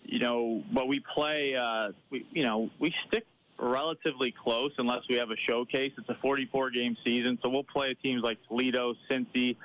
You 0.06 0.20
know, 0.20 0.64
but 0.72 0.88
we 0.88 0.99
play. 0.99 1.56
Uh, 1.56 1.91
we 2.10 2.26
you 2.32 2.43
know 2.43 2.70
we 2.80 2.93
stick 3.08 3.26
relatively 3.58 4.32
close 4.32 4.72
unless 4.78 5.01
we 5.10 5.16
have 5.16 5.32
a 5.32 5.38
showcase. 5.38 5.93
It's 5.97 6.10
a 6.10 6.16
44 6.16 6.70
game 6.72 6.97
season, 7.03 7.39
so 7.41 7.49
we'll 7.49 7.64
play 7.64 7.93
teams 7.93 8.22
like 8.22 8.38
Toledo, 8.47 8.95
Cincy. 9.10 9.56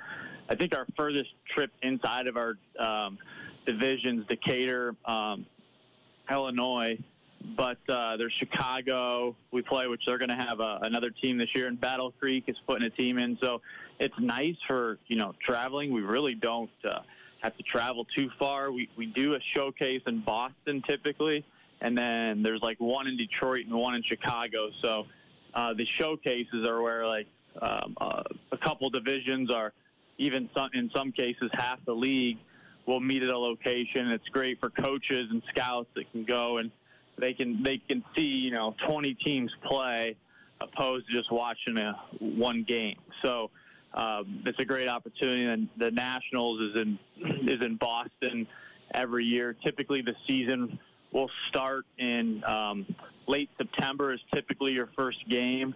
I 0.49 0.55
think 0.55 0.75
our 0.75 0.85
furthest 0.95 1.29
trip 1.47 1.71
inside 1.81 2.27
of 2.27 2.37
our 2.37 2.57
um, 2.79 3.17
divisions, 3.65 4.25
Decatur, 4.27 4.95
um, 5.05 5.45
Illinois. 6.29 6.97
But 7.57 7.79
uh, 7.89 8.17
there's 8.17 8.33
Chicago 8.33 9.35
we 9.51 9.63
play, 9.63 9.87
which 9.87 10.05
they're 10.05 10.19
going 10.19 10.29
to 10.29 10.35
have 10.35 10.59
a, 10.59 10.79
another 10.83 11.09
team 11.09 11.37
this 11.37 11.55
year, 11.55 11.67
and 11.67 11.79
Battle 11.79 12.11
Creek 12.19 12.43
is 12.47 12.55
putting 12.67 12.85
a 12.85 12.89
team 12.89 13.17
in. 13.17 13.37
So 13.41 13.61
it's 13.99 14.17
nice 14.19 14.57
for 14.67 14.99
you 15.07 15.15
know 15.15 15.33
traveling. 15.41 15.91
We 15.91 16.01
really 16.01 16.35
don't 16.35 16.69
uh, 16.85 16.99
have 17.41 17.57
to 17.57 17.63
travel 17.63 18.05
too 18.05 18.29
far. 18.39 18.71
We 18.71 18.89
we 18.95 19.05
do 19.07 19.35
a 19.35 19.39
showcase 19.41 20.01
in 20.07 20.21
Boston 20.21 20.81
typically, 20.87 21.43
and 21.81 21.97
then 21.97 22.43
there's 22.43 22.61
like 22.61 22.79
one 22.79 23.07
in 23.07 23.17
Detroit 23.17 23.65
and 23.65 23.75
one 23.75 23.95
in 23.95 24.03
Chicago. 24.03 24.69
So 24.81 25.05
uh, 25.53 25.73
the 25.73 25.85
showcases 25.85 26.67
are 26.67 26.81
where 26.81 27.05
like 27.05 27.27
um, 27.61 27.97
uh, 27.99 28.23
a 28.51 28.57
couple 28.57 28.89
divisions 28.89 29.51
are 29.51 29.73
even 30.17 30.49
some, 30.55 30.69
in 30.73 30.89
some 30.93 31.11
cases 31.11 31.49
half 31.53 31.83
the 31.85 31.93
league 31.93 32.37
will 32.85 32.99
meet 32.99 33.23
at 33.23 33.29
a 33.29 33.37
location. 33.37 34.09
It's 34.11 34.27
great 34.29 34.59
for 34.59 34.69
coaches 34.69 35.27
and 35.31 35.41
scouts 35.49 35.89
that 35.95 36.11
can 36.11 36.23
go 36.23 36.57
and 36.57 36.71
they 37.17 37.33
can 37.33 37.61
they 37.61 37.77
can 37.77 38.03
see 38.15 38.25
you 38.25 38.51
know 38.51 38.75
20 38.79 39.13
teams 39.15 39.51
play 39.63 40.15
opposed 40.61 41.07
to 41.07 41.11
just 41.11 41.31
watching 41.31 41.77
a 41.77 41.99
one 42.19 42.63
game. 42.63 42.97
So 43.21 43.49
um, 43.93 44.43
it's 44.45 44.59
a 44.59 44.65
great 44.65 44.87
opportunity. 44.87 45.45
And 45.45 45.69
the 45.77 45.91
Nationals 45.91 46.61
is 46.61 46.75
in 46.75 46.99
is 47.47 47.65
in 47.65 47.75
Boston 47.75 48.47
every 48.93 49.25
year. 49.25 49.55
Typically, 49.63 50.01
the 50.01 50.15
season 50.27 50.79
will 51.11 51.29
start 51.47 51.85
in 51.97 52.43
um, 52.45 52.85
late 53.27 53.49
September. 53.57 54.13
Is 54.13 54.19
typically 54.33 54.73
your 54.73 54.89
first 54.95 55.27
game, 55.27 55.75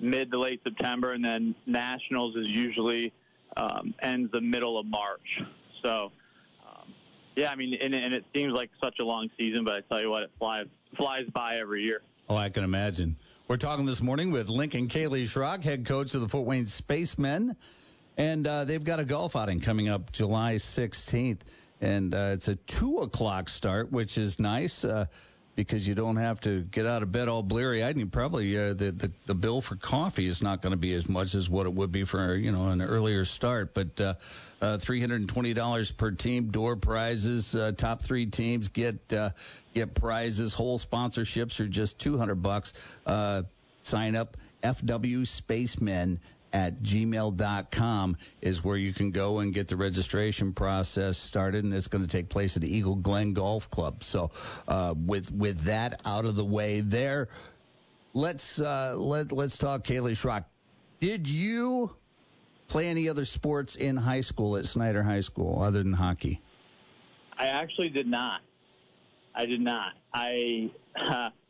mid 0.00 0.30
to 0.30 0.38
late 0.38 0.60
September, 0.64 1.12
and 1.12 1.24
then 1.24 1.54
Nationals 1.66 2.36
is 2.36 2.48
usually 2.48 3.12
um, 3.56 3.94
ends 4.02 4.30
the 4.32 4.40
middle 4.40 4.78
of 4.78 4.86
March. 4.86 5.42
So. 5.82 6.12
um, 6.66 6.94
Yeah, 7.36 7.50
I 7.52 7.54
mean, 7.54 7.74
and, 7.74 7.94
and 7.94 8.14
it 8.14 8.24
seems 8.34 8.52
like 8.54 8.70
such 8.82 8.98
a 8.98 9.04
long 9.04 9.28
season, 9.38 9.62
but 9.62 9.74
I 9.76 9.80
tell 9.82 10.00
you 10.00 10.10
what, 10.10 10.22
it 10.22 10.30
flies 10.38 10.66
flies 10.96 11.26
by 11.34 11.58
every 11.58 11.82
year. 11.82 12.00
Oh, 12.30 12.36
I 12.36 12.48
can 12.48 12.64
imagine. 12.64 13.14
We're 13.48 13.58
talking 13.58 13.86
this 13.86 14.02
morning 14.02 14.32
with 14.32 14.48
Lincoln 14.48 14.88
Kaleigh 14.88 15.22
Schrock, 15.22 15.62
head 15.62 15.86
coach 15.86 16.16
of 16.16 16.20
the 16.20 16.28
Fort 16.28 16.46
Wayne 16.46 16.66
Spacemen. 16.66 17.54
And 18.16 18.44
uh, 18.44 18.64
they've 18.64 18.82
got 18.82 18.98
a 18.98 19.04
golf 19.04 19.36
outing 19.36 19.60
coming 19.60 19.88
up 19.88 20.10
July 20.10 20.56
16th. 20.56 21.42
And 21.80 22.12
uh, 22.12 22.30
it's 22.32 22.48
a 22.48 22.56
2 22.56 22.96
o'clock 22.98 23.48
start, 23.48 23.92
which 23.92 24.18
is 24.18 24.40
nice 24.40 24.84
uh, 24.84 25.06
because 25.56 25.88
you 25.88 25.94
don't 25.94 26.16
have 26.16 26.40
to 26.42 26.60
get 26.60 26.86
out 26.86 27.02
of 27.02 27.10
bed 27.10 27.28
all 27.28 27.42
bleary 27.42 27.82
eyed. 27.82 27.96
And 27.96 28.12
probably, 28.12 28.56
uh, 28.56 28.74
the, 28.74 28.92
the, 28.92 29.10
the 29.24 29.34
bill 29.34 29.62
for 29.62 29.74
coffee 29.74 30.26
is 30.26 30.42
not 30.42 30.60
going 30.60 30.72
to 30.72 30.76
be 30.76 30.94
as 30.94 31.08
much 31.08 31.34
as 31.34 31.48
what 31.48 31.66
it 31.66 31.72
would 31.72 31.90
be 31.90 32.04
for, 32.04 32.36
you 32.36 32.52
know, 32.52 32.68
an 32.68 32.82
earlier 32.82 33.24
start. 33.24 33.72
But 33.72 33.98
uh, 33.98 34.14
uh, 34.60 34.76
$320 34.76 35.96
per 35.96 36.10
team, 36.12 36.50
door 36.50 36.76
prizes, 36.76 37.56
uh, 37.56 37.72
top 37.72 38.02
three 38.02 38.26
teams 38.26 38.68
get 38.68 39.12
uh, 39.12 39.30
get 39.74 39.94
prizes. 39.94 40.52
Whole 40.52 40.78
sponsorships 40.78 41.58
are 41.60 41.68
just 41.68 41.98
200 41.98 42.36
bucks. 42.36 42.74
Uh, 43.06 43.42
sign 43.80 44.14
up 44.14 44.36
FW 44.62 45.26
Spacemen 45.26 46.20
at 46.52 46.82
gmail.com 46.82 48.16
is 48.40 48.64
where 48.64 48.76
you 48.76 48.92
can 48.92 49.10
go 49.10 49.40
and 49.40 49.52
get 49.52 49.68
the 49.68 49.76
registration 49.76 50.52
process 50.52 51.18
started 51.18 51.64
and 51.64 51.74
it's 51.74 51.88
going 51.88 52.02
to 52.02 52.10
take 52.10 52.28
place 52.28 52.56
at 52.56 52.62
the 52.62 52.76
Eagle 52.76 52.94
Glen 52.96 53.32
Golf 53.32 53.70
Club. 53.70 54.02
So 54.02 54.30
uh, 54.68 54.94
with 54.96 55.30
with 55.30 55.64
that 55.64 56.00
out 56.04 56.24
of 56.24 56.36
the 56.36 56.44
way 56.44 56.80
there, 56.80 57.28
let's 58.14 58.60
uh, 58.60 58.94
let 58.96 59.32
let's 59.32 59.58
talk 59.58 59.84
Kaleigh 59.84 60.12
Schrock. 60.12 60.44
Did 61.00 61.28
you 61.28 61.94
play 62.68 62.88
any 62.88 63.08
other 63.08 63.24
sports 63.24 63.76
in 63.76 63.96
high 63.96 64.22
school 64.22 64.56
at 64.56 64.66
Snider 64.66 65.02
High 65.02 65.20
School 65.20 65.62
other 65.62 65.82
than 65.82 65.92
hockey? 65.92 66.40
I 67.38 67.48
actually 67.48 67.90
did 67.90 68.06
not. 68.06 68.40
I 69.34 69.46
did 69.46 69.60
not. 69.60 69.92
I 70.14 70.70
uh, 70.96 71.30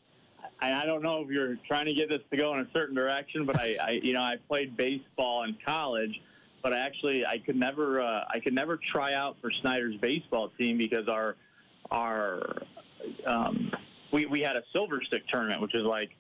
and 0.61 0.75
I 0.75 0.85
don't 0.87 1.03
know 1.03 1.23
if 1.23 1.29
you're 1.29 1.57
trying 1.67 1.87
to 1.87 1.95
get 1.95 2.09
this 2.09 2.23
to 2.31 2.37
go 2.37 2.55
in 2.55 2.61
a 2.61 2.69
certain 2.75 2.95
direction, 2.95 3.45
but 3.45 3.59
I, 3.59 3.77
I 3.83 3.91
you 4.03 4.13
know, 4.13 4.23
I 4.23 4.37
played 4.49 4.77
baseball 4.77 5.45
in 5.45 5.57
college, 5.65 6.21
but 6.63 6.73
I 6.73 6.79
actually 6.79 7.25
I 7.27 7.39
could 7.39 7.57
never 7.57 8.01
uh, 8.01 8.25
I 8.29 8.41
could 8.41 8.55
never 8.55 8.77
try 8.77 9.15
out 9.15 9.37
for 9.41 9.51
Snider's 9.51 9.97
baseball 9.97 10.51
team 10.59 10.79
because 10.79 11.09
our 11.09 11.37
our 11.91 12.63
um, 13.27 13.73
we 14.13 14.27
we 14.27 14.41
had 14.41 14.57
a 14.57 14.63
silver 14.73 15.01
stick 15.03 15.27
tournament, 15.27 15.61
which 15.61 15.75
is 15.75 15.85
like 15.85 16.11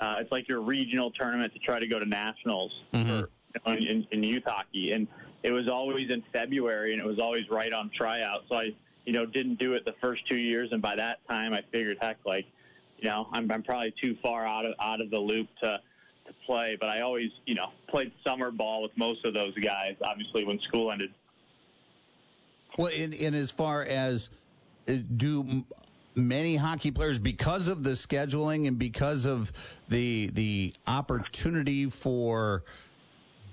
uh, 0.00 0.16
it's 0.18 0.32
like 0.32 0.48
your 0.48 0.60
regional 0.60 1.10
tournament 1.10 1.52
to 1.54 1.58
try 1.58 1.78
to 1.78 1.86
go 1.86 1.98
to 1.98 2.06
nationals 2.06 2.82
for, 3.08 3.30
you 3.54 3.60
know, 3.66 3.72
in, 3.90 4.06
in 4.10 4.22
youth 4.22 4.42
hockey, 4.46 4.92
and 4.92 5.06
it 5.42 5.52
was 5.52 5.68
always 5.68 6.10
in 6.10 6.22
February, 6.32 6.92
and 6.92 7.00
it 7.00 7.06
was 7.06 7.18
always 7.18 7.48
right 7.48 7.72
on 7.72 7.90
tryout. 7.90 8.44
So 8.48 8.56
I 8.56 8.74
you 9.04 9.12
know 9.12 9.26
didn't 9.26 9.58
do 9.58 9.74
it 9.74 9.84
the 9.84 9.94
first 10.00 10.26
two 10.26 10.36
years, 10.36 10.72
and 10.72 10.82
by 10.82 10.96
that 10.96 11.26
time 11.28 11.52
I 11.52 11.62
figured 11.70 11.98
heck 12.00 12.18
like 12.24 12.46
you 13.04 13.10
know, 13.10 13.28
I'm, 13.32 13.52
I'm 13.52 13.62
probably 13.62 13.92
too 14.00 14.16
far 14.22 14.46
out 14.46 14.64
of 14.64 14.72
out 14.80 15.02
of 15.02 15.10
the 15.10 15.18
loop 15.18 15.46
to 15.60 15.78
to 16.26 16.32
play. 16.46 16.78
But 16.80 16.88
I 16.88 17.02
always, 17.02 17.30
you 17.44 17.54
know, 17.54 17.68
played 17.86 18.12
summer 18.26 18.50
ball 18.50 18.80
with 18.80 18.96
most 18.96 19.26
of 19.26 19.34
those 19.34 19.52
guys. 19.58 19.94
Obviously, 20.02 20.44
when 20.44 20.58
school 20.58 20.90
ended. 20.90 21.12
Well, 22.78 22.86
in, 22.86 23.12
in 23.12 23.34
as 23.34 23.50
far 23.50 23.82
as 23.82 24.30
uh, 24.88 24.94
do 25.16 25.64
many 26.14 26.56
hockey 26.56 26.92
players 26.92 27.18
because 27.18 27.68
of 27.68 27.84
the 27.84 27.90
scheduling 27.90 28.66
and 28.68 28.78
because 28.78 29.26
of 29.26 29.52
the 29.90 30.30
the 30.32 30.72
opportunity 30.86 31.86
for 31.90 32.64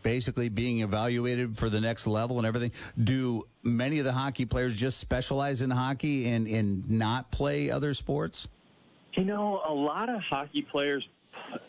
basically 0.01 0.47
being 0.47 0.79
evaluated 0.79 1.57
for 1.57 1.69
the 1.69 1.81
next 1.81 2.07
level 2.07 2.37
and 2.37 2.47
everything 2.47 2.71
do 3.03 3.43
many 3.61 3.99
of 3.99 4.05
the 4.05 4.11
hockey 4.11 4.45
players 4.45 4.73
just 4.75 4.99
specialize 4.99 5.61
in 5.61 5.69
hockey 5.69 6.29
and 6.29 6.47
and 6.47 6.89
not 6.89 7.31
play 7.31 7.69
other 7.69 7.93
sports 7.93 8.47
You 9.13 9.25
know, 9.25 9.61
a 9.65 9.73
lot 9.73 10.09
of 10.09 10.21
hockey 10.21 10.61
players 10.61 11.07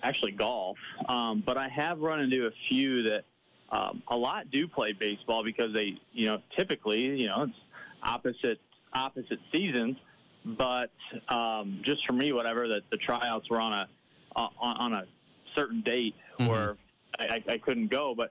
actually 0.02 0.32
golf, 0.32 0.78
um, 1.08 1.42
but 1.44 1.56
I 1.56 1.68
have 1.68 2.00
run 2.00 2.20
into 2.20 2.46
a 2.46 2.50
few 2.68 3.02
that 3.04 3.24
um, 3.70 4.02
a 4.08 4.16
lot 4.16 4.50
do 4.50 4.68
play 4.68 4.92
baseball 4.92 5.42
because 5.42 5.72
they, 5.72 5.98
you 6.12 6.26
know, 6.26 6.38
typically, 6.56 7.20
you 7.20 7.26
know, 7.26 7.44
it's 7.44 7.58
opposite 8.02 8.60
opposite 8.92 9.40
seasons. 9.50 9.96
But 10.44 10.90
um, 11.28 11.80
just 11.82 12.06
for 12.06 12.12
me, 12.12 12.32
whatever 12.32 12.68
that 12.68 12.82
the 12.90 12.96
tryouts 12.96 13.48
were 13.48 13.60
on 13.60 13.72
a 13.72 13.88
on, 14.36 14.50
on 14.60 14.92
a 14.92 15.06
certain 15.54 15.80
date 15.82 16.14
where 16.38 16.76
I, 17.18 17.26
I, 17.48 17.52
I 17.52 17.58
couldn't 17.58 17.88
go. 17.88 18.14
But 18.14 18.30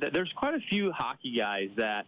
th- 0.00 0.12
there's 0.12 0.32
quite 0.32 0.54
a 0.54 0.60
few 0.60 0.90
hockey 0.92 1.32
guys 1.32 1.70
that 1.76 2.06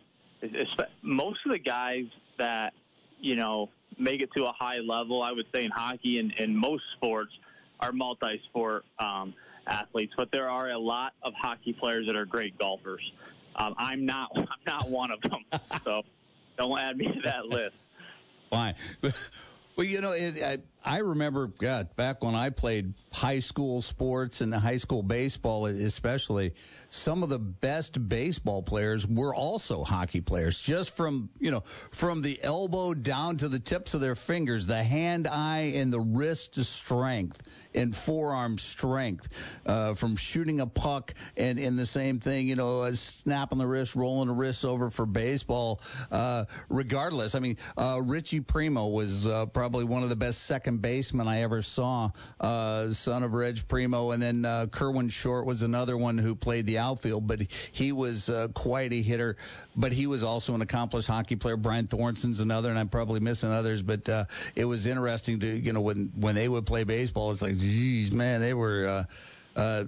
most 1.02 1.40
of 1.44 1.52
the 1.52 1.58
guys 1.58 2.06
that 2.38 2.74
you 3.20 3.36
know 3.36 3.68
make 3.98 4.20
it 4.20 4.30
to 4.36 4.44
a 4.44 4.52
high 4.52 4.78
level. 4.78 5.22
I 5.22 5.32
would 5.32 5.46
say 5.52 5.64
in 5.64 5.70
hockey 5.70 6.18
and 6.18 6.32
in 6.34 6.56
most 6.56 6.84
sports 6.96 7.32
are 7.80 7.92
multi-sport 7.92 8.84
um, 8.98 9.34
athletes, 9.66 10.14
but 10.16 10.30
there 10.30 10.48
are 10.48 10.70
a 10.70 10.78
lot 10.78 11.14
of 11.22 11.32
hockey 11.34 11.72
players 11.72 12.06
that 12.06 12.16
are 12.16 12.24
great 12.24 12.58
golfers. 12.58 13.12
Um, 13.56 13.74
I'm 13.76 14.06
not. 14.06 14.30
I'm 14.36 14.46
not 14.66 14.88
one 14.88 15.10
of 15.10 15.20
them. 15.22 15.44
So 15.84 16.02
don't 16.58 16.78
add 16.78 16.96
me 16.96 17.06
to 17.06 17.20
that 17.22 17.46
list. 17.46 17.76
Fine. 18.50 18.74
Well, 19.74 19.86
you 19.86 20.02
know, 20.02 20.12
it, 20.12 20.42
I, 20.42 20.58
I 20.84 20.98
remember, 20.98 21.46
God, 21.46 21.94
back 21.96 22.24
when 22.24 22.34
I 22.34 22.50
played 22.50 22.94
high 23.12 23.38
school 23.38 23.82
sports 23.82 24.40
and 24.40 24.52
high 24.52 24.78
school 24.78 25.02
baseball, 25.02 25.66
especially, 25.66 26.54
some 26.90 27.22
of 27.22 27.28
the 27.28 27.38
best 27.38 28.08
baseball 28.08 28.62
players 28.62 29.06
were 29.06 29.34
also 29.34 29.84
hockey 29.84 30.20
players. 30.20 30.60
Just 30.60 30.90
from, 30.90 31.30
you 31.38 31.50
know, 31.50 31.60
from 31.92 32.20
the 32.20 32.38
elbow 32.42 32.94
down 32.94 33.36
to 33.38 33.48
the 33.48 33.58
tips 33.58 33.94
of 33.94 34.00
their 34.00 34.16
fingers, 34.16 34.66
the 34.66 34.82
hand, 34.82 35.28
eye, 35.28 35.72
and 35.76 35.92
the 35.92 36.00
wrist 36.00 36.62
strength 36.64 37.40
and 37.74 37.94
forearm 37.96 38.58
strength 38.58 39.28
uh, 39.64 39.94
from 39.94 40.16
shooting 40.16 40.60
a 40.60 40.66
puck 40.66 41.14
and, 41.36 41.58
and 41.58 41.78
the 41.78 41.86
same 41.86 42.20
thing, 42.20 42.48
you 42.48 42.56
know, 42.56 42.82
uh, 42.82 42.92
snapping 42.92 43.58
the 43.58 43.66
wrist, 43.66 43.94
rolling 43.94 44.28
the 44.28 44.34
wrist 44.34 44.64
over 44.64 44.90
for 44.90 45.06
baseball. 45.06 45.80
Uh, 46.10 46.44
regardless, 46.68 47.34
I 47.34 47.38
mean, 47.38 47.56
uh, 47.76 48.00
Richie 48.04 48.40
Primeau 48.40 48.88
was 48.88 49.26
uh, 49.26 49.46
probably 49.46 49.84
one 49.84 50.02
of 50.02 50.08
the 50.08 50.16
best 50.16 50.42
second 50.42 50.71
basemen 50.78 51.28
I 51.28 51.42
ever 51.42 51.62
saw, 51.62 52.10
uh, 52.40 52.90
son 52.90 53.22
of 53.22 53.34
Reg 53.34 53.66
Primeau, 53.68 54.10
and 54.10 54.22
then 54.22 54.44
uh, 54.44 54.66
Kerwin 54.66 55.08
Short 55.08 55.46
was 55.46 55.62
another 55.62 55.96
one 55.96 56.18
who 56.18 56.34
played 56.34 56.66
the 56.66 56.78
outfield, 56.78 57.26
but 57.26 57.42
he 57.72 57.92
was 57.92 58.28
uh, 58.28 58.48
quite 58.48 58.92
a 58.92 59.02
hitter. 59.02 59.36
But 59.74 59.92
he 59.92 60.06
was 60.06 60.22
also 60.22 60.54
an 60.54 60.62
accomplished 60.62 61.08
hockey 61.08 61.36
player. 61.36 61.56
Brian 61.56 61.86
Thornson's 61.86 62.40
another, 62.40 62.68
and 62.70 62.78
I'm 62.78 62.88
probably 62.88 63.20
missing 63.20 63.50
others. 63.50 63.82
But 63.82 64.08
uh, 64.08 64.24
it 64.54 64.64
was 64.64 64.86
interesting 64.86 65.40
to 65.40 65.46
you 65.46 65.72
know 65.72 65.80
when 65.80 66.12
when 66.16 66.34
they 66.34 66.48
would 66.48 66.66
play 66.66 66.84
baseball, 66.84 67.30
it's 67.30 67.42
like, 67.42 67.56
geez, 67.56 68.12
man, 68.12 68.40
they 68.40 68.54
were. 68.54 68.86
Uh, 69.56 69.60
uh, 69.60 69.84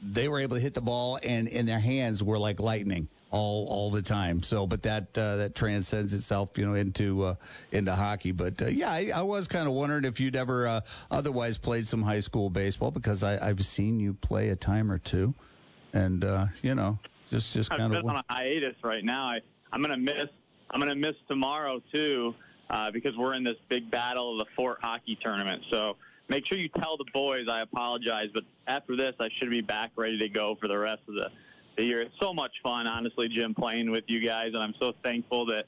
they 0.00 0.28
were 0.28 0.38
able 0.38 0.54
to 0.54 0.62
hit 0.62 0.74
the 0.74 0.80
ball 0.80 1.18
and 1.24 1.48
in 1.48 1.66
their 1.66 1.80
hands 1.80 2.22
were 2.22 2.38
like 2.38 2.60
lightning 2.60 3.08
all 3.30 3.66
all 3.68 3.90
the 3.90 4.02
time. 4.02 4.42
So, 4.42 4.66
but 4.66 4.82
that 4.82 5.16
uh, 5.16 5.36
that 5.36 5.54
transcends 5.54 6.14
itself, 6.14 6.56
you 6.56 6.66
know, 6.66 6.74
into 6.74 7.22
uh, 7.22 7.34
into 7.72 7.94
hockey. 7.94 8.32
But 8.32 8.60
uh, 8.62 8.66
yeah, 8.66 8.90
I, 8.90 9.12
I 9.14 9.22
was 9.22 9.48
kind 9.48 9.68
of 9.68 9.74
wondering 9.74 10.04
if 10.04 10.20
you'd 10.20 10.36
ever 10.36 10.66
uh, 10.66 10.80
otherwise 11.10 11.58
played 11.58 11.86
some 11.86 12.02
high 12.02 12.20
school 12.20 12.50
baseball 12.50 12.90
because 12.90 13.22
I, 13.22 13.48
I've 13.48 13.64
seen 13.64 14.00
you 14.00 14.14
play 14.14 14.48
a 14.48 14.56
time 14.56 14.90
or 14.90 14.98
two, 14.98 15.34
and 15.92 16.24
uh, 16.24 16.46
you 16.62 16.74
know, 16.74 16.98
just 17.30 17.52
just 17.54 17.70
kind 17.70 17.94
of. 17.94 18.04
on 18.04 18.16
a 18.16 18.24
hiatus 18.30 18.76
right 18.82 19.04
now. 19.04 19.24
I, 19.26 19.40
I'm 19.72 19.82
gonna 19.82 19.98
miss. 19.98 20.28
I'm 20.70 20.80
gonna 20.80 20.96
miss 20.96 21.16
tomorrow 21.28 21.82
too, 21.92 22.34
uh, 22.70 22.90
because 22.90 23.16
we're 23.16 23.34
in 23.34 23.44
this 23.44 23.56
big 23.68 23.90
battle 23.90 24.32
of 24.32 24.46
the 24.46 24.54
Fort 24.54 24.78
Hockey 24.80 25.18
Tournament. 25.20 25.62
So 25.70 25.96
make 26.28 26.46
sure 26.46 26.58
you 26.58 26.68
tell 26.68 26.96
the 26.96 27.06
boys 27.12 27.48
I 27.48 27.60
apologize, 27.60 28.28
but 28.32 28.44
after 28.66 28.96
this, 28.96 29.14
I 29.18 29.28
should 29.30 29.50
be 29.50 29.60
back 29.60 29.90
ready 29.96 30.18
to 30.18 30.28
go 30.28 30.54
for 30.54 30.68
the 30.68 30.78
rest 30.78 31.02
of 31.08 31.14
the, 31.14 31.30
the 31.78 31.84
year. 31.84 32.02
It's 32.02 32.14
so 32.20 32.34
much 32.34 32.52
fun, 32.62 32.86
honestly, 32.86 33.28
Jim, 33.28 33.54
playing 33.54 33.90
with 33.90 34.04
you 34.08 34.20
guys, 34.20 34.48
and 34.48 34.58
I'm 34.58 34.74
so 34.78 34.92
thankful 35.02 35.46
that 35.46 35.64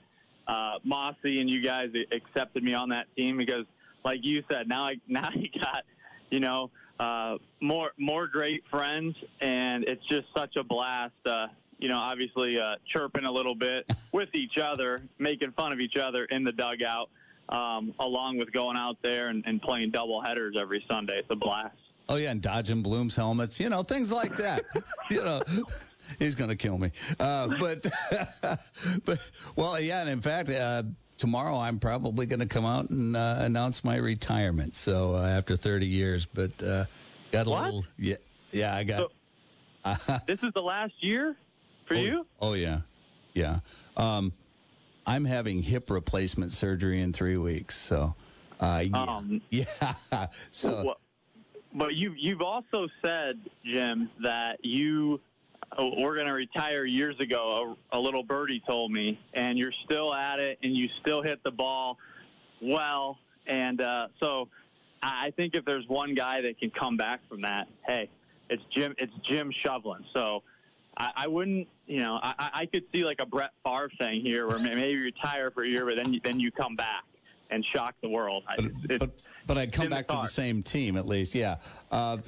uh, 0.46 0.78
Mossy 0.84 1.40
and 1.40 1.48
you 1.48 1.62
guys 1.62 1.90
accepted 2.12 2.62
me 2.62 2.74
on 2.74 2.90
that 2.90 3.06
team 3.16 3.38
because, 3.38 3.64
like 4.04 4.24
you 4.24 4.42
said, 4.50 4.68
now 4.68 4.84
I 4.84 4.96
now 5.08 5.30
you 5.34 5.48
got, 5.58 5.84
you 6.30 6.40
know, 6.40 6.70
uh, 6.98 7.38
more 7.61 7.92
more 7.96 8.26
great 8.26 8.64
friends, 8.70 9.16
and 9.40 9.84
it's 9.84 10.04
just 10.06 10.26
such 10.36 10.56
a 10.56 10.64
blast. 10.64 11.14
Uh, 11.24 11.46
you 11.78 11.88
know, 11.88 11.98
obviously 11.98 12.61
uh, 12.61 12.76
chirping 12.84 13.24
a 13.24 13.32
little 13.32 13.54
bit 13.54 13.86
with 14.12 14.28
each 14.34 14.58
other, 14.58 15.00
making 15.18 15.52
fun 15.52 15.72
of 15.72 15.80
each 15.80 15.96
other 15.96 16.24
in 16.26 16.44
the 16.44 16.52
dugout. 16.52 17.08
um, 17.48 17.94
along 17.98 18.36
with 18.36 18.52
going 18.52 18.76
out 18.76 18.96
there 19.02 19.28
and, 19.28 19.42
and 19.46 19.62
playing 19.62 19.90
double 19.90 20.20
headers 20.20 20.56
every 20.56 20.84
Sunday. 20.88 21.18
It's 21.18 21.30
a 21.30 21.36
blast. 21.36 21.76
Oh 22.08 22.16
yeah, 22.16 22.32
and 22.32 22.42
dodging 22.42 22.82
Bloom's 22.82 23.14
helmets, 23.14 23.61
you 23.61 23.68
know, 23.68 23.84
things 23.84 24.11
like 24.11 24.34
that. 24.36 24.64
you 25.11 25.22
know, 25.22 25.42
he's 26.18 26.34
gonna 26.34 26.56
kill 26.56 26.76
me. 26.76 26.92
Uh, 27.18 27.48
but, 27.58 27.86
but 29.04 29.18
well, 29.56 29.80
yeah, 29.80 30.00
and 30.00 30.11
in 30.11 30.20
fact, 30.20 30.50
uh, 30.50 30.82
tomorrow 31.18 31.56
I'm 31.56 31.78
probably 31.78 32.26
gonna 32.26 32.46
come 32.46 32.64
out 32.64 32.90
and 32.90 33.16
uh, 33.16 33.36
announce 33.40 33.84
my 33.84 33.96
retirement. 33.96 34.74
So 34.74 35.14
uh, 35.14 35.26
after 35.26 35.56
30 35.56 35.86
years, 35.86 36.26
but 36.26 36.62
uh, 36.62 36.84
got 37.32 37.46
a 37.46 37.50
What? 37.50 37.64
little, 37.64 37.84
yeah, 37.98 38.16
yeah, 38.52 38.74
I 38.74 38.84
got. 38.84 39.12
this 40.26 40.42
is 40.42 40.52
the 40.54 40.62
last 40.62 40.92
year 41.00 41.36
for 41.86 41.94
you? 41.94 42.26
Oh 42.40 42.54
yeah, 42.54 42.80
yeah. 43.34 43.61
Um, 43.96 44.32
I'm 45.06 45.24
having 45.24 45.62
hip 45.62 45.90
replacement 45.90 46.52
surgery 46.52 47.00
in 47.00 47.12
three 47.12 47.36
weeks, 47.36 47.76
so. 47.76 48.14
Uh, 48.61 48.84
yeah, 48.86 49.02
Um, 49.02 49.40
yeah. 49.50 50.26
So 50.50 50.82
Well, 50.84 51.00
but 51.72 51.94
you 51.94 52.14
you've 52.16 52.42
also 52.42 52.88
said, 53.00 53.38
Jim, 53.64 54.11
that 54.22 54.64
you 54.64 55.14
oh, 55.14 55.20
were 55.78 56.14
going 56.14 56.26
to 56.26 56.32
retire 56.32 56.84
years 56.84 57.18
ago. 57.20 57.76
A, 57.92 57.98
a 57.98 58.00
little 58.00 58.22
birdie 58.22 58.62
told 58.66 58.92
me, 58.92 59.18
and 59.34 59.58
you're 59.58 59.72
still 59.72 60.14
at 60.14 60.38
it, 60.40 60.58
and 60.62 60.76
you 60.76 60.88
still 61.00 61.22
hit 61.22 61.42
the 61.42 61.50
ball 61.50 61.98
well. 62.60 63.18
And 63.46 63.80
uh, 63.80 64.08
so, 64.20 64.48
I 65.02 65.30
think 65.36 65.54
if 65.54 65.64
there's 65.64 65.88
one 65.88 66.14
guy 66.14 66.40
that 66.42 66.58
can 66.58 66.70
come 66.70 66.96
back 66.96 67.20
from 67.28 67.40
that, 67.42 67.68
hey, 67.86 68.08
it's 68.48 68.62
Jim. 68.70 68.94
It's 68.98 69.14
Jim 69.22 69.50
Shovlin. 69.50 70.04
So. 70.12 70.42
I, 70.96 71.12
I 71.14 71.26
wouldn't, 71.28 71.68
you 71.86 72.00
know, 72.00 72.18
I, 72.20 72.50
I- 72.52 72.66
could 72.66 72.82
see 72.92 73.04
like 73.04 73.20
a 73.20 73.26
Brett 73.26 73.52
Favre 73.64 73.90
thing 73.96 74.20
here, 74.22 74.48
where 74.48 74.58
maybe 74.58 74.90
you 74.90 75.00
retire 75.00 75.52
for 75.52 75.62
a 75.62 75.66
year, 75.68 75.86
but 75.86 75.94
then 75.94 76.12
you, 76.12 76.20
then 76.22 76.40
you 76.40 76.50
come 76.50 76.74
back 76.74 77.04
and 77.48 77.64
shock 77.64 77.94
the 78.02 78.08
world. 78.08 78.42
I, 78.48 78.56
it's, 78.88 78.98
but 78.98 79.10
I'd 79.59 79.72
come 79.72 79.84
in 79.84 79.90
the 79.90 79.96
back 79.96 80.09
to 80.09 80.14
the 80.14 80.26
same 80.26 80.62
team 80.62 80.96
at 80.96 81.07
least. 81.07 81.34
Yeah. 81.34 81.57
Uh, 81.90 82.18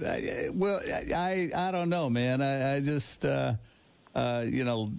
well, 0.52 0.80
I 1.14 1.50
I 1.54 1.70
don't 1.70 1.88
know, 1.88 2.08
man. 2.10 2.42
I, 2.42 2.76
I 2.76 2.80
just 2.80 3.24
uh, 3.24 3.54
uh, 4.14 4.44
you 4.46 4.64
know. 4.64 4.90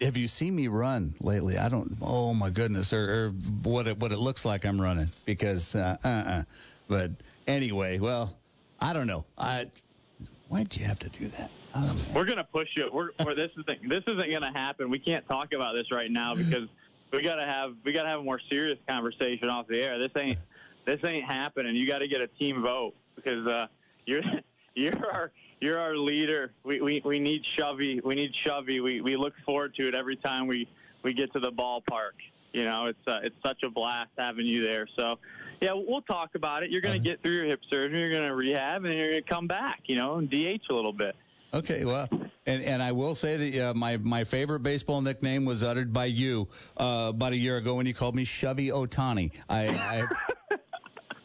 Have 0.00 0.16
you 0.16 0.26
seen 0.26 0.56
me 0.56 0.66
run 0.66 1.14
lately? 1.20 1.58
I 1.58 1.68
don't. 1.68 1.96
Oh 2.02 2.34
my 2.34 2.50
goodness, 2.50 2.92
or, 2.92 3.26
or 3.26 3.28
what 3.62 3.86
it 3.86 3.98
what 3.98 4.10
it 4.10 4.18
looks 4.18 4.44
like 4.44 4.64
I'm 4.64 4.80
running 4.80 5.08
because 5.24 5.76
uh, 5.76 5.96
uh, 6.04 6.08
uh. 6.08 6.42
But 6.88 7.12
anyway, 7.46 8.00
well, 8.00 8.36
I 8.80 8.94
don't 8.94 9.06
know. 9.06 9.24
I 9.38 9.66
why'd 10.48 10.74
you 10.76 10.84
have 10.86 10.98
to 11.00 11.08
do 11.08 11.28
that? 11.28 11.50
I. 11.72 11.94
We're 12.14 12.24
gonna 12.24 12.42
push 12.42 12.70
you. 12.74 12.90
We're, 12.92 13.10
we're 13.24 13.34
this 13.34 13.56
is 13.56 13.64
this 13.64 14.02
isn't 14.06 14.30
gonna 14.30 14.52
happen. 14.52 14.90
We 14.90 14.98
can't 14.98 15.26
talk 15.28 15.52
about 15.54 15.74
this 15.74 15.92
right 15.92 16.10
now 16.10 16.34
because 16.34 16.68
we 17.12 17.22
gotta 17.22 17.46
have 17.46 17.76
we 17.84 17.92
gotta 17.92 18.08
have 18.08 18.20
a 18.20 18.24
more 18.24 18.40
serious 18.50 18.78
conversation 18.88 19.48
off 19.48 19.68
the 19.68 19.80
air. 19.80 19.98
This 19.98 20.10
ain't 20.16 20.38
this 20.84 21.00
ain't 21.04 21.24
happening. 21.24 21.74
You 21.74 21.86
got 21.86 21.98
to 21.98 22.08
get 22.08 22.20
a 22.20 22.26
team 22.26 22.62
vote 22.62 22.94
because 23.16 23.46
uh, 23.46 23.66
you're 24.06 24.22
you're 24.74 25.12
our 25.12 25.30
you're 25.60 25.78
our 25.78 25.96
leader. 25.96 26.52
We 26.64 26.80
we, 26.80 27.02
we 27.04 27.18
need 27.18 27.44
Shovey. 27.44 28.00
We 28.04 28.14
need 28.14 28.32
Shovey. 28.32 28.80
We 28.80 29.00
we 29.00 29.16
look 29.16 29.34
forward 29.44 29.74
to 29.76 29.88
it 29.88 29.94
every 29.94 30.16
time 30.16 30.46
we 30.46 30.68
we 31.02 31.12
get 31.12 31.32
to 31.32 31.40
the 31.40 31.52
ballpark. 31.52 32.12
You 32.52 32.64
know, 32.64 32.86
it's 32.86 33.08
uh, 33.08 33.20
it's 33.22 33.36
such 33.44 33.62
a 33.62 33.70
blast 33.70 34.10
having 34.18 34.46
you 34.46 34.62
there. 34.62 34.86
So, 34.96 35.18
yeah, 35.60 35.72
we'll 35.72 36.02
talk 36.02 36.34
about 36.34 36.62
it. 36.62 36.70
You're 36.70 36.82
going 36.82 37.00
to 37.00 37.08
get 37.08 37.22
through 37.22 37.32
your 37.32 37.46
hip 37.46 37.60
surgery. 37.70 37.98
You're 38.00 38.10
going 38.10 38.28
to 38.28 38.34
rehab, 38.34 38.84
and 38.84 38.94
you're 38.94 39.10
going 39.10 39.22
to 39.22 39.28
come 39.28 39.46
back. 39.46 39.80
You 39.86 39.96
know, 39.96 40.16
and 40.16 40.28
DH 40.28 40.70
a 40.70 40.74
little 40.74 40.92
bit. 40.92 41.16
Okay, 41.54 41.84
well, 41.84 42.08
and 42.46 42.62
and 42.62 42.82
I 42.82 42.92
will 42.92 43.14
say 43.14 43.36
that 43.36 43.70
uh, 43.70 43.74
my 43.74 43.96
my 43.98 44.24
favorite 44.24 44.60
baseball 44.60 45.00
nickname 45.00 45.44
was 45.44 45.62
uttered 45.62 45.92
by 45.92 46.06
you 46.06 46.48
uh, 46.76 47.06
about 47.10 47.32
a 47.32 47.36
year 47.36 47.58
ago 47.58 47.74
when 47.74 47.86
you 47.86 47.94
called 47.94 48.14
me 48.14 48.24
Shovey 48.24 48.68
Otani. 48.68 49.32
I 49.48 49.68
I, 49.68 50.06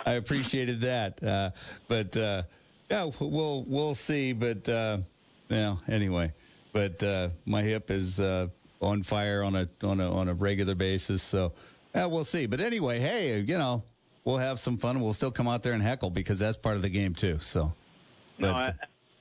I 0.08 0.14
appreciated 0.14 0.82
that, 0.82 1.22
uh, 1.22 1.52
but 1.90 2.16
uh, 2.16 2.44
yeah, 2.90 3.10
we'll 3.20 3.66
we'll 3.68 3.94
see. 3.94 4.32
But 4.32 4.68
uh, 4.70 5.00
yeah, 5.50 5.76
anyway, 5.90 6.32
but 6.72 7.04
uh, 7.04 7.30
my 7.46 7.62
hip 7.62 7.92
is 7.92 8.18
uh, 8.22 8.48
on 8.82 9.04
fire 9.04 9.44
on 9.44 9.56
a 9.58 9.68
on 9.84 10.00
a 10.00 10.10
on 10.10 10.30
a 10.30 10.34
regular 10.34 10.76
basis, 10.76 11.22
so 11.22 11.52
yeah, 11.94 12.06
we'll 12.06 12.24
see. 12.24 12.46
But 12.46 12.62
anyway, 12.62 13.00
hey, 13.00 13.42
you 13.42 13.58
know, 13.58 13.84
we'll 14.24 14.38
have 14.38 14.60
some 14.60 14.78
fun. 14.78 15.02
We'll 15.02 15.12
still 15.12 15.32
come 15.32 15.50
out 15.50 15.62
there 15.62 15.74
and 15.74 15.84
heckle 15.84 16.10
because 16.10 16.40
that's 16.40 16.56
part 16.56 16.78
of 16.78 16.84
the 16.84 16.90
game 16.90 17.14
too. 17.14 17.40
So. 17.40 17.74
No, 18.40 18.54
But- 18.54 18.76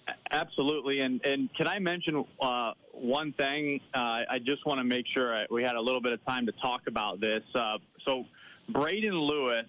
I, 0.06 0.12
absolutely. 0.30 1.00
And 1.00 1.20
and 1.26 1.52
can 1.54 1.66
I 1.66 1.80
mention 1.80 2.24
uh, 2.40 2.74
one 2.92 3.32
thing? 3.32 3.80
Uh, 3.92 4.22
I 4.30 4.38
just 4.38 4.64
want 4.66 4.78
to 4.78 4.84
make 4.84 5.08
sure 5.08 5.34
I, 5.34 5.46
we 5.50 5.64
had 5.64 5.74
a 5.74 5.80
little 5.80 6.00
bit 6.00 6.12
of 6.12 6.24
time 6.24 6.46
to 6.46 6.52
talk 6.52 6.82
about 6.86 7.18
this. 7.18 7.42
Uh, 7.56 7.78
so 8.04 8.24
Braden 8.68 9.18
Lewis 9.18 9.66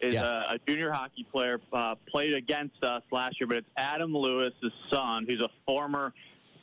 is 0.00 0.14
Yes. 0.14 0.24
a, 0.24 0.54
a 0.54 0.58
junior 0.66 0.90
hockey 0.90 1.26
player. 1.30 1.60
Uh, 1.72 1.94
played 2.08 2.34
against 2.34 2.82
us 2.82 3.02
last 3.10 3.40
year, 3.40 3.46
but 3.46 3.58
it's 3.58 3.68
Adam 3.76 4.14
Lewis's 4.14 4.72
son, 4.90 5.26
who's 5.28 5.42
a 5.42 5.48
former 5.66 6.12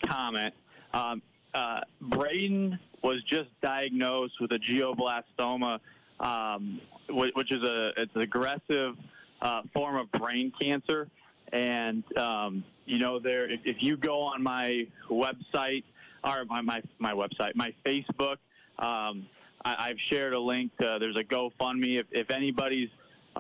Komet. 0.04 0.52
Um, 0.94 1.22
uh, 1.54 1.82
Braden 2.02 2.80
was 3.04 3.24
just 3.24 3.50
diagnosed 3.62 4.40
with 4.40 4.52
a 4.52 4.60
glioblastoma, 4.60 5.80
um, 6.20 6.82
whi- 7.10 7.32
which 7.36 7.52
is 7.52 7.64
a 7.64 7.94
it's 7.98 8.14
an 8.16 8.22
aggressive 8.22 8.96
uh, 9.42 9.62
form 9.74 9.96
of 9.96 10.12
brain 10.12 10.52
cancer. 10.60 11.08
And 11.54 12.04
um, 12.18 12.64
you 12.86 13.00
know, 13.00 13.20
there 13.20 13.48
if, 13.48 13.62
if 13.66 13.84
you 13.84 13.98
go 13.98 14.22
on 14.22 14.42
my 14.44 14.88
website 15.10 15.84
or 16.24 16.46
my 16.46 16.62
my, 16.62 16.82
my 17.00 17.14
website, 17.14 17.56
my 17.56 17.74
Facebook, 17.86 18.38
um, 18.80 19.28
I, 19.64 19.90
I've 19.90 20.00
shared 20.00 20.34
a 20.34 20.40
link. 20.40 20.72
To, 20.82 20.98
there's 21.00 21.18
a 21.18 21.24
GoFundMe 21.24 22.00
if, 22.00 22.08
if 22.12 22.30
anybody's 22.32 22.90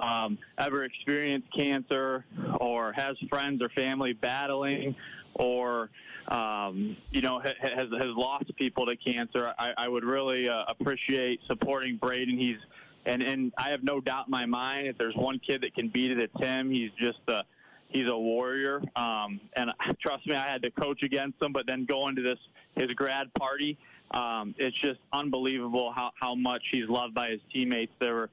um, 0.02 0.38
ever 0.58 0.84
experienced 0.84 1.48
cancer 1.54 2.26
or 2.60 2.93
has 2.93 3.18
friends 3.30 3.62
or 3.62 3.70
family 3.70 4.14
battling 4.14 4.95
or 5.36 5.89
um, 6.28 6.98
you 7.12 7.22
know 7.22 7.39
has 7.39 7.54
has 7.62 7.89
lost 8.16 8.56
people 8.56 8.86
to 8.86 8.95
cancer. 8.95 9.54
I, 9.58 9.74
I 9.78 9.88
would 9.88 10.04
really 10.04 10.50
uh, 10.50 10.66
appreciate 10.68 11.39
supporting 11.48 11.98
Braden. 11.98 12.38
He's 12.38 12.58
and 13.06 13.24
and 13.24 13.54
I 13.58 13.70
have 13.70 13.84
no 13.84 14.02
doubt 14.02 14.28
in 14.28 14.32
my 14.32 14.45
mind 14.45 14.88
if 14.88 14.98
there's 14.98 15.16
one 15.16 15.39
kid 15.39 15.62
that 15.62 15.74
can 15.74 15.89
beat 15.89 16.12
it, 16.12 16.20
it's 16.20 16.38
him. 16.39 16.70
He's 16.70 16.91
just 16.98 17.20
a 17.28 17.43
he's 17.89 18.10
a 18.10 18.18
warrior. 18.18 18.82
Um, 18.95 19.39
and 19.56 19.72
trust 20.00 20.28
me, 20.28 20.36
I 20.36 20.48
had 20.48 20.62
to 20.64 20.72
coach 20.72 21.04
against 21.04 21.41
him, 21.41 21.54
but 21.54 21.66
then 21.66 21.86
going 21.86 22.16
to 22.18 22.22
this 22.22 22.39
his 22.76 22.93
grad 22.93 23.34
party, 23.34 23.78
um, 24.12 24.54
it's 24.58 24.78
just 24.78 25.00
unbelievable 25.14 25.91
how 25.91 26.12
how 26.20 26.36
much 26.36 26.70
he's 26.70 26.89
loved 26.89 27.14
by 27.14 27.30
his 27.30 27.41
teammates. 27.54 27.93
There 28.00 28.14
were 28.14 28.30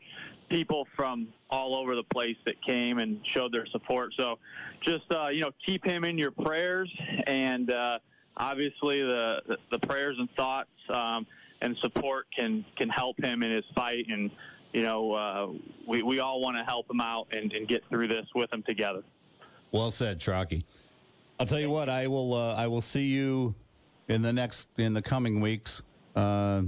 people 0.55 0.87
from 0.95 1.27
all 1.51 1.75
over 1.75 1.97
the 1.97 2.05
place 2.05 2.37
that 2.47 2.63
came 2.63 2.99
and 2.99 3.19
showed 3.27 3.53
their 3.53 3.67
support. 3.67 4.13
So 4.17 4.39
just 4.81 5.05
uh, 5.13 5.27
you 5.27 5.41
know 5.41 5.51
keep 5.67 5.85
him 5.85 6.05
in 6.05 6.17
your 6.17 6.31
prayers 6.31 6.89
and 7.27 7.73
uh, 7.73 7.99
obviously 8.37 9.03
the, 9.03 9.59
the 9.73 9.81
prayers 9.81 10.17
and 10.17 10.31
thoughts 10.37 10.71
um, 10.91 11.27
and 11.61 11.77
support 11.79 12.27
can 12.31 12.65
can 12.77 12.89
help 12.89 13.21
him 13.21 13.43
in 13.43 13.51
his 13.51 13.65
fight 13.75 14.07
and 14.11 14.31
you 14.73 14.83
know 14.83 15.13
uh, 15.13 15.49
we 15.89 16.05
we 16.05 16.21
all 16.21 16.41
want 16.41 16.57
to 16.57 16.63
help 16.63 16.89
him 16.89 17.01
out 17.01 17.27
and, 17.33 17.53
and 17.53 17.67
get 17.67 17.83
through 17.89 18.07
this 18.07 18.27
with 18.37 18.53
him 18.53 18.63
together. 18.63 19.03
Well 19.73 19.91
said, 19.91 20.21
Trocky. 20.21 20.65
I'll 21.41 21.47
tell 21.47 21.59
you 21.59 21.71
what, 21.71 21.89
I 21.89 22.07
will 22.07 22.33
uh, 22.33 22.55
I 22.55 22.69
will 22.69 22.81
see 22.81 23.07
you 23.07 23.57
in 24.07 24.23
the 24.23 24.33
next 24.33 24.69
in 24.79 24.95
the 24.95 25.03
coming 25.03 25.41
weeks. 25.41 25.83
Uh, 26.15 26.63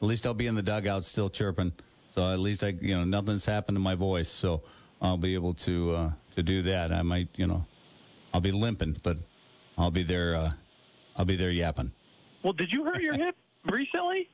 at 0.00 0.06
least 0.06 0.26
I'll 0.26 0.34
be 0.34 0.46
in 0.46 0.54
the 0.54 0.62
dugout 0.62 1.02
still 1.02 1.28
chirping. 1.28 1.72
So 2.12 2.30
at 2.30 2.38
least 2.38 2.62
I 2.62 2.74
you 2.78 2.94
know 2.94 3.04
nothing's 3.04 3.46
happened 3.46 3.76
to 3.76 3.80
my 3.80 3.94
voice, 3.94 4.28
so 4.28 4.62
I'll 5.00 5.16
be 5.16 5.32
able 5.32 5.54
to 5.54 5.94
uh, 5.94 6.10
to 6.32 6.42
do 6.42 6.60
that. 6.62 6.92
I 6.92 7.00
might 7.00 7.28
you 7.36 7.46
know 7.46 7.64
I'll 8.34 8.42
be 8.42 8.50
limping, 8.50 8.96
but 9.02 9.16
I'll 9.78 9.90
be 9.90 10.02
there. 10.02 10.36
Uh, 10.36 10.50
I'll 11.16 11.24
be 11.24 11.36
there 11.36 11.50
yapping. 11.50 11.90
Well, 12.42 12.52
did 12.52 12.70
you 12.70 12.84
hurt 12.84 13.00
your 13.00 13.14
hip 13.14 13.34
recently? 13.64 14.28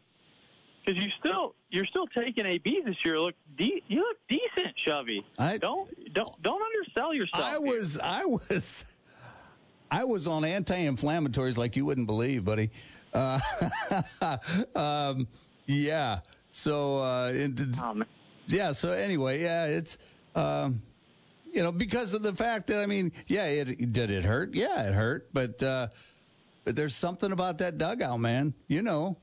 Because 0.84 1.00
you 1.04 1.10
still 1.10 1.54
you're 1.70 1.84
still 1.84 2.08
taking 2.08 2.46
AB 2.46 2.82
this 2.84 3.04
year. 3.04 3.20
Look, 3.20 3.36
de- 3.56 3.84
you 3.86 4.00
look 4.00 4.16
decent, 4.28 4.76
Chevy. 4.76 5.24
I 5.38 5.58
don't 5.58 5.88
don't 6.12 6.42
don't 6.42 6.60
undersell 6.60 7.14
yourself. 7.14 7.44
I 7.44 7.58
was 7.58 7.96
I 7.96 8.24
was 8.24 8.84
I 9.88 10.02
was 10.02 10.26
on 10.26 10.44
anti-inflammatories 10.44 11.56
like 11.56 11.76
you 11.76 11.84
wouldn't 11.84 12.08
believe, 12.08 12.44
buddy. 12.44 12.70
Uh, 13.14 13.38
um, 14.74 15.28
yeah. 15.66 16.20
So 16.50 17.02
uh, 17.02 17.32
it, 17.34 17.52
yeah. 18.46 18.72
So 18.72 18.92
anyway, 18.92 19.42
yeah, 19.42 19.66
it's 19.66 19.98
um, 20.34 20.82
you 21.52 21.62
know 21.62 21.72
because 21.72 22.14
of 22.14 22.22
the 22.22 22.34
fact 22.34 22.68
that 22.68 22.80
I 22.80 22.86
mean, 22.86 23.12
yeah, 23.26 23.46
it 23.46 23.92
did 23.92 24.10
it 24.10 24.24
hurt? 24.24 24.54
Yeah, 24.54 24.88
it 24.88 24.94
hurt, 24.94 25.28
but 25.32 25.62
uh, 25.62 25.88
but 26.64 26.76
there's 26.76 26.94
something 26.94 27.32
about 27.32 27.58
that 27.58 27.78
dugout, 27.78 28.20
man. 28.20 28.54
You 28.66 28.82
know. 28.82 29.16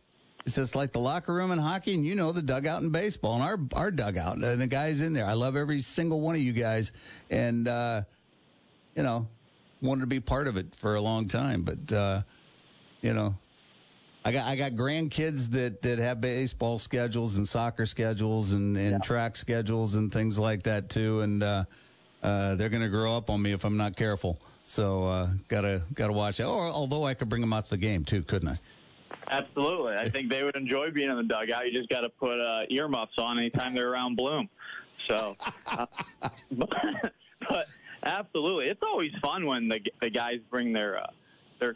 It's 0.45 0.55
just 0.55 0.75
like 0.75 0.91
the 0.91 0.99
locker 0.99 1.33
room 1.33 1.49
in 1.49 1.57
hockey, 1.57 1.95
and 1.95 2.05
you 2.05 2.13
know 2.13 2.31
the 2.31 2.43
dugout 2.43 2.83
in 2.83 2.91
baseball, 2.91 3.33
and 3.33 3.43
our 3.43 3.59
our 3.73 3.89
dugout, 3.89 4.35
and 4.35 4.61
the 4.61 4.67
guys 4.67 5.01
in 5.01 5.13
there. 5.13 5.25
I 5.25 5.33
love 5.33 5.55
every 5.55 5.81
single 5.81 6.21
one 6.21 6.35
of 6.35 6.41
you 6.41 6.53
guys, 6.53 6.91
and 7.31 7.67
uh, 7.67 8.03
you 8.95 9.01
know, 9.01 9.27
wanted 9.81 10.01
to 10.01 10.07
be 10.07 10.19
part 10.19 10.47
of 10.47 10.57
it 10.57 10.75
for 10.75 10.93
a 10.93 11.01
long 11.01 11.27
time, 11.27 11.63
but 11.63 11.91
uh, 11.91 12.21
you 13.01 13.13
know, 13.13 13.35
I 14.25 14.31
got 14.31 14.47
I 14.47 14.55
got 14.55 14.71
grandkids 14.71 15.51
that 15.51 15.83
that 15.83 15.99
have 15.99 16.19
baseball 16.19 16.79
schedules 16.79 17.37
and 17.37 17.47
soccer 17.47 17.85
schedules 17.85 18.53
and, 18.53 18.75
and 18.75 19.03
track 19.03 19.35
schedules 19.35 19.93
and 19.93 20.11
things 20.11 20.39
like 20.39 20.63
that 20.63 20.89
too, 20.89 21.21
and 21.21 21.43
uh, 21.43 21.65
uh, 22.23 22.55
they're 22.55 22.69
gonna 22.69 22.89
grow 22.89 23.15
up 23.15 23.29
on 23.29 23.39
me 23.39 23.51
if 23.51 23.65
I'm 23.65 23.77
not 23.77 23.95
careful. 23.95 24.39
So 24.65 25.07
uh, 25.07 25.29
gotta 25.47 25.83
gotta 25.93 26.13
watch 26.13 26.39
out. 26.39 26.49
Or 26.49 26.71
although 26.71 27.05
I 27.05 27.13
could 27.13 27.29
bring 27.29 27.41
them 27.41 27.53
out 27.53 27.65
to 27.65 27.69
the 27.69 27.77
game 27.77 28.03
too, 28.03 28.23
couldn't 28.23 28.49
I? 28.49 28.57
Absolutely. 29.29 29.93
I 29.95 30.09
think 30.09 30.29
they 30.29 30.43
would 30.43 30.55
enjoy 30.55 30.89
being 30.89 31.11
in 31.11 31.17
the 31.17 31.23
dugout. 31.23 31.67
You 31.67 31.71
just 31.71 31.89
got 31.89 32.01
to 32.01 32.09
put 32.09 32.39
uh, 32.39 32.65
earmuffs 32.69 33.17
on 33.17 33.39
anytime 33.39 33.73
they're 33.73 33.91
around 33.91 34.15
Bloom. 34.15 34.49
So, 34.97 35.35
uh, 35.67 35.85
but, 36.51 37.13
but 37.47 37.67
absolutely, 38.03 38.67
it's 38.69 38.83
always 38.83 39.13
fun 39.21 39.45
when 39.45 39.67
the 39.67 39.81
the 40.01 40.09
guys 40.09 40.39
bring 40.49 40.73
their 40.73 40.99
uh, 40.99 41.07
their 41.59 41.75